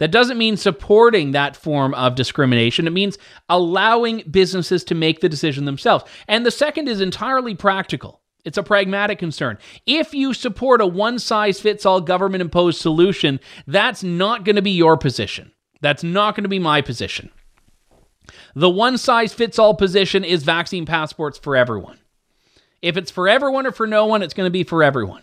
That 0.00 0.10
doesn't 0.10 0.38
mean 0.38 0.56
supporting 0.56 1.30
that 1.30 1.56
form 1.56 1.94
of 1.94 2.14
discrimination. 2.14 2.86
It 2.86 2.92
means 2.92 3.18
allowing 3.50 4.24
businesses 4.30 4.82
to 4.84 4.94
make 4.94 5.20
the 5.20 5.28
decision 5.28 5.66
themselves. 5.66 6.04
And 6.26 6.44
the 6.44 6.50
second 6.50 6.88
is 6.88 7.02
entirely 7.02 7.54
practical. 7.54 8.22
It's 8.44 8.56
a 8.56 8.62
pragmatic 8.62 9.18
concern. 9.18 9.58
If 9.86 10.14
you 10.14 10.32
support 10.32 10.80
a 10.80 10.86
one 10.86 11.18
size 11.18 11.60
fits 11.60 11.84
all 11.84 12.00
government 12.00 12.40
imposed 12.40 12.80
solution, 12.80 13.40
that's 13.66 14.02
not 14.02 14.44
going 14.46 14.56
to 14.56 14.62
be 14.62 14.70
your 14.70 14.96
position. 14.96 15.52
That's 15.82 16.02
not 16.02 16.34
going 16.34 16.44
to 16.44 16.48
be 16.48 16.58
my 16.58 16.80
position. 16.80 17.30
The 18.54 18.70
one 18.70 18.96
size 18.96 19.34
fits 19.34 19.58
all 19.58 19.74
position 19.74 20.24
is 20.24 20.44
vaccine 20.44 20.86
passports 20.86 21.38
for 21.38 21.56
everyone. 21.56 21.98
If 22.80 22.96
it's 22.96 23.10
for 23.10 23.28
everyone 23.28 23.66
or 23.66 23.72
for 23.72 23.86
no 23.86 24.06
one, 24.06 24.22
it's 24.22 24.34
going 24.34 24.46
to 24.46 24.50
be 24.50 24.64
for 24.64 24.82
everyone. 24.82 25.22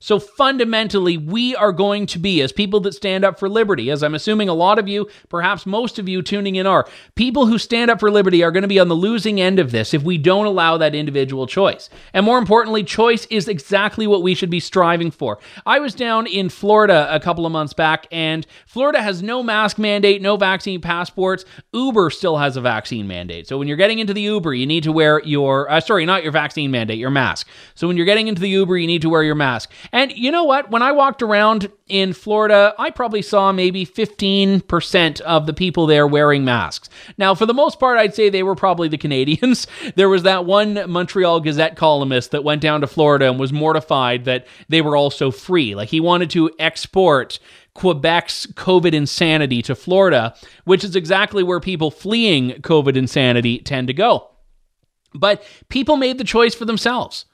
So 0.00 0.20
fundamentally, 0.20 1.16
we 1.16 1.56
are 1.56 1.72
going 1.72 2.06
to 2.06 2.20
be, 2.20 2.40
as 2.40 2.52
people 2.52 2.78
that 2.80 2.94
stand 2.94 3.24
up 3.24 3.36
for 3.36 3.48
liberty, 3.48 3.90
as 3.90 4.04
I'm 4.04 4.14
assuming 4.14 4.48
a 4.48 4.54
lot 4.54 4.78
of 4.78 4.86
you, 4.86 5.08
perhaps 5.28 5.66
most 5.66 5.98
of 5.98 6.08
you 6.08 6.22
tuning 6.22 6.54
in 6.54 6.68
are, 6.68 6.86
people 7.16 7.46
who 7.46 7.58
stand 7.58 7.90
up 7.90 7.98
for 7.98 8.08
liberty 8.08 8.44
are 8.44 8.52
going 8.52 8.62
to 8.62 8.68
be 8.68 8.78
on 8.78 8.86
the 8.86 8.94
losing 8.94 9.40
end 9.40 9.58
of 9.58 9.72
this 9.72 9.92
if 9.92 10.04
we 10.04 10.16
don't 10.16 10.46
allow 10.46 10.76
that 10.76 10.94
individual 10.94 11.48
choice. 11.48 11.90
And 12.12 12.24
more 12.24 12.38
importantly, 12.38 12.84
choice 12.84 13.26
is 13.26 13.48
exactly 13.48 14.06
what 14.06 14.22
we 14.22 14.36
should 14.36 14.50
be 14.50 14.60
striving 14.60 15.10
for. 15.10 15.40
I 15.66 15.80
was 15.80 15.94
down 15.94 16.28
in 16.28 16.48
Florida 16.48 17.12
a 17.12 17.18
couple 17.18 17.44
of 17.44 17.50
months 17.50 17.72
back, 17.72 18.06
and 18.12 18.46
Florida 18.68 19.02
has 19.02 19.20
no 19.20 19.42
mask 19.42 19.78
mandate, 19.78 20.22
no 20.22 20.36
vaccine 20.36 20.80
passports. 20.80 21.44
Uber 21.72 22.10
still 22.10 22.36
has 22.36 22.56
a 22.56 22.60
vaccine 22.60 23.08
mandate. 23.08 23.48
So 23.48 23.58
when 23.58 23.66
you're 23.66 23.76
getting 23.76 23.98
into 23.98 24.14
the 24.14 24.22
Uber, 24.22 24.54
you 24.54 24.66
need 24.66 24.84
to 24.84 24.92
wear 24.92 25.20
your, 25.24 25.68
uh, 25.68 25.80
sorry, 25.80 26.06
not 26.06 26.22
your 26.22 26.30
vaccine 26.30 26.70
mandate, 26.70 26.98
your 26.98 27.10
mask. 27.10 27.48
So 27.74 27.88
when 27.88 27.96
you're 27.96 28.06
getting 28.06 28.28
into 28.28 28.40
the 28.40 28.48
Uber, 28.48 28.78
you 28.78 28.86
need 28.86 29.02
to 29.02 29.08
wear 29.08 29.24
your 29.24 29.34
mask. 29.34 29.72
And 29.92 30.12
you 30.12 30.30
know 30.30 30.44
what? 30.44 30.70
When 30.70 30.82
I 30.82 30.92
walked 30.92 31.22
around 31.22 31.70
in 31.88 32.12
Florida, 32.12 32.74
I 32.78 32.90
probably 32.90 33.22
saw 33.22 33.52
maybe 33.52 33.86
15% 33.86 35.20
of 35.22 35.46
the 35.46 35.52
people 35.52 35.86
there 35.86 36.06
wearing 36.06 36.44
masks. 36.44 36.88
Now, 37.16 37.34
for 37.34 37.46
the 37.46 37.54
most 37.54 37.80
part, 37.80 37.98
I'd 37.98 38.14
say 38.14 38.28
they 38.28 38.42
were 38.42 38.54
probably 38.54 38.88
the 38.88 38.98
Canadians. 38.98 39.66
There 39.96 40.08
was 40.08 40.22
that 40.24 40.44
one 40.44 40.90
Montreal 40.90 41.40
Gazette 41.40 41.76
columnist 41.76 42.30
that 42.30 42.44
went 42.44 42.60
down 42.60 42.82
to 42.82 42.86
Florida 42.86 43.28
and 43.28 43.40
was 43.40 43.52
mortified 43.52 44.26
that 44.26 44.46
they 44.68 44.80
were 44.80 44.96
all 44.96 45.10
so 45.10 45.30
free. 45.30 45.74
Like 45.74 45.88
he 45.88 45.98
wanted 45.98 46.30
to 46.30 46.50
export 46.58 47.38
Quebec's 47.74 48.46
COVID 48.48 48.92
insanity 48.92 49.62
to 49.62 49.74
Florida, 49.74 50.34
which 50.64 50.84
is 50.84 50.94
exactly 50.94 51.42
where 51.42 51.60
people 51.60 51.90
fleeing 51.90 52.50
COVID 52.60 52.96
insanity 52.96 53.58
tend 53.58 53.86
to 53.88 53.94
go. 53.94 54.28
But 55.14 55.42
people 55.68 55.96
made 55.96 56.18
the 56.18 56.24
choice 56.24 56.54
for 56.54 56.64
themselves. 56.64 57.24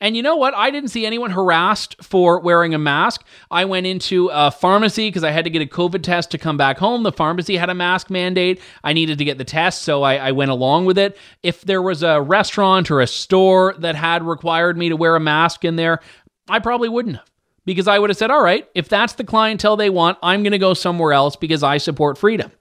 And 0.00 0.14
you 0.14 0.22
know 0.22 0.36
what? 0.36 0.54
I 0.54 0.70
didn't 0.70 0.90
see 0.90 1.06
anyone 1.06 1.30
harassed 1.30 1.96
for 2.02 2.38
wearing 2.40 2.74
a 2.74 2.78
mask. 2.78 3.24
I 3.50 3.64
went 3.64 3.86
into 3.86 4.28
a 4.30 4.50
pharmacy 4.50 5.08
because 5.08 5.24
I 5.24 5.30
had 5.30 5.44
to 5.44 5.50
get 5.50 5.62
a 5.62 5.66
COVID 5.66 6.02
test 6.02 6.30
to 6.32 6.38
come 6.38 6.58
back 6.58 6.76
home. 6.76 7.02
The 7.02 7.12
pharmacy 7.12 7.56
had 7.56 7.70
a 7.70 7.74
mask 7.74 8.10
mandate. 8.10 8.60
I 8.84 8.92
needed 8.92 9.16
to 9.18 9.24
get 9.24 9.38
the 9.38 9.44
test, 9.44 9.82
so 9.82 10.02
I, 10.02 10.16
I 10.16 10.32
went 10.32 10.50
along 10.50 10.84
with 10.84 10.98
it. 10.98 11.16
If 11.42 11.62
there 11.62 11.80
was 11.80 12.02
a 12.02 12.20
restaurant 12.20 12.90
or 12.90 13.00
a 13.00 13.06
store 13.06 13.74
that 13.78 13.94
had 13.94 14.22
required 14.22 14.76
me 14.76 14.90
to 14.90 14.96
wear 14.96 15.16
a 15.16 15.20
mask 15.20 15.64
in 15.64 15.76
there, 15.76 16.00
I 16.48 16.58
probably 16.58 16.90
wouldn't 16.90 17.16
have 17.16 17.30
because 17.64 17.88
I 17.88 17.98
would 17.98 18.10
have 18.10 18.16
said, 18.16 18.30
all 18.30 18.42
right, 18.42 18.68
if 18.74 18.88
that's 18.88 19.14
the 19.14 19.24
clientele 19.24 19.76
they 19.76 19.90
want, 19.90 20.18
I'm 20.22 20.42
going 20.42 20.52
to 20.52 20.58
go 20.58 20.72
somewhere 20.72 21.12
else 21.12 21.36
because 21.36 21.62
I 21.62 21.78
support 21.78 22.16
freedom. 22.16 22.52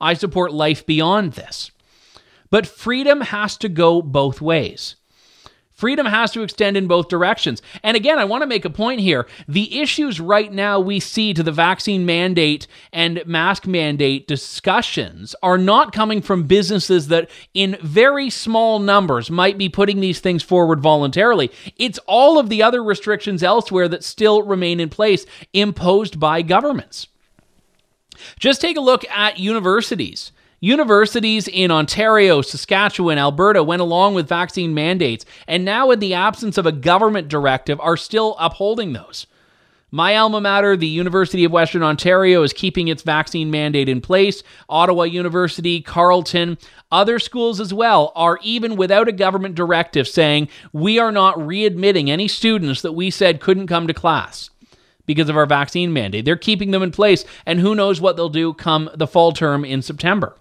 I 0.00 0.14
support 0.14 0.52
life 0.52 0.86
beyond 0.86 1.34
this. 1.34 1.70
But 2.50 2.66
freedom 2.66 3.20
has 3.20 3.56
to 3.58 3.68
go 3.68 4.00
both 4.00 4.40
ways. 4.40 4.96
Freedom 5.84 6.06
has 6.06 6.30
to 6.30 6.40
extend 6.40 6.78
in 6.78 6.86
both 6.86 7.08
directions. 7.08 7.60
And 7.82 7.94
again, 7.94 8.18
I 8.18 8.24
want 8.24 8.40
to 8.40 8.46
make 8.46 8.64
a 8.64 8.70
point 8.70 9.02
here. 9.02 9.26
The 9.46 9.82
issues 9.82 10.18
right 10.18 10.50
now 10.50 10.80
we 10.80 10.98
see 10.98 11.34
to 11.34 11.42
the 11.42 11.52
vaccine 11.52 12.06
mandate 12.06 12.66
and 12.90 13.22
mask 13.26 13.66
mandate 13.66 14.26
discussions 14.26 15.34
are 15.42 15.58
not 15.58 15.92
coming 15.92 16.22
from 16.22 16.44
businesses 16.44 17.08
that, 17.08 17.28
in 17.52 17.76
very 17.82 18.30
small 18.30 18.78
numbers, 18.78 19.30
might 19.30 19.58
be 19.58 19.68
putting 19.68 20.00
these 20.00 20.20
things 20.20 20.42
forward 20.42 20.80
voluntarily. 20.80 21.50
It's 21.76 21.98
all 22.06 22.38
of 22.38 22.48
the 22.48 22.62
other 22.62 22.82
restrictions 22.82 23.42
elsewhere 23.42 23.86
that 23.88 24.02
still 24.02 24.40
remain 24.42 24.80
in 24.80 24.88
place 24.88 25.26
imposed 25.52 26.18
by 26.18 26.40
governments. 26.40 27.08
Just 28.38 28.62
take 28.62 28.78
a 28.78 28.80
look 28.80 29.04
at 29.10 29.38
universities. 29.38 30.32
Universities 30.64 31.46
in 31.46 31.70
Ontario, 31.70 32.40
Saskatchewan, 32.40 33.18
Alberta 33.18 33.62
went 33.62 33.82
along 33.82 34.14
with 34.14 34.26
vaccine 34.26 34.72
mandates, 34.72 35.26
and 35.46 35.62
now, 35.62 35.90
in 35.90 35.98
the 35.98 36.14
absence 36.14 36.56
of 36.56 36.64
a 36.64 36.72
government 36.72 37.28
directive, 37.28 37.78
are 37.80 37.98
still 37.98 38.34
upholding 38.38 38.94
those. 38.94 39.26
My 39.90 40.16
alma 40.16 40.40
mater, 40.40 40.74
the 40.74 40.86
University 40.86 41.44
of 41.44 41.52
Western 41.52 41.82
Ontario, 41.82 42.42
is 42.42 42.54
keeping 42.54 42.88
its 42.88 43.02
vaccine 43.02 43.50
mandate 43.50 43.90
in 43.90 44.00
place. 44.00 44.42
Ottawa 44.70 45.02
University, 45.02 45.82
Carleton, 45.82 46.56
other 46.90 47.18
schools 47.18 47.60
as 47.60 47.74
well 47.74 48.10
are 48.16 48.38
even 48.42 48.74
without 48.74 49.06
a 49.06 49.12
government 49.12 49.56
directive 49.56 50.08
saying 50.08 50.48
we 50.72 50.98
are 50.98 51.12
not 51.12 51.36
readmitting 51.36 52.08
any 52.08 52.26
students 52.26 52.80
that 52.80 52.92
we 52.92 53.10
said 53.10 53.38
couldn't 53.38 53.66
come 53.66 53.86
to 53.86 53.92
class 53.92 54.48
because 55.04 55.28
of 55.28 55.36
our 55.36 55.44
vaccine 55.44 55.92
mandate. 55.92 56.24
They're 56.24 56.36
keeping 56.36 56.70
them 56.70 56.82
in 56.82 56.90
place, 56.90 57.26
and 57.44 57.60
who 57.60 57.74
knows 57.74 58.00
what 58.00 58.16
they'll 58.16 58.30
do 58.30 58.54
come 58.54 58.88
the 58.94 59.06
fall 59.06 59.32
term 59.32 59.62
in 59.66 59.82
September. 59.82 60.34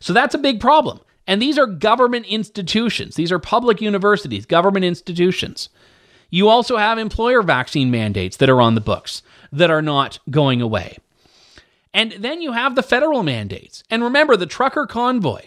So 0.00 0.12
that's 0.12 0.34
a 0.34 0.38
big 0.38 0.60
problem. 0.60 1.00
And 1.26 1.40
these 1.40 1.58
are 1.58 1.66
government 1.66 2.26
institutions, 2.26 3.14
these 3.14 3.32
are 3.32 3.38
public 3.38 3.80
universities, 3.80 4.46
government 4.46 4.84
institutions. 4.84 5.68
You 6.30 6.48
also 6.48 6.78
have 6.78 6.98
employer 6.98 7.42
vaccine 7.42 7.90
mandates 7.90 8.38
that 8.38 8.48
are 8.48 8.60
on 8.60 8.74
the 8.74 8.80
books 8.80 9.22
that 9.52 9.70
are 9.70 9.82
not 9.82 10.18
going 10.30 10.62
away. 10.62 10.96
And 11.94 12.12
then 12.12 12.40
you 12.40 12.52
have 12.52 12.74
the 12.74 12.82
federal 12.82 13.22
mandates. 13.22 13.84
And 13.90 14.02
remember, 14.02 14.36
the 14.36 14.46
trucker 14.46 14.86
convoy, 14.86 15.42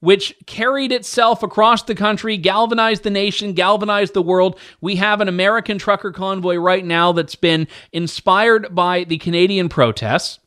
which 0.00 0.34
carried 0.46 0.90
itself 0.90 1.42
across 1.42 1.84
the 1.84 1.94
country, 1.94 2.36
galvanized 2.36 3.04
the 3.04 3.10
nation, 3.10 3.52
galvanized 3.52 4.12
the 4.12 4.22
world. 4.22 4.58
We 4.80 4.96
have 4.96 5.20
an 5.20 5.28
American 5.28 5.78
trucker 5.78 6.10
convoy 6.10 6.56
right 6.56 6.84
now 6.84 7.12
that's 7.12 7.36
been 7.36 7.68
inspired 7.92 8.74
by 8.74 9.04
the 9.04 9.18
Canadian 9.18 9.68
protests. 9.68 10.40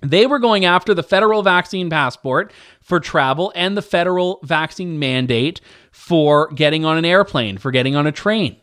They 0.00 0.26
were 0.26 0.38
going 0.38 0.64
after 0.64 0.94
the 0.94 1.02
federal 1.02 1.42
vaccine 1.42 1.90
passport 1.90 2.52
for 2.80 3.00
travel 3.00 3.52
and 3.54 3.76
the 3.76 3.82
federal 3.82 4.40
vaccine 4.42 4.98
mandate 4.98 5.60
for 5.90 6.48
getting 6.52 6.84
on 6.84 6.98
an 6.98 7.04
airplane, 7.04 7.58
for 7.58 7.70
getting 7.70 7.96
on 7.96 8.06
a 8.06 8.12
train 8.12 8.56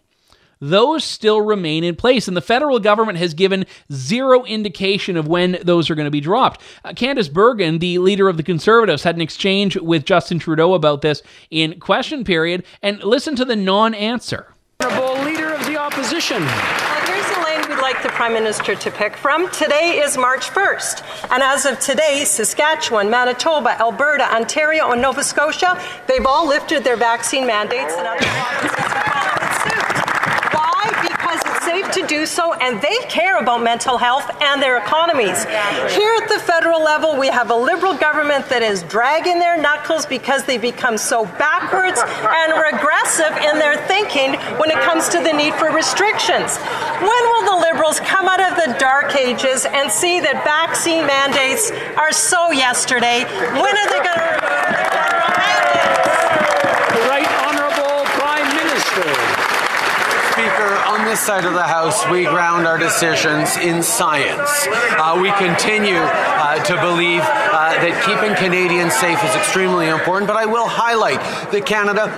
those 0.64 1.04
still 1.04 1.42
remain 1.42 1.84
in 1.84 1.96
place. 1.96 2.28
And 2.28 2.38
the 2.38 2.42
federal 2.42 2.80
government 2.80 3.18
has 3.18 3.34
given 3.34 3.66
zero 3.92 4.46
indication 4.46 5.18
of 5.18 5.28
when 5.28 5.58
those 5.62 5.90
are 5.90 5.96
going 5.96 6.06
to 6.06 6.12
be 6.12 6.22
dropped. 6.22 6.62
Uh, 6.86 6.94
Candice 6.94 7.32
Bergen, 7.32 7.80
the 7.80 8.00
leader 8.00 8.30
of 8.30 8.38
the 8.38 8.44
Conservatives, 8.44 9.04
had 9.04 9.16
an 9.16 9.22
exchange 9.22 9.76
with 9.76 10.06
Justin 10.06 10.40
Trudeau 10.40 10.74
about 10.74 11.02
this 11.02 11.22
in 11.52 11.80
question 11.80 12.24
period. 12.24 12.64
And 12.82 13.04
listen 13.04 13.36
to 13.36 13.46
the 13.46 13.58
non 13.58 13.94
answer. 13.94 14.54
Honorable 14.80 15.24
Leader 15.24 15.54
of 15.54 15.66
the 15.66 15.78
Opposition. 15.78 16.44
Well, 16.44 17.06
here's 17.06 17.30
the 17.30 17.42
lane 17.44 17.70
we'd 17.70 17.80
like 17.94 18.02
the 18.02 18.10
Prime 18.10 18.34
Minister 18.34 18.74
to 18.74 18.90
pick 18.90 19.16
from. 19.16 19.52
Today 19.52 20.02
is 20.04 20.18
March 20.18 20.50
1st. 20.50 21.30
And 21.32 21.44
as 21.44 21.66
of 21.66 21.80
today, 21.80 22.24
Saskatchewan, 22.26 23.10
Manitoba, 23.10 23.80
Alberta, 23.80 24.34
Ontario, 24.34 24.92
and 24.92 25.02
Nova 25.02 25.24
Scotia, 25.24 25.80
they've 26.08 26.26
all 26.26 26.48
lifted 26.48 26.84
their 26.84 26.98
vaccine 26.98 27.46
mandates 27.46 27.94
and 27.94 28.08
other 28.08 28.26
Why? 30.54 30.90
Because 31.04 31.42
it's 31.46 31.66
safe 31.66 31.92
to 31.92 32.08
do 32.08 32.26
so, 32.26 32.54
and 32.54 32.82
they 32.82 32.98
care 33.10 33.38
about 33.38 33.62
mental 33.62 33.98
health 33.98 34.30
and 34.42 34.62
their 34.62 34.78
economies. 34.78 35.44
Here 35.94 36.14
at 36.22 36.28
the 36.30 36.40
federal 36.40 36.84
level, 36.84 37.18
we 37.20 37.28
have 37.28 37.52
a 37.52 37.56
liberal 37.56 37.96
government 37.96 38.50
that 38.50 38.64
is 38.64 38.84
dragging 38.84 39.38
their 39.40 39.62
knuckles 39.62 40.06
because 40.06 40.44
they 40.46 40.58
become 40.58 40.98
so 40.98 41.26
backwards 41.38 42.02
and 42.02 42.54
regressive 42.58 43.38
in 43.38 43.60
their 43.60 43.78
thinking 43.88 44.34
when 44.58 44.72
it 44.72 44.80
comes 44.82 45.10
to 45.10 45.20
the 45.20 45.32
need 45.32 45.54
for 45.56 45.70
restrictions. 45.70 46.58
When 46.58 47.24
the 47.54 47.62
liberals 47.62 48.00
come 48.00 48.28
out 48.28 48.42
of 48.42 48.58
the 48.58 48.78
dark 48.80 49.16
ages 49.16 49.66
and 49.66 49.92
see 49.92 50.20
that 50.20 50.44
vaccine 50.44 51.06
mandates 51.06 51.70
are 51.98 52.12
so 52.12 52.52
yesterday? 52.52 53.24
When 53.54 53.74
are 53.78 53.90
they 53.90 54.02
going 54.02 54.18
to 54.18 54.30
remove 54.34 54.74
the 54.74 54.90
federal 54.90 55.30
mandates? 55.38 56.10
The 56.98 57.04
right 57.14 57.32
honorable 57.46 58.10
Prime 58.18 58.50
Minister. 58.58 59.06
Speaker, 60.34 60.72
on 60.90 61.06
this 61.06 61.20
side 61.20 61.46
of 61.46 61.54
the 61.54 61.64
House, 61.64 62.02
we 62.10 62.26
ground 62.26 62.66
our 62.66 62.78
decisions 62.78 63.56
in 63.58 63.84
science. 63.84 64.50
Uh, 64.98 65.20
we 65.22 65.30
continue 65.38 66.02
uh, 66.02 66.58
to 66.66 66.74
believe 66.82 67.22
uh, 67.22 67.78
that 67.86 67.94
keeping 68.02 68.34
Canadians 68.36 68.94
safe 68.94 69.22
is 69.24 69.36
extremely 69.36 69.90
important, 69.90 70.26
but 70.26 70.38
I 70.38 70.46
will 70.46 70.68
highlight 70.68 71.22
that 71.52 71.66
Canada 71.68 72.10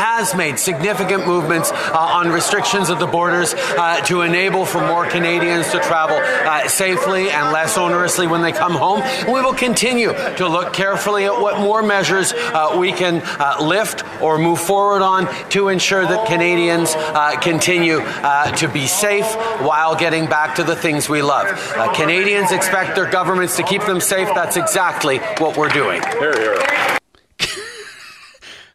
has 0.00 0.34
made 0.34 0.58
significant 0.58 1.26
movements 1.26 1.70
uh, 1.70 1.92
on 1.92 2.30
restrictions 2.30 2.88
at 2.88 2.98
the 2.98 3.06
borders 3.06 3.52
uh, 3.54 4.00
to 4.00 4.22
enable 4.22 4.64
for 4.64 4.80
more 4.80 5.06
Canadians 5.06 5.70
to 5.70 5.78
travel 5.80 6.16
uh, 6.16 6.66
safely 6.68 7.30
and 7.30 7.52
less 7.52 7.76
onerously 7.76 8.26
when 8.28 8.40
they 8.40 8.50
come 8.50 8.72
home. 8.72 9.02
And 9.02 9.30
we 9.30 9.42
will 9.42 9.52
continue 9.52 10.14
to 10.36 10.48
look 10.48 10.72
carefully 10.72 11.26
at 11.26 11.38
what 11.38 11.60
more 11.60 11.82
measures 11.82 12.32
uh, 12.32 12.76
we 12.78 12.92
can 12.92 13.20
uh, 13.38 13.58
lift 13.60 14.02
or 14.22 14.38
move 14.38 14.58
forward 14.58 15.02
on 15.02 15.28
to 15.50 15.68
ensure 15.68 16.06
that 16.06 16.26
Canadians 16.26 16.94
uh, 16.96 17.38
continue 17.38 18.00
to 18.00 18.70
be 18.72 18.86
safe 18.86 19.26
while 19.60 19.94
getting 19.94 20.24
back 20.24 20.56
to 20.56 20.64
the 20.64 20.76
things 20.76 21.10
we 21.10 21.20
love. 21.20 21.46
Canadians 21.94 22.52
expect 22.52 22.94
their 22.94 23.10
governments 23.10 23.56
to 23.58 23.62
keep 23.62 23.82
them 23.82 24.00
safe. 24.00 24.28
That's 24.34 24.56
exactly 24.56 25.18
what 25.38 25.58
we're 25.58 25.68
doing. 25.68 26.00
Here, 26.18 26.32
here. 26.32 26.99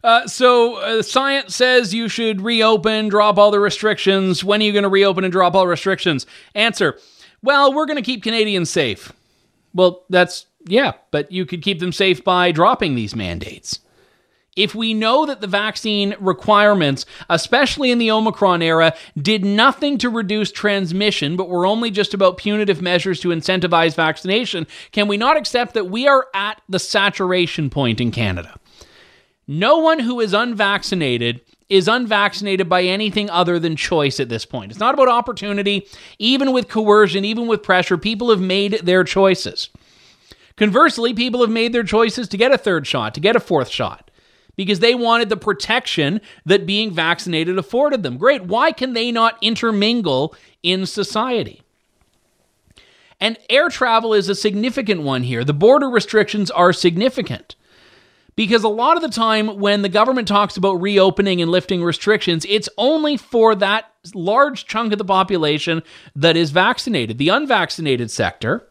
Uh, 0.04 0.26
so, 0.26 0.76
uh, 0.76 1.02
science 1.02 1.54
says 1.54 1.94
you 1.94 2.08
should 2.08 2.40
reopen, 2.40 3.08
drop 3.08 3.38
all 3.38 3.50
the 3.50 3.60
restrictions. 3.60 4.44
When 4.44 4.60
are 4.60 4.64
you 4.64 4.72
going 4.72 4.84
to 4.84 4.88
reopen 4.88 5.24
and 5.24 5.32
drop 5.32 5.54
all 5.54 5.66
restrictions? 5.66 6.26
Answer 6.54 6.98
Well, 7.42 7.72
we're 7.72 7.86
going 7.86 7.96
to 7.96 8.02
keep 8.02 8.22
Canadians 8.22 8.70
safe. 8.70 9.12
Well, 9.74 10.04
that's, 10.08 10.46
yeah, 10.66 10.92
but 11.10 11.30
you 11.30 11.44
could 11.44 11.62
keep 11.62 11.80
them 11.80 11.92
safe 11.92 12.24
by 12.24 12.52
dropping 12.52 12.94
these 12.94 13.16
mandates. 13.16 13.80
If 14.56 14.74
we 14.74 14.94
know 14.94 15.26
that 15.26 15.42
the 15.42 15.46
vaccine 15.46 16.16
requirements, 16.18 17.04
especially 17.28 17.90
in 17.90 17.98
the 17.98 18.10
Omicron 18.10 18.62
era, 18.62 18.94
did 19.20 19.44
nothing 19.44 19.98
to 19.98 20.08
reduce 20.08 20.50
transmission, 20.50 21.36
but 21.36 21.50
were 21.50 21.66
only 21.66 21.90
just 21.90 22.14
about 22.14 22.38
punitive 22.38 22.80
measures 22.80 23.20
to 23.20 23.28
incentivize 23.28 23.94
vaccination, 23.94 24.66
can 24.92 25.08
we 25.08 25.18
not 25.18 25.36
accept 25.36 25.74
that 25.74 25.90
we 25.90 26.08
are 26.08 26.28
at 26.32 26.62
the 26.70 26.78
saturation 26.78 27.68
point 27.68 28.00
in 28.00 28.10
Canada? 28.10 28.58
No 29.48 29.78
one 29.78 30.00
who 30.00 30.20
is 30.20 30.34
unvaccinated 30.34 31.40
is 31.68 31.88
unvaccinated 31.88 32.68
by 32.68 32.82
anything 32.82 33.28
other 33.30 33.58
than 33.58 33.76
choice 33.76 34.20
at 34.20 34.28
this 34.28 34.44
point. 34.44 34.70
It's 34.70 34.80
not 34.80 34.94
about 34.94 35.08
opportunity. 35.08 35.86
Even 36.18 36.52
with 36.52 36.68
coercion, 36.68 37.24
even 37.24 37.46
with 37.46 37.62
pressure, 37.62 37.98
people 37.98 38.30
have 38.30 38.40
made 38.40 38.80
their 38.84 39.04
choices. 39.04 39.70
Conversely, 40.56 41.12
people 41.12 41.40
have 41.40 41.50
made 41.50 41.72
their 41.72 41.82
choices 41.82 42.28
to 42.28 42.36
get 42.36 42.52
a 42.52 42.58
third 42.58 42.86
shot, 42.86 43.14
to 43.14 43.20
get 43.20 43.36
a 43.36 43.40
fourth 43.40 43.68
shot, 43.68 44.10
because 44.56 44.80
they 44.80 44.94
wanted 44.94 45.28
the 45.28 45.36
protection 45.36 46.20
that 46.44 46.66
being 46.66 46.90
vaccinated 46.90 47.58
afforded 47.58 48.02
them. 48.02 48.16
Great. 48.16 48.44
Why 48.44 48.72
can 48.72 48.94
they 48.94 49.12
not 49.12 49.36
intermingle 49.42 50.34
in 50.62 50.86
society? 50.86 51.62
And 53.20 53.38
air 53.50 53.68
travel 53.68 54.14
is 54.14 54.28
a 54.28 54.34
significant 54.34 55.02
one 55.02 55.24
here. 55.24 55.44
The 55.44 55.52
border 55.52 55.88
restrictions 55.88 56.50
are 56.50 56.72
significant. 56.72 57.56
Because 58.36 58.64
a 58.64 58.68
lot 58.68 58.96
of 58.96 59.02
the 59.02 59.08
time, 59.08 59.58
when 59.58 59.80
the 59.80 59.88
government 59.88 60.28
talks 60.28 60.58
about 60.58 60.74
reopening 60.74 61.40
and 61.40 61.50
lifting 61.50 61.82
restrictions, 61.82 62.44
it's 62.48 62.68
only 62.76 63.16
for 63.16 63.54
that 63.54 63.90
large 64.14 64.66
chunk 64.66 64.92
of 64.92 64.98
the 64.98 65.04
population 65.06 65.82
that 66.14 66.36
is 66.36 66.50
vaccinated. 66.50 67.16
The 67.16 67.30
unvaccinated 67.30 68.10
sector 68.10 68.68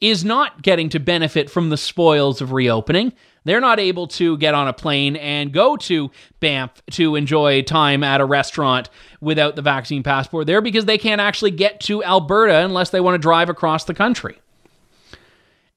is 0.00 0.24
not 0.24 0.62
getting 0.62 0.88
to 0.90 1.00
benefit 1.00 1.50
from 1.50 1.70
the 1.70 1.76
spoils 1.76 2.40
of 2.40 2.52
reopening. 2.52 3.12
They're 3.44 3.60
not 3.60 3.80
able 3.80 4.06
to 4.08 4.38
get 4.38 4.54
on 4.54 4.68
a 4.68 4.72
plane 4.72 5.16
and 5.16 5.52
go 5.52 5.76
to 5.76 6.10
Banff 6.40 6.70
to 6.92 7.16
enjoy 7.16 7.62
time 7.62 8.02
at 8.04 8.20
a 8.20 8.24
restaurant 8.24 8.90
without 9.20 9.56
the 9.56 9.62
vaccine 9.62 10.02
passport 10.02 10.46
there 10.46 10.60
because 10.60 10.84
they 10.84 10.98
can't 10.98 11.20
actually 11.20 11.50
get 11.50 11.80
to 11.80 12.02
Alberta 12.04 12.64
unless 12.64 12.90
they 12.90 13.00
want 13.00 13.14
to 13.14 13.18
drive 13.18 13.48
across 13.48 13.84
the 13.84 13.94
country. 13.94 14.38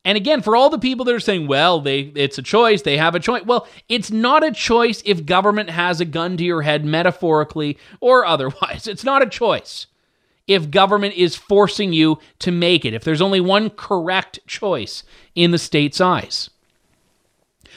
And 0.08 0.16
again, 0.16 0.42
for 0.42 0.56
all 0.56 0.70
the 0.70 0.80
people 0.80 1.04
that 1.04 1.16
are 1.16 1.20
saying, 1.20 1.48
well, 1.48 1.82
they 1.82 2.14
it's 2.16 2.38
a 2.38 2.42
choice, 2.42 2.82
they 2.82 2.96
have 2.96 3.14
a 3.14 3.20
choice. 3.20 3.44
Well, 3.44 3.68
it's 3.90 4.10
not 4.10 4.42
a 4.42 4.54
choice 4.54 5.04
if 5.06 5.26
government 5.26 5.70
has 5.70 6.00
a 6.00 6.06
gun 6.06 6.38
to 6.38 6.46
your 6.46 6.62
head 6.62 6.86
metaphorically 6.86 7.78
or 8.00 8.26
otherwise. 8.26 8.88
It's 8.88 9.04
not 9.04 9.22
a 9.22 9.30
choice. 9.30 9.88
If 10.48 10.72
government 10.72 11.16
is 11.16 11.36
forcing 11.36 11.92
you 11.92 12.20
to 12.40 12.54
make 12.54 12.86
it, 12.86 12.94
if 12.94 13.04
there's 13.04 13.22
only 13.22 13.42
one 13.42 13.70
correct 13.70 14.40
choice 14.48 15.04
in 15.36 15.52
the 15.52 15.58
state's 15.58 16.00
eyes. 16.00 16.52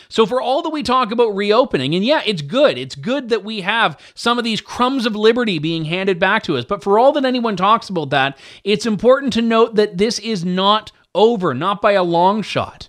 So, 0.08 0.24
for 0.24 0.40
all 0.40 0.62
that 0.62 0.70
we 0.70 0.84
talk 0.84 1.10
about 1.10 1.34
reopening, 1.34 1.96
and 1.96 2.04
yeah, 2.04 2.22
it's 2.24 2.42
good. 2.42 2.78
It's 2.78 2.94
good 2.94 3.28
that 3.30 3.42
we 3.42 3.62
have 3.62 3.98
some 4.14 4.38
of 4.38 4.44
these 4.44 4.60
crumbs 4.60 5.04
of 5.04 5.16
liberty 5.16 5.58
being 5.58 5.84
handed 5.84 6.20
back 6.20 6.44
to 6.44 6.56
us. 6.56 6.64
But 6.64 6.84
for 6.84 6.96
all 6.96 7.10
that 7.12 7.24
anyone 7.24 7.56
talks 7.56 7.88
about 7.88 8.10
that, 8.10 8.38
it's 8.62 8.86
important 8.86 9.32
to 9.32 9.42
note 9.42 9.74
that 9.74 9.98
this 9.98 10.20
is 10.20 10.44
not 10.44 10.92
over, 11.14 11.54
not 11.54 11.80
by 11.82 11.92
a 11.92 12.02
long 12.02 12.42
shot. 12.42 12.88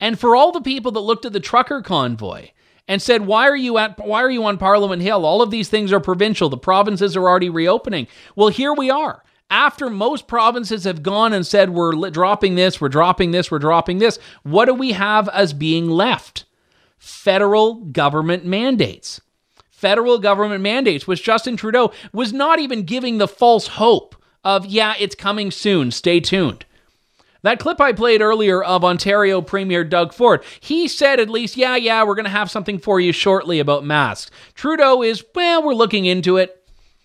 And 0.00 0.18
for 0.18 0.36
all 0.36 0.52
the 0.52 0.60
people 0.60 0.92
that 0.92 1.00
looked 1.00 1.24
at 1.24 1.32
the 1.32 1.40
trucker 1.40 1.82
convoy 1.82 2.50
and 2.86 3.02
said, 3.02 3.26
"Why 3.26 3.48
are 3.48 3.56
you 3.56 3.78
at 3.78 3.98
why 4.04 4.22
are 4.22 4.30
you 4.30 4.44
on 4.44 4.58
Parliament 4.58 5.02
Hill? 5.02 5.26
All 5.26 5.42
of 5.42 5.50
these 5.50 5.68
things 5.68 5.92
are 5.92 6.00
provincial. 6.00 6.48
The 6.48 6.56
provinces 6.56 7.16
are 7.16 7.28
already 7.28 7.50
reopening." 7.50 8.06
Well, 8.36 8.48
here 8.48 8.72
we 8.72 8.90
are. 8.90 9.24
After 9.50 9.88
most 9.88 10.28
provinces 10.28 10.84
have 10.84 11.02
gone 11.02 11.32
and 11.32 11.46
said, 11.46 11.70
we're 11.70 12.10
dropping 12.10 12.56
this, 12.56 12.82
we're 12.82 12.90
dropping 12.90 13.30
this, 13.30 13.50
we're 13.50 13.58
dropping 13.58 13.98
this, 13.98 14.18
what 14.42 14.66
do 14.66 14.74
we 14.74 14.92
have 14.92 15.26
as 15.30 15.54
being 15.54 15.88
left? 15.88 16.44
Federal 16.98 17.76
government 17.76 18.44
mandates. 18.44 19.22
Federal 19.70 20.18
government 20.18 20.60
mandates, 20.60 21.06
which 21.06 21.24
Justin 21.24 21.56
Trudeau 21.56 21.92
was 22.12 22.32
not 22.32 22.58
even 22.58 22.82
giving 22.82 23.16
the 23.16 23.28
false 23.28 23.68
hope 23.68 24.16
of, 24.44 24.66
yeah, 24.66 24.94
it's 24.98 25.14
coming 25.14 25.50
soon, 25.50 25.92
stay 25.92 26.20
tuned. 26.20 26.66
That 27.42 27.60
clip 27.60 27.80
I 27.80 27.92
played 27.92 28.20
earlier 28.20 28.62
of 28.62 28.84
Ontario 28.84 29.40
Premier 29.40 29.84
Doug 29.84 30.12
Ford, 30.12 30.42
he 30.60 30.88
said 30.88 31.20
at 31.20 31.30
least, 31.30 31.56
yeah, 31.56 31.76
yeah, 31.76 32.02
we're 32.04 32.16
going 32.16 32.24
to 32.24 32.30
have 32.30 32.50
something 32.50 32.78
for 32.78 32.98
you 32.98 33.12
shortly 33.12 33.60
about 33.60 33.84
masks. 33.84 34.30
Trudeau 34.54 35.02
is, 35.02 35.24
well, 35.34 35.62
we're 35.62 35.74
looking 35.74 36.04
into 36.04 36.36
it. 36.36 36.54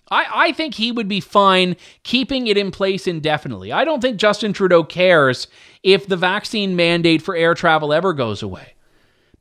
I, 0.10 0.26
I 0.34 0.52
think 0.52 0.76
he 0.76 0.92
would 0.92 1.08
be 1.08 1.20
fine 1.20 1.76
keeping 2.04 2.48
it 2.48 2.58
in 2.58 2.72
place 2.72 3.08
indefinitely. 3.08 3.72
I 3.72 3.86
don't 3.86 4.02
think 4.02 4.18
Justin 4.18 4.54
Trudeau 4.54 4.84
cares 4.84 5.48
if 5.82 6.08
the 6.08 6.18
vaccine 6.18 6.76
mandate 6.76 7.22
for 7.22 7.36
air 7.36 7.54
travel 7.54 7.94
ever 7.94 8.14
goes 8.14 8.42
away. 8.42 8.74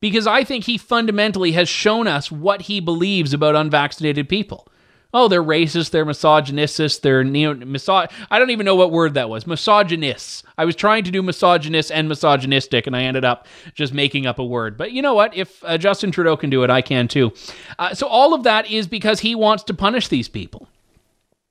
Because 0.01 0.26
I 0.26 0.45
think 0.45 0.64
he 0.64 0.78
fundamentally 0.78 1.53
has 1.53 1.68
shown 1.68 2.09
us 2.09 2.30
what 2.30 2.62
he 2.62 2.80
believes 2.80 3.32
about 3.32 3.55
unvaccinated 3.55 4.28
people 4.28 4.68
oh, 5.14 5.28
they're 5.28 5.42
racist, 5.42 5.90
they're 5.90 6.04
misogynist, 6.04 7.02
they're 7.02 7.24
neo 7.24 7.54
misog. 7.54 8.10
I 8.30 8.38
don't 8.38 8.50
even 8.50 8.64
know 8.64 8.74
what 8.74 8.90
word 8.90 9.14
that 9.14 9.28
was. 9.28 9.46
Misogynists. 9.46 10.42
I 10.56 10.64
was 10.64 10.76
trying 10.76 11.04
to 11.04 11.10
do 11.10 11.22
misogynist 11.22 11.90
and 11.90 12.08
misogynistic, 12.08 12.86
and 12.86 12.96
I 12.96 13.02
ended 13.02 13.24
up 13.24 13.46
just 13.74 13.92
making 13.92 14.26
up 14.26 14.38
a 14.38 14.44
word. 14.44 14.76
But 14.76 14.92
you 14.92 15.02
know 15.02 15.14
what? 15.14 15.36
If 15.36 15.62
uh, 15.64 15.78
Justin 15.78 16.10
Trudeau 16.10 16.36
can 16.36 16.50
do 16.50 16.62
it, 16.62 16.70
I 16.70 16.82
can 16.82 17.08
too. 17.08 17.32
Uh, 17.78 17.94
so 17.94 18.06
all 18.06 18.34
of 18.34 18.42
that 18.44 18.70
is 18.70 18.86
because 18.86 19.20
he 19.20 19.34
wants 19.34 19.64
to 19.64 19.74
punish 19.74 20.08
these 20.08 20.28
people. 20.28 20.68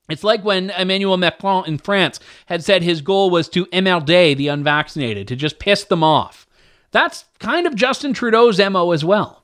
It's 0.08 0.24
like 0.24 0.44
when 0.44 0.70
Emmanuel 0.70 1.16
Macron 1.16 1.66
in 1.66 1.78
France 1.78 2.18
had 2.46 2.64
said 2.64 2.82
his 2.82 3.00
goal 3.00 3.30
was 3.30 3.48
to 3.50 3.66
emmerder 3.72 4.34
the 4.34 4.48
unvaccinated, 4.48 5.28
to 5.28 5.36
just 5.36 5.58
piss 5.58 5.84
them 5.84 6.02
off. 6.02 6.46
That's 6.90 7.24
kind 7.38 7.66
of 7.66 7.74
Justin 7.74 8.12
Trudeau's 8.12 8.58
MO 8.58 8.90
as 8.90 9.04
well. 9.04 9.41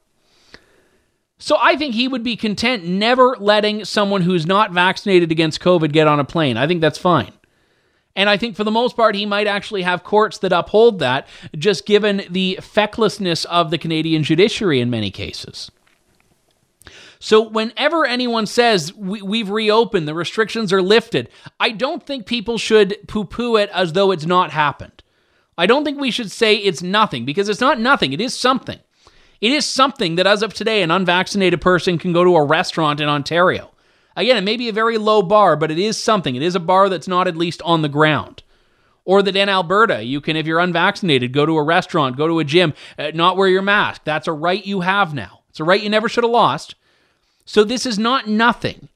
So 1.39 1.57
I 1.61 1.76
think 1.76 1.95
he 1.95 2.09
would 2.09 2.24
be 2.24 2.36
content 2.36 2.84
never 2.84 3.36
letting 3.39 3.84
someone 3.84 4.22
who's 4.22 4.47
not 4.47 4.72
vaccinated 4.72 5.30
against 5.30 5.61
COVID 5.61 5.93
get 5.93 6.09
on 6.09 6.18
a 6.20 6.24
plane. 6.24 6.57
I 6.57 6.66
think 6.66 6.80
that's 6.80 6.99
fine. 6.99 7.32
And 8.16 8.28
I 8.28 8.36
think 8.36 8.57
for 8.57 8.64
the 8.64 8.72
most 8.72 8.97
part, 8.97 9.14
he 9.14 9.26
might 9.26 9.47
actually 9.47 9.82
have 9.82 10.03
courts 10.03 10.39
that 10.39 10.53
uphold 10.53 10.99
that, 10.99 11.28
just 11.57 11.86
given 11.86 12.22
the 12.28 12.59
fecklessness 12.61 13.45
of 13.45 13.70
the 13.70 13.78
Canadian 13.78 14.24
judiciary 14.24 14.80
in 14.80 14.91
many 14.91 15.12
cases. 15.12 15.70
So, 17.20 17.41
whenever 17.41 18.05
anyone 18.05 18.47
says 18.47 18.93
we, 18.95 19.39
have 19.39 19.51
reopened, 19.51 20.09
the 20.09 20.14
restrictions 20.14 20.72
are 20.72 20.82
lifted, 20.82 21.28
I 21.61 21.70
don't 21.70 22.05
think 22.05 22.26
people 22.26 22.59
should 22.59 22.97
poo 23.07 23.24
poo 23.24 23.57
it 23.57 23.70
as 23.72 23.93
though 23.93 24.11
it's 24.11 24.26
not 24.26 24.51
happened. 24.51 25.03
I 25.57 25.66
don't 25.66 25.84
think 25.84 26.01
we 26.01 26.11
should 26.11 26.30
say 26.30 26.57
it's 26.57 26.82
nothing 26.82 27.24
because 27.24 27.49
it's 27.49 27.61
not 27.61 27.80
nothing, 27.80 28.12
it 28.12 28.20
is 28.20 28.36
something. 28.36 28.78
It 29.41 29.53
is 29.53 29.64
something 29.64 30.16
that, 30.16 30.26
as 30.26 30.43
of 30.43 30.53
today, 30.53 30.82
an 30.82 30.91
unvaccinated 30.91 31.61
person 31.61 31.99
can 31.99 32.12
go 32.12 32.24
to 32.24 32.36
a 32.36 32.45
restaurant 32.45 33.01
in 33.01 33.09
Ontario. 33.09 33.70
Again, 34.16 34.36
it 34.36 34.45
may 34.45 34.57
be 34.57 34.68
a 34.68 34.72
very 34.72 34.99
low 34.99 35.22
bar, 35.22 35.57
but 35.57 35.70
it 35.70 35.78
is 35.78 35.97
something. 35.97 36.34
It 36.34 36.43
is 36.43 36.57
a 36.57 36.61
bar 36.61 36.89
that's 36.89 37.07
not 37.07 37.28
at 37.28 37.36
least 37.36 37.62
on 37.62 37.82
the 37.82 37.89
ground. 37.89 38.43
Or 39.05 39.22
that 39.22 39.36
in 39.36 39.49
Alberta, 39.49 40.03
you 40.03 40.20
can, 40.20 40.36
if 40.36 40.45
you're 40.45 40.59
unvaccinated, 40.59 41.32
go 41.32 41.47
to 41.47 41.57
a 41.57 41.62
restaurant, 41.62 42.16
go 42.16 42.26
to 42.26 42.41
a 42.41 42.45
gym, 42.45 42.74
uh, 42.99 43.12
not 43.14 43.36
wear 43.36 43.49
your 43.49 43.62
mask. 43.62 44.03
That's 44.05 44.26
a 44.26 44.32
right 44.32 44.66
you 44.66 44.80
have 44.80 45.14
now. 45.14 45.41
It's 45.51 45.61
a 45.61 45.64
right 45.64 45.80
you 45.80 45.89
never 45.89 46.09
should 46.09 46.24
have 46.24 46.32
lost. 46.32 46.74
So 47.45 47.62
this 47.62 47.86
is 47.86 47.99
not 47.99 48.26
nothing, 48.26 48.89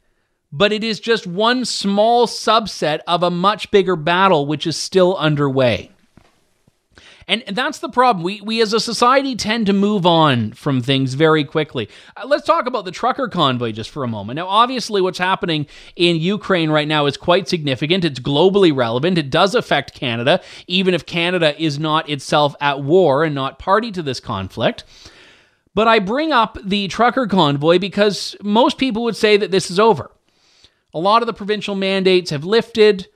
but 0.51 0.73
it 0.73 0.83
is 0.83 1.01
just 1.01 1.27
one 1.27 1.65
small 1.65 2.27
subset 2.27 2.99
of 3.07 3.23
a 3.23 3.31
much 3.31 3.71
bigger 3.71 3.97
battle 3.97 4.45
which 4.45 4.67
is 4.67 4.77
still 4.77 5.17
underway. 5.17 5.92
And 7.29 7.45
that's 7.53 7.79
the 7.79 7.89
problem. 7.89 8.25
We, 8.25 8.41
we 8.41 8.61
as 8.61 8.73
a 8.73 8.81
society 8.81 9.37
tend 9.37 9.67
to 9.67 9.73
move 9.73 10.07
on 10.07 10.53
from 10.53 10.83
things 10.83 11.15
very 11.15 11.45
quickly. 11.45 11.89
Uh, 12.17 12.27
let's 12.27 12.47
talk 12.47 12.67
about 12.67 12.85
the 12.85 12.91
trucker 12.91 13.29
convoy 13.29 13.73
just 13.73 13.91
for 13.91 14.05
a 14.05 14.09
moment. 14.09 14.37
Now, 14.37 14.49
obviously, 14.49 15.01
what's 15.01 15.19
happening 15.19 15.67
in 15.97 16.17
Ukraine 16.17 16.71
right 16.71 16.89
now 16.89 17.07
is 17.07 17.17
quite 17.17 17.49
significant. 17.49 18.05
It's 18.05 18.21
globally 18.21 18.75
relevant. 18.75 19.19
It 19.19 19.31
does 19.31 19.55
affect 19.55 19.95
Canada, 19.95 20.41
even 20.67 20.95
if 20.95 21.07
Canada 21.07 21.61
is 21.63 21.79
not 21.79 22.09
itself 22.09 22.55
at 22.61 22.83
war 22.83 23.25
and 23.25 23.35
not 23.35 23.59
party 23.59 23.93
to 23.93 24.03
this 24.03 24.21
conflict. 24.21 24.85
But 25.75 25.89
I 25.89 26.01
bring 26.01 26.33
up 26.33 26.59
the 26.63 26.89
trucker 26.89 27.27
convoy 27.27 27.79
because 27.79 28.37
most 28.43 28.77
people 28.77 29.05
would 29.05 29.17
say 29.17 29.37
that 29.37 29.51
this 29.51 29.71
is 29.71 29.79
over. 29.79 30.11
A 30.95 30.99
lot 30.99 31.23
of 31.23 31.27
the 31.27 31.33
provincial 31.33 31.75
mandates 31.75 32.31
have 32.31 32.45
lifted. 32.45 33.09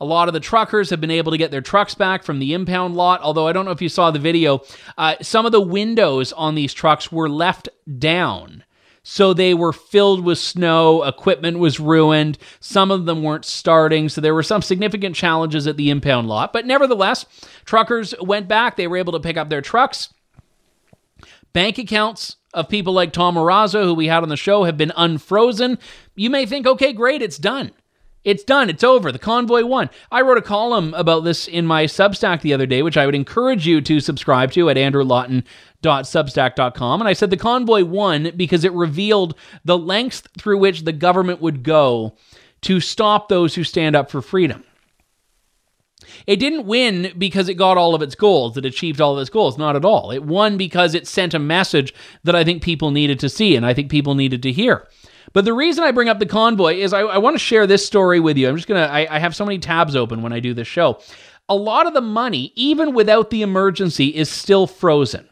A 0.00 0.04
lot 0.04 0.28
of 0.28 0.34
the 0.34 0.40
truckers 0.40 0.90
have 0.90 1.00
been 1.00 1.10
able 1.10 1.32
to 1.32 1.38
get 1.38 1.50
their 1.50 1.60
trucks 1.60 1.94
back 1.94 2.22
from 2.22 2.38
the 2.38 2.52
impound 2.52 2.96
lot. 2.96 3.20
Although 3.22 3.48
I 3.48 3.52
don't 3.52 3.64
know 3.64 3.70
if 3.70 3.82
you 3.82 3.88
saw 3.88 4.10
the 4.10 4.18
video, 4.18 4.62
uh, 4.98 5.16
some 5.22 5.46
of 5.46 5.52
the 5.52 5.60
windows 5.60 6.32
on 6.32 6.54
these 6.54 6.74
trucks 6.74 7.10
were 7.10 7.28
left 7.28 7.68
down. 7.98 8.64
So 9.08 9.32
they 9.32 9.54
were 9.54 9.72
filled 9.72 10.24
with 10.24 10.36
snow, 10.36 11.04
equipment 11.04 11.60
was 11.60 11.78
ruined, 11.78 12.38
some 12.58 12.90
of 12.90 13.06
them 13.06 13.22
weren't 13.22 13.44
starting, 13.44 14.08
so 14.08 14.20
there 14.20 14.34
were 14.34 14.42
some 14.42 14.62
significant 14.62 15.14
challenges 15.14 15.68
at 15.68 15.76
the 15.76 15.90
impound 15.90 16.26
lot. 16.26 16.52
But 16.52 16.66
nevertheless, 16.66 17.24
truckers 17.64 18.14
went 18.20 18.48
back, 18.48 18.74
they 18.74 18.88
were 18.88 18.96
able 18.96 19.12
to 19.12 19.20
pick 19.20 19.36
up 19.36 19.48
their 19.48 19.62
trucks. 19.62 20.12
Bank 21.52 21.78
accounts 21.78 22.34
of 22.52 22.68
people 22.68 22.92
like 22.92 23.12
Tom 23.12 23.36
Marazzo, 23.36 23.84
who 23.84 23.94
we 23.94 24.08
had 24.08 24.24
on 24.24 24.28
the 24.28 24.36
show, 24.36 24.64
have 24.64 24.76
been 24.76 24.92
unfrozen. 24.96 25.78
You 26.16 26.28
may 26.28 26.44
think, 26.44 26.66
okay, 26.66 26.92
great, 26.92 27.22
it's 27.22 27.38
done. 27.38 27.70
It's 28.26 28.42
done. 28.42 28.68
It's 28.68 28.82
over. 28.82 29.12
The 29.12 29.20
convoy 29.20 29.64
won. 29.64 29.88
I 30.10 30.20
wrote 30.20 30.36
a 30.36 30.42
column 30.42 30.92
about 30.94 31.20
this 31.20 31.46
in 31.46 31.64
my 31.64 31.84
Substack 31.84 32.40
the 32.40 32.52
other 32.52 32.66
day, 32.66 32.82
which 32.82 32.96
I 32.96 33.06
would 33.06 33.14
encourage 33.14 33.68
you 33.68 33.80
to 33.82 34.00
subscribe 34.00 34.50
to 34.52 34.68
at 34.68 34.76
andrewlawton.substack.com. 34.76 37.00
And 37.00 37.08
I 37.08 37.12
said 37.12 37.30
the 37.30 37.36
convoy 37.36 37.84
won 37.84 38.32
because 38.34 38.64
it 38.64 38.72
revealed 38.72 39.36
the 39.64 39.78
lengths 39.78 40.24
through 40.36 40.58
which 40.58 40.82
the 40.82 40.92
government 40.92 41.40
would 41.40 41.62
go 41.62 42.16
to 42.62 42.80
stop 42.80 43.28
those 43.28 43.54
who 43.54 43.62
stand 43.62 43.94
up 43.94 44.10
for 44.10 44.20
freedom. 44.20 44.64
It 46.26 46.40
didn't 46.40 46.66
win 46.66 47.12
because 47.16 47.48
it 47.48 47.54
got 47.54 47.78
all 47.78 47.94
of 47.94 48.02
its 48.02 48.16
goals, 48.16 48.56
it 48.56 48.64
achieved 48.64 49.00
all 49.00 49.16
of 49.16 49.20
its 49.20 49.30
goals. 49.30 49.56
Not 49.56 49.76
at 49.76 49.84
all. 49.84 50.10
It 50.10 50.24
won 50.24 50.56
because 50.56 50.96
it 50.96 51.06
sent 51.06 51.32
a 51.32 51.38
message 51.38 51.94
that 52.24 52.34
I 52.34 52.42
think 52.42 52.60
people 52.60 52.90
needed 52.90 53.20
to 53.20 53.28
see 53.28 53.54
and 53.54 53.64
I 53.64 53.72
think 53.72 53.88
people 53.88 54.16
needed 54.16 54.42
to 54.42 54.50
hear. 54.50 54.88
But 55.32 55.44
the 55.44 55.52
reason 55.52 55.84
I 55.84 55.90
bring 55.90 56.08
up 56.08 56.18
the 56.18 56.26
convoy 56.26 56.76
is 56.76 56.92
I, 56.92 57.00
I 57.00 57.18
want 57.18 57.34
to 57.34 57.38
share 57.38 57.66
this 57.66 57.84
story 57.84 58.20
with 58.20 58.36
you. 58.36 58.48
I'm 58.48 58.56
just 58.56 58.68
going 58.68 58.82
to, 58.82 58.92
I 58.92 59.18
have 59.18 59.36
so 59.36 59.44
many 59.44 59.58
tabs 59.58 59.96
open 59.96 60.22
when 60.22 60.32
I 60.32 60.40
do 60.40 60.54
this 60.54 60.68
show. 60.68 61.00
A 61.48 61.54
lot 61.54 61.86
of 61.86 61.94
the 61.94 62.00
money, 62.00 62.52
even 62.56 62.94
without 62.94 63.30
the 63.30 63.42
emergency, 63.42 64.08
is 64.08 64.28
still 64.28 64.66
frozen. 64.66 65.28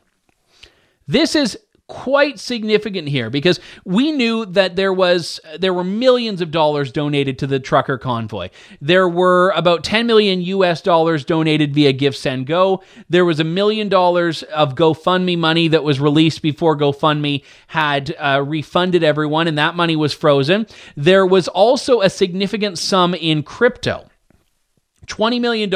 This 1.07 1.35
is 1.35 1.59
quite 1.87 2.39
significant 2.39 3.09
here 3.09 3.29
because 3.29 3.61
we 3.85 4.11
knew 4.11 4.47
that 4.47 4.75
there 4.75 4.93
was 4.93 5.39
there 5.59 5.75
were 5.75 5.85
millions 5.85 6.41
of 6.41 6.51
dollars 6.51 6.91
donated 6.91 7.39
to 7.39 7.47
the 7.47 7.61
trucker 7.61 7.99
convoy. 7.99 8.49
There 8.81 9.09
were 9.09 9.51
about 9.51 9.85
10 9.85 10.07
million 10.07 10.41
US 10.41 10.81
dollars 10.81 11.25
donated 11.25 11.75
via 11.75 11.93
GiveSendGo. 11.93 12.83
There 13.11 13.25
was 13.25 13.39
a 13.39 13.45
million 13.45 13.91
dollars 13.91 14.43
of 14.45 14.75
GoFundMe 14.75 15.37
money 15.37 15.69
that 15.69 15.85
was 15.85 16.01
released 16.01 16.41
before 16.41 16.77
GoFundMe 16.77 17.45
had 17.67 18.15
uh, 18.19 18.43
refunded 18.47 19.03
everyone 19.05 19.47
and 19.47 19.59
that 19.59 19.77
money 19.77 19.97
was 19.97 20.15
frozen. 20.15 20.67
There 20.97 21.27
was 21.27 21.49
also 21.49 22.01
a 22.01 22.09
significant 22.09 22.79
sum 22.79 23.15
in 23.15 23.43
crypto. 23.43 24.09
$20 25.07 25.41
million 25.41 25.71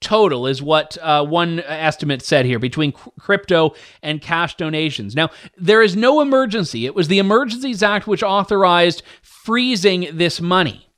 total 0.00 0.46
is 0.46 0.62
what 0.62 0.96
uh, 1.00 1.24
one 1.24 1.60
estimate 1.60 2.22
said 2.22 2.46
here 2.46 2.58
between 2.58 2.92
crypto 2.92 3.74
and 4.02 4.20
cash 4.20 4.56
donations. 4.56 5.14
Now, 5.14 5.30
there 5.56 5.82
is 5.82 5.96
no 5.96 6.20
emergency. 6.20 6.86
It 6.86 6.94
was 6.94 7.08
the 7.08 7.18
Emergencies 7.18 7.82
Act 7.82 8.06
which 8.06 8.22
authorized 8.22 9.02
freezing 9.22 10.08
this 10.12 10.40
money. 10.40 10.88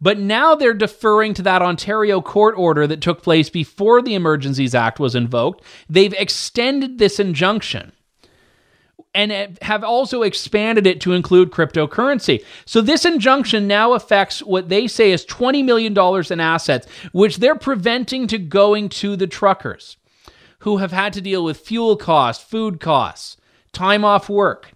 But 0.00 0.18
now 0.18 0.56
they're 0.56 0.74
deferring 0.74 1.32
to 1.34 1.42
that 1.42 1.62
Ontario 1.62 2.20
court 2.20 2.56
order 2.58 2.88
that 2.88 3.00
took 3.00 3.22
place 3.22 3.48
before 3.48 4.02
the 4.02 4.14
Emergencies 4.14 4.74
Act 4.74 4.98
was 4.98 5.14
invoked. 5.14 5.64
They've 5.88 6.12
extended 6.14 6.98
this 6.98 7.20
injunction 7.20 7.92
and 9.14 9.58
have 9.62 9.84
also 9.84 10.22
expanded 10.22 10.86
it 10.86 11.00
to 11.02 11.12
include 11.12 11.50
cryptocurrency. 11.50 12.44
So 12.64 12.80
this 12.80 13.04
injunction 13.04 13.66
now 13.66 13.92
affects 13.92 14.42
what 14.42 14.68
they 14.68 14.86
say 14.86 15.12
is 15.12 15.26
$20 15.26 15.64
million 15.64 15.96
in 16.30 16.40
assets, 16.40 16.86
which 17.12 17.36
they're 17.36 17.54
preventing 17.54 18.26
to 18.28 18.38
going 18.38 18.88
to 18.90 19.16
the 19.16 19.26
truckers 19.26 19.96
who 20.60 20.78
have 20.78 20.92
had 20.92 21.12
to 21.12 21.20
deal 21.20 21.44
with 21.44 21.58
fuel 21.58 21.96
costs, 21.96 22.42
food 22.42 22.80
costs, 22.80 23.36
time 23.72 24.04
off 24.04 24.28
work. 24.28 24.72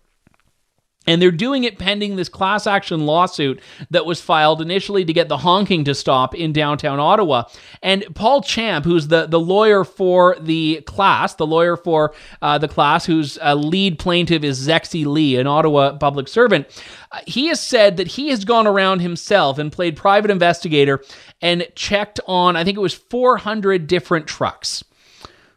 And 1.06 1.20
they're 1.20 1.30
doing 1.30 1.64
it 1.64 1.78
pending 1.78 2.16
this 2.16 2.28
class 2.28 2.66
action 2.66 3.06
lawsuit 3.06 3.60
that 3.90 4.06
was 4.06 4.20
filed 4.20 4.60
initially 4.60 5.04
to 5.04 5.12
get 5.12 5.28
the 5.28 5.38
honking 5.38 5.84
to 5.84 5.94
stop 5.94 6.34
in 6.34 6.52
downtown 6.52 6.98
Ottawa. 6.98 7.44
And 7.82 8.04
Paul 8.14 8.42
Champ, 8.42 8.84
who's 8.84 9.08
the, 9.08 9.26
the 9.26 9.40
lawyer 9.40 9.84
for 9.84 10.36
the 10.40 10.82
class, 10.86 11.34
the 11.34 11.46
lawyer 11.46 11.76
for 11.76 12.14
uh, 12.42 12.58
the 12.58 12.68
class, 12.68 13.06
whose 13.06 13.38
uh, 13.38 13.54
lead 13.54 13.98
plaintiff 13.98 14.42
is 14.42 14.66
Zexi 14.66 15.06
Li, 15.06 15.36
an 15.36 15.46
Ottawa 15.46 15.96
public 15.96 16.28
servant, 16.28 16.66
uh, 17.12 17.20
he 17.26 17.46
has 17.46 17.60
said 17.60 17.96
that 17.96 18.08
he 18.08 18.28
has 18.28 18.44
gone 18.44 18.66
around 18.66 19.00
himself 19.00 19.58
and 19.58 19.72
played 19.72 19.96
private 19.96 20.30
investigator 20.30 21.02
and 21.40 21.66
checked 21.74 22.20
on, 22.26 22.56
I 22.56 22.64
think 22.64 22.76
it 22.76 22.80
was 22.80 22.94
400 22.94 23.86
different 23.86 24.26
trucks. 24.26 24.82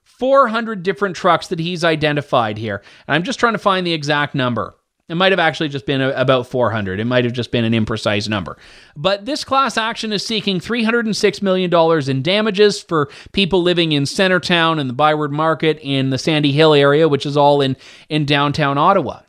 400 0.04 0.84
different 0.84 1.16
trucks 1.16 1.47
that 1.47 1.60
he's 1.60 1.84
identified 1.84 2.58
here. 2.58 2.84
And 3.08 3.16
I'm 3.16 3.24
just 3.24 3.39
trying 3.39 3.54
to 3.54 3.60
find 3.60 3.88
the 3.88 3.93
exact 3.93 4.36
number. 4.36 4.76
It 5.10 5.16
might 5.16 5.32
have 5.32 5.39
actually 5.39 5.70
just 5.70 5.88
been 5.88 6.01
a, 6.01 6.10
about 6.12 6.45
400. 6.45 6.99
It 6.99 7.05
might 7.05 7.24
have 7.24 7.34
just 7.34 7.51
been 7.51 7.66
an 7.66 7.74
imprecise 7.74 8.30
number. 8.30 8.57
But 8.95 9.26
this 9.26 9.43
class 9.43 9.76
action 9.76 10.14
is 10.14 10.24
seeking 10.24 10.60
$306 10.60 11.41
million 11.41 12.10
in 12.10 12.22
damages 12.22 12.80
for 12.80 13.10
people 13.32 13.64
living 13.64 13.91
in 13.91 14.03
Centretown 14.03 14.80
and 14.80 14.88
the 14.88 14.93
Byward 14.93 15.32
Market 15.32 15.80
in 15.82 16.12
the 16.12 16.20
Sandy 16.20 16.51
Hill 16.51 16.76
area, 16.76 17.10
which 17.10 17.26
is 17.26 17.36
all 17.36 17.60
in, 17.60 17.76
in 18.07 18.26
downtown 18.26 18.78
Ottawa. 18.78 19.22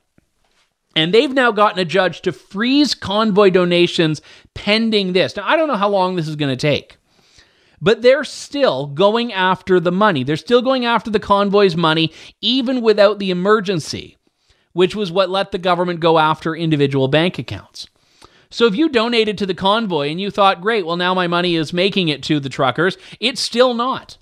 And 0.95 1.15
they've 1.15 1.33
now 1.33 1.51
gotten 1.51 1.79
a 1.79 1.85
judge 1.87 2.21
to 2.23 2.33
freeze 2.33 2.95
convoy 2.95 3.49
donations 3.49 4.21
pending 4.55 5.15
this. 5.15 5.35
Now, 5.35 5.49
I 5.49 5.57
don't 5.57 5.69
know 5.69 5.77
how 5.77 5.89
long 5.89 6.15
this 6.15 6.29
is 6.29 6.37
going 6.37 6.53
to 6.55 6.57
take 6.57 6.99
but 7.83 8.03
they're 8.03 8.25
still 8.25 8.89
going 8.89 9.33
after 9.33 9.81
the 9.81 9.91
money. 9.91 10.23
They're 10.23 10.37
still 10.37 10.61
going 10.61 10.85
after 10.85 11.11
the 11.11 11.19
convoy's 11.19 11.79
money, 11.79 12.13
even 12.43 12.83
without 12.83 13.19
the 13.19 13.31
emergency 13.31 14.19
which 14.73 14.95
was 14.95 15.13
what 15.13 15.31
let 15.31 15.53
the 15.53 15.59
government 15.59 16.01
go 16.01 16.19
after 16.19 16.55
individual 16.55 17.09
bank 17.09 17.39
accounts. 17.39 17.89
So 18.51 18.67
if 18.67 18.75
you 18.75 18.89
donated 18.89 19.39
to 19.39 19.47
the 19.47 19.55
convoy 19.55 20.11
and 20.11 20.21
you 20.21 20.31
thought, 20.31 20.61
great, 20.61 20.85
well, 20.85 20.97
now 20.97 21.15
my 21.15 21.29
money 21.29 21.55
is 21.55 21.73
making 21.73 22.09
it 22.09 22.23
to 22.25 22.41
the 22.41 22.49
truckers, 22.49 22.99
it's 23.21 23.41
still 23.41 23.75
not. 23.75 24.19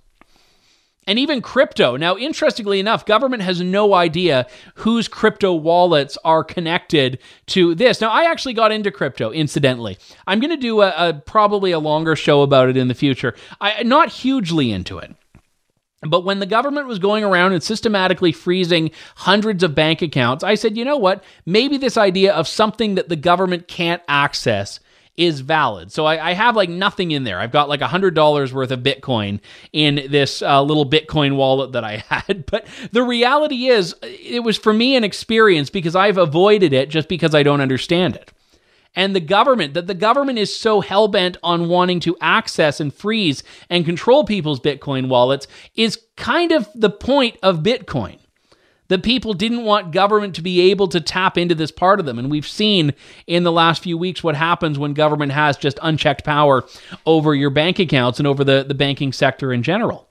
And 1.07 1.18
even 1.18 1.40
crypto. 1.40 1.96
Now, 1.96 2.18
interestingly 2.18 2.78
enough, 2.80 3.07
government 3.07 3.42
has 3.42 3.62
no 3.62 3.94
idea 3.94 4.46
whose 4.74 5.09
crypto 5.09 5.55
wallets 5.55 6.18
are 6.22 6.44
connected 6.44 7.18
to 7.46 7.74
this. 7.74 8.03
Now, 8.03 8.11
I 8.11 8.30
actually 8.30 8.53
got 8.53 8.72
into 8.72 8.90
crypto, 8.90 9.30
incidentally. 9.30 9.96
I'm 10.26 10.38
going 10.38 10.51
to 10.51 10.59
do 10.59 10.82
a, 10.82 10.88
a, 10.90 11.14
probably 11.14 11.70
a 11.70 11.78
longer 11.78 12.14
show 12.14 12.42
about 12.42 12.68
it 12.68 12.76
in 12.76 12.88
the 12.88 12.94
future. 12.94 13.34
I 13.59 13.82
not 13.84 14.11
hugely 14.11 14.70
into 14.70 14.99
it. 14.99 15.14
But 16.03 16.24
when 16.24 16.38
the 16.38 16.46
government 16.46 16.86
was 16.86 16.99
going 16.99 17.24
around 17.24 17.53
and 17.53 17.62
systematically 17.62 18.30
freezing 18.30 18.92
hundreds 19.16 19.62
of 19.64 19.74
bank 19.74 20.01
accounts, 20.01 20.44
I 20.44 20.55
said, 20.55 20.76
you 20.76 20.84
know 20.84 20.96
what? 20.96 21.24
Maybe 21.44 21.76
this 21.76 21.96
idea 21.96 22.32
of 22.32 22.46
something 22.46 22.94
that 22.94 23.09
the 23.09 23.16
government 23.16 23.66
can't 23.66 24.03
access 24.07 24.78
is 25.16 25.40
valid. 25.40 25.90
So 25.90 26.07
I, 26.07 26.30
I 26.30 26.32
have 26.34 26.55
like 26.55 26.70
nothing 26.70 27.11
in 27.11 27.24
there. 27.24 27.40
I've 27.40 27.51
got 27.51 27.68
like 27.68 27.80
a 27.80 27.88
hundred 27.88 28.14
dollars 28.14 28.55
worth 28.55 28.70
of 28.70 28.80
Bitcoin 28.80 29.40
in 29.72 30.07
this 30.09 30.40
uh, 30.40 30.62
little 30.62 30.88
Bitcoin 30.88 31.34
wallet 31.34 31.72
that 31.72 31.82
I 31.82 31.96
had. 32.09 32.46
But 32.46 32.68
the 32.92 33.03
reality 33.03 33.66
is, 33.66 33.96
it 34.03 34.44
was 34.44 34.57
for 34.57 34.72
me 34.72 34.94
an 34.94 35.03
experience 35.03 35.70
because 35.70 35.96
I've 35.96 36.18
avoided 36.18 36.72
it 36.72 36.88
just 36.88 37.09
because 37.09 37.34
I 37.34 37.42
don't 37.42 37.61
understand 37.61 38.14
it 38.14 38.32
and 38.95 39.14
the 39.14 39.20
government, 39.20 39.74
that 39.74 39.86
the 39.86 39.95
government 39.95 40.39
is 40.39 40.55
so 40.55 40.80
hell 40.80 41.09
bent 41.09 41.36
on 41.43 41.68
wanting 41.68 42.01
to 42.01 42.16
access 42.20 42.80
and 42.80 42.93
freeze 42.93 43.43
and 43.70 43.84
control 43.84 44.24
people's 44.24 44.61
Bitcoin 44.61 45.09
wallets, 45.09 45.47
is 45.74 46.01
kind 46.16 46.53
of 46.53 46.68
the 46.74 46.91
point 46.91 47.36
of 47.43 47.61
Bitcoin. 47.62 48.18
The 48.89 48.99
people 48.99 49.34
didn't 49.34 49.64
want 49.64 49.93
government 49.93 50.34
to 50.36 50.43
be 50.43 50.70
able 50.70 50.89
to 50.89 51.01
tap 51.01 51.36
into 51.36 51.55
this 51.55 51.70
part 51.70 52.01
of 52.01 52.07
them. 52.07 52.18
And 52.18 52.30
we've 52.30 52.49
seen 52.49 52.95
in 53.26 53.43
the 53.43 53.53
last 53.53 53.82
few 53.82 53.99
weeks 53.99 54.24
what 54.24 54.34
happens 54.34 54.78
when 54.78 54.95
government 54.95 55.32
has 55.32 55.59
just 55.59 55.78
unchecked 55.82 56.24
power 56.24 56.64
over 57.05 57.34
your 57.34 57.51
bank 57.51 57.78
accounts 57.78 58.18
and 58.18 58.26
over 58.26 58.45
the, 58.45 58.64
the 58.66 58.74
banking 58.74 59.12
sector 59.12 59.53
in 59.53 59.62
general. 59.62 60.07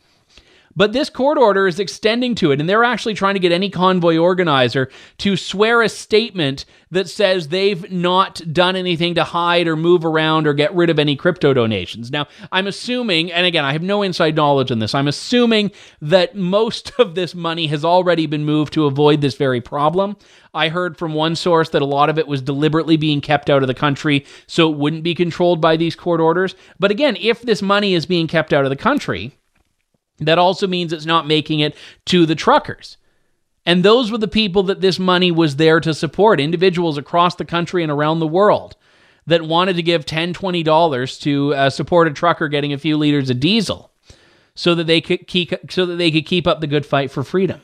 But 0.78 0.94
this 0.94 1.10
court 1.10 1.40
order 1.40 1.68
is 1.68 1.80
extending 1.80 2.36
to 2.36 2.52
it, 2.52 2.60
and 2.60 2.70
they're 2.70 2.84
actually 2.84 3.16
trying 3.16 3.34
to 3.34 3.40
get 3.40 3.52
any 3.52 3.72
convoy 3.72 4.18
organizer 4.18 4.92
to 5.18 5.36
swear 5.36 5.82
a 5.82 5.90
statement 5.90 6.66
that 6.92 7.10
says 7.10 7.48
they've 7.48 7.92
not 7.92 8.42
done 8.54 8.76
anything 8.76 9.16
to 9.16 9.24
hide 9.24 9.68
or 9.68 9.76
move 9.76 10.06
around 10.06 10.46
or 10.46 10.54
get 10.54 10.74
rid 10.76 10.92
of 10.92 11.00
any 11.00 11.16
crypto 11.16 11.52
donations. 11.52 12.12
Now, 12.12 12.28
I'm 12.52 12.68
assuming, 12.68 13.32
and 13.32 13.48
again, 13.48 13.66
I 13.66 13.74
have 13.74 13.82
no 13.82 14.04
inside 14.04 14.36
knowledge 14.36 14.72
on 14.72 14.78
this, 14.78 14.94
I'm 14.94 15.08
assuming 15.08 15.72
that 16.00 16.36
most 16.36 16.92
of 17.00 17.16
this 17.16 17.34
money 17.34 17.66
has 17.68 17.84
already 17.84 18.28
been 18.28 18.46
moved 18.46 18.72
to 18.74 18.86
avoid 18.86 19.22
this 19.22 19.36
very 19.36 19.62
problem. 19.62 20.16
I 20.54 20.70
heard 20.70 20.96
from 20.96 21.16
one 21.16 21.36
source 21.36 21.70
that 21.70 21.82
a 21.82 21.86
lot 21.86 22.10
of 22.10 22.20
it 22.20 22.28
was 22.28 22.42
deliberately 22.42 22.98
being 22.98 23.20
kept 23.20 23.50
out 23.50 23.64
of 23.64 23.68
the 23.68 23.74
country 23.74 24.26
so 24.46 24.72
it 24.72 24.78
wouldn't 24.78 25.04
be 25.04 25.16
controlled 25.16 25.60
by 25.60 25.76
these 25.76 25.96
court 25.96 26.22
orders. 26.22 26.56
But 26.80 26.92
again, 26.92 27.18
if 27.20 27.42
this 27.42 27.64
money 27.64 27.96
is 27.96 28.06
being 28.06 28.28
kept 28.28 28.54
out 28.54 28.64
of 28.64 28.70
the 28.70 28.76
country, 28.76 29.34
that 30.20 30.40
also 30.40 30.68
means 30.68 30.92
it's 30.92 31.06
not 31.06 31.28
making 31.28 31.60
it 31.60 31.76
to 32.06 32.26
the 32.26 32.36
truckers. 32.36 32.98
And 33.66 33.84
those 33.84 34.12
were 34.12 34.18
the 34.18 34.28
people 34.28 34.64
that 34.64 34.82
this 34.82 34.98
money 34.98 35.30
was 35.30 35.58
there 35.58 35.80
to 35.82 35.94
support, 35.94 36.40
individuals 36.40 36.98
across 36.98 37.36
the 37.36 37.46
country 37.46 37.84
and 37.84 37.92
around 37.92 38.20
the 38.20 38.28
world 38.28 38.76
that 39.28 39.42
wanted 39.42 39.76
to 39.76 39.84
give 39.84 40.06
$10, 40.06 40.34
$20 40.34 41.22
to 41.22 41.54
uh, 41.54 41.70
support 41.70 42.08
a 42.08 42.12
trucker 42.12 42.48
getting 42.48 42.72
a 42.72 42.78
few 42.78 42.98
liters 42.98 43.30
of 43.30 43.40
diesel 43.40 43.92
so 44.56 44.74
that 44.74 44.88
they 44.88 45.02
could 45.02 45.28
keep 45.28 45.54
so 45.70 45.86
that 45.86 45.98
they 45.98 46.10
could 46.10 46.26
keep 46.26 46.48
up 46.48 46.62
the 46.62 46.68
good 46.68 46.86
fight 46.86 47.12
for 47.12 47.24
freedom. 47.24 47.62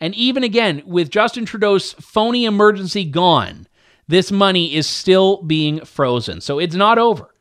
And 0.00 0.14
even 0.14 0.42
again, 0.42 0.82
with 0.86 1.10
Justin 1.10 1.44
Trudeau's 1.44 1.92
phony 1.92 2.46
emergency 2.46 3.04
gone, 3.04 3.68
this 4.08 4.32
money 4.32 4.74
is 4.74 4.86
still 4.86 5.42
being 5.42 5.84
frozen. 5.84 6.40
So 6.40 6.58
it's 6.58 6.74
not 6.74 6.98
over. 6.98 7.32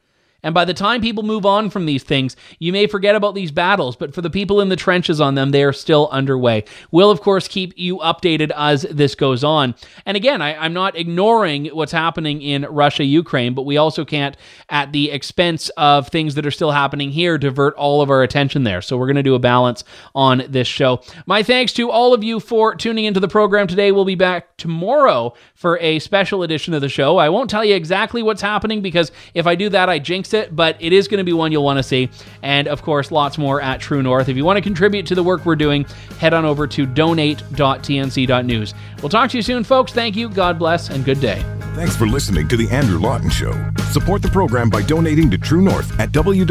And 0.43 0.53
by 0.53 0.65
the 0.65 0.73
time 0.73 1.01
people 1.01 1.23
move 1.23 1.45
on 1.45 1.69
from 1.69 1.85
these 1.85 2.03
things, 2.03 2.35
you 2.59 2.71
may 2.71 2.87
forget 2.87 3.15
about 3.15 3.35
these 3.35 3.51
battles, 3.51 3.95
but 3.95 4.13
for 4.13 4.21
the 4.21 4.29
people 4.29 4.61
in 4.61 4.69
the 4.69 4.75
trenches 4.75 5.19
on 5.19 5.35
them, 5.35 5.51
they 5.51 5.63
are 5.63 5.73
still 5.73 6.07
underway. 6.11 6.63
We'll, 6.91 7.11
of 7.11 7.21
course, 7.21 7.47
keep 7.47 7.73
you 7.77 7.97
updated 7.97 8.51
as 8.55 8.83
this 8.83 9.15
goes 9.15 9.43
on. 9.43 9.75
And 10.05 10.15
again, 10.15 10.41
I, 10.41 10.65
am 10.65 10.73
not 10.73 10.95
ignoring 10.95 11.67
what's 11.67 11.91
happening 11.91 12.41
in 12.41 12.63
Russia, 12.63 13.03
Ukraine, 13.03 13.53
but 13.53 13.63
we 13.63 13.77
also 13.77 14.05
can't, 14.05 14.37
at 14.69 14.91
the 14.91 15.11
expense 15.11 15.69
of 15.77 16.07
things 16.07 16.35
that 16.35 16.45
are 16.45 16.51
still 16.51 16.71
happening 16.71 17.11
here, 17.11 17.37
divert 17.37 17.75
all 17.75 18.01
of 18.01 18.09
our 18.09 18.23
attention 18.23 18.63
there. 18.63 18.81
So 18.81 18.97
we're 18.97 19.07
going 19.07 19.15
to 19.17 19.23
do 19.23 19.35
a 19.35 19.39
balance 19.39 19.83
on 20.15 20.43
this 20.47 20.67
show. 20.67 21.01
My 21.25 21.43
thanks 21.43 21.73
to 21.73 21.89
all 21.89 22.13
of 22.13 22.23
you 22.23 22.39
for 22.39 22.75
tuning 22.75 23.05
into 23.05 23.19
the 23.19 23.27
program 23.27 23.67
today. 23.67 23.91
We'll 23.91 24.05
be 24.05 24.15
back 24.15 24.55
tomorrow 24.57 25.33
for 25.55 25.77
a 25.79 25.99
special 25.99 26.43
edition 26.43 26.73
of 26.73 26.81
the 26.81 26.89
show. 26.89 27.17
I 27.17 27.29
won't 27.29 27.49
tell 27.49 27.65
you 27.65 27.75
exactly 27.75 28.23
what's 28.23 28.41
happening 28.41 28.81
because 28.81 29.11
if 29.33 29.45
I 29.45 29.55
do 29.55 29.69
that, 29.69 29.89
I 29.89 29.99
jinx 29.99 30.28
it, 30.33 30.55
but 30.55 30.77
it 30.79 30.93
is 30.93 31.07
going 31.07 31.19
to 31.19 31.23
be 31.23 31.33
one 31.33 31.51
you'll 31.51 31.63
want 31.63 31.77
to 31.77 31.83
see. 31.83 32.09
And 32.41 32.67
of 32.67 32.81
course, 32.81 33.11
lots 33.11 33.37
more 33.37 33.61
at 33.61 33.79
True 33.79 34.01
North. 34.01 34.29
If 34.29 34.37
you 34.37 34.45
want 34.45 34.57
to 34.57 34.61
contribute 34.61 35.05
to 35.07 35.15
the 35.15 35.23
work 35.23 35.45
we're 35.45 35.55
doing, 35.55 35.85
head 36.19 36.33
on 36.33 36.45
over 36.45 36.67
to 36.67 36.85
donate.tnc.news. 36.85 38.73
We'll 39.01 39.09
talk 39.09 39.29
to 39.31 39.37
you 39.37 39.43
soon, 39.43 39.63
folks. 39.63 39.91
Thank 39.91 40.15
you, 40.15 40.29
God 40.29 40.59
bless, 40.59 40.89
and 40.89 41.05
good 41.05 41.19
day. 41.19 41.43
Thanks 41.75 41.95
for 41.95 42.07
listening 42.07 42.47
to 42.49 42.57
The 42.57 42.69
Andrew 42.69 42.99
Lawton 42.99 43.29
Show. 43.29 43.53
Support 43.91 44.21
the 44.21 44.29
program 44.29 44.69
by 44.69 44.81
donating 44.81 45.29
to 45.31 45.37
True 45.37 45.61
North 45.61 45.97
at 45.99 46.11
www.tnc.news. 46.11 46.49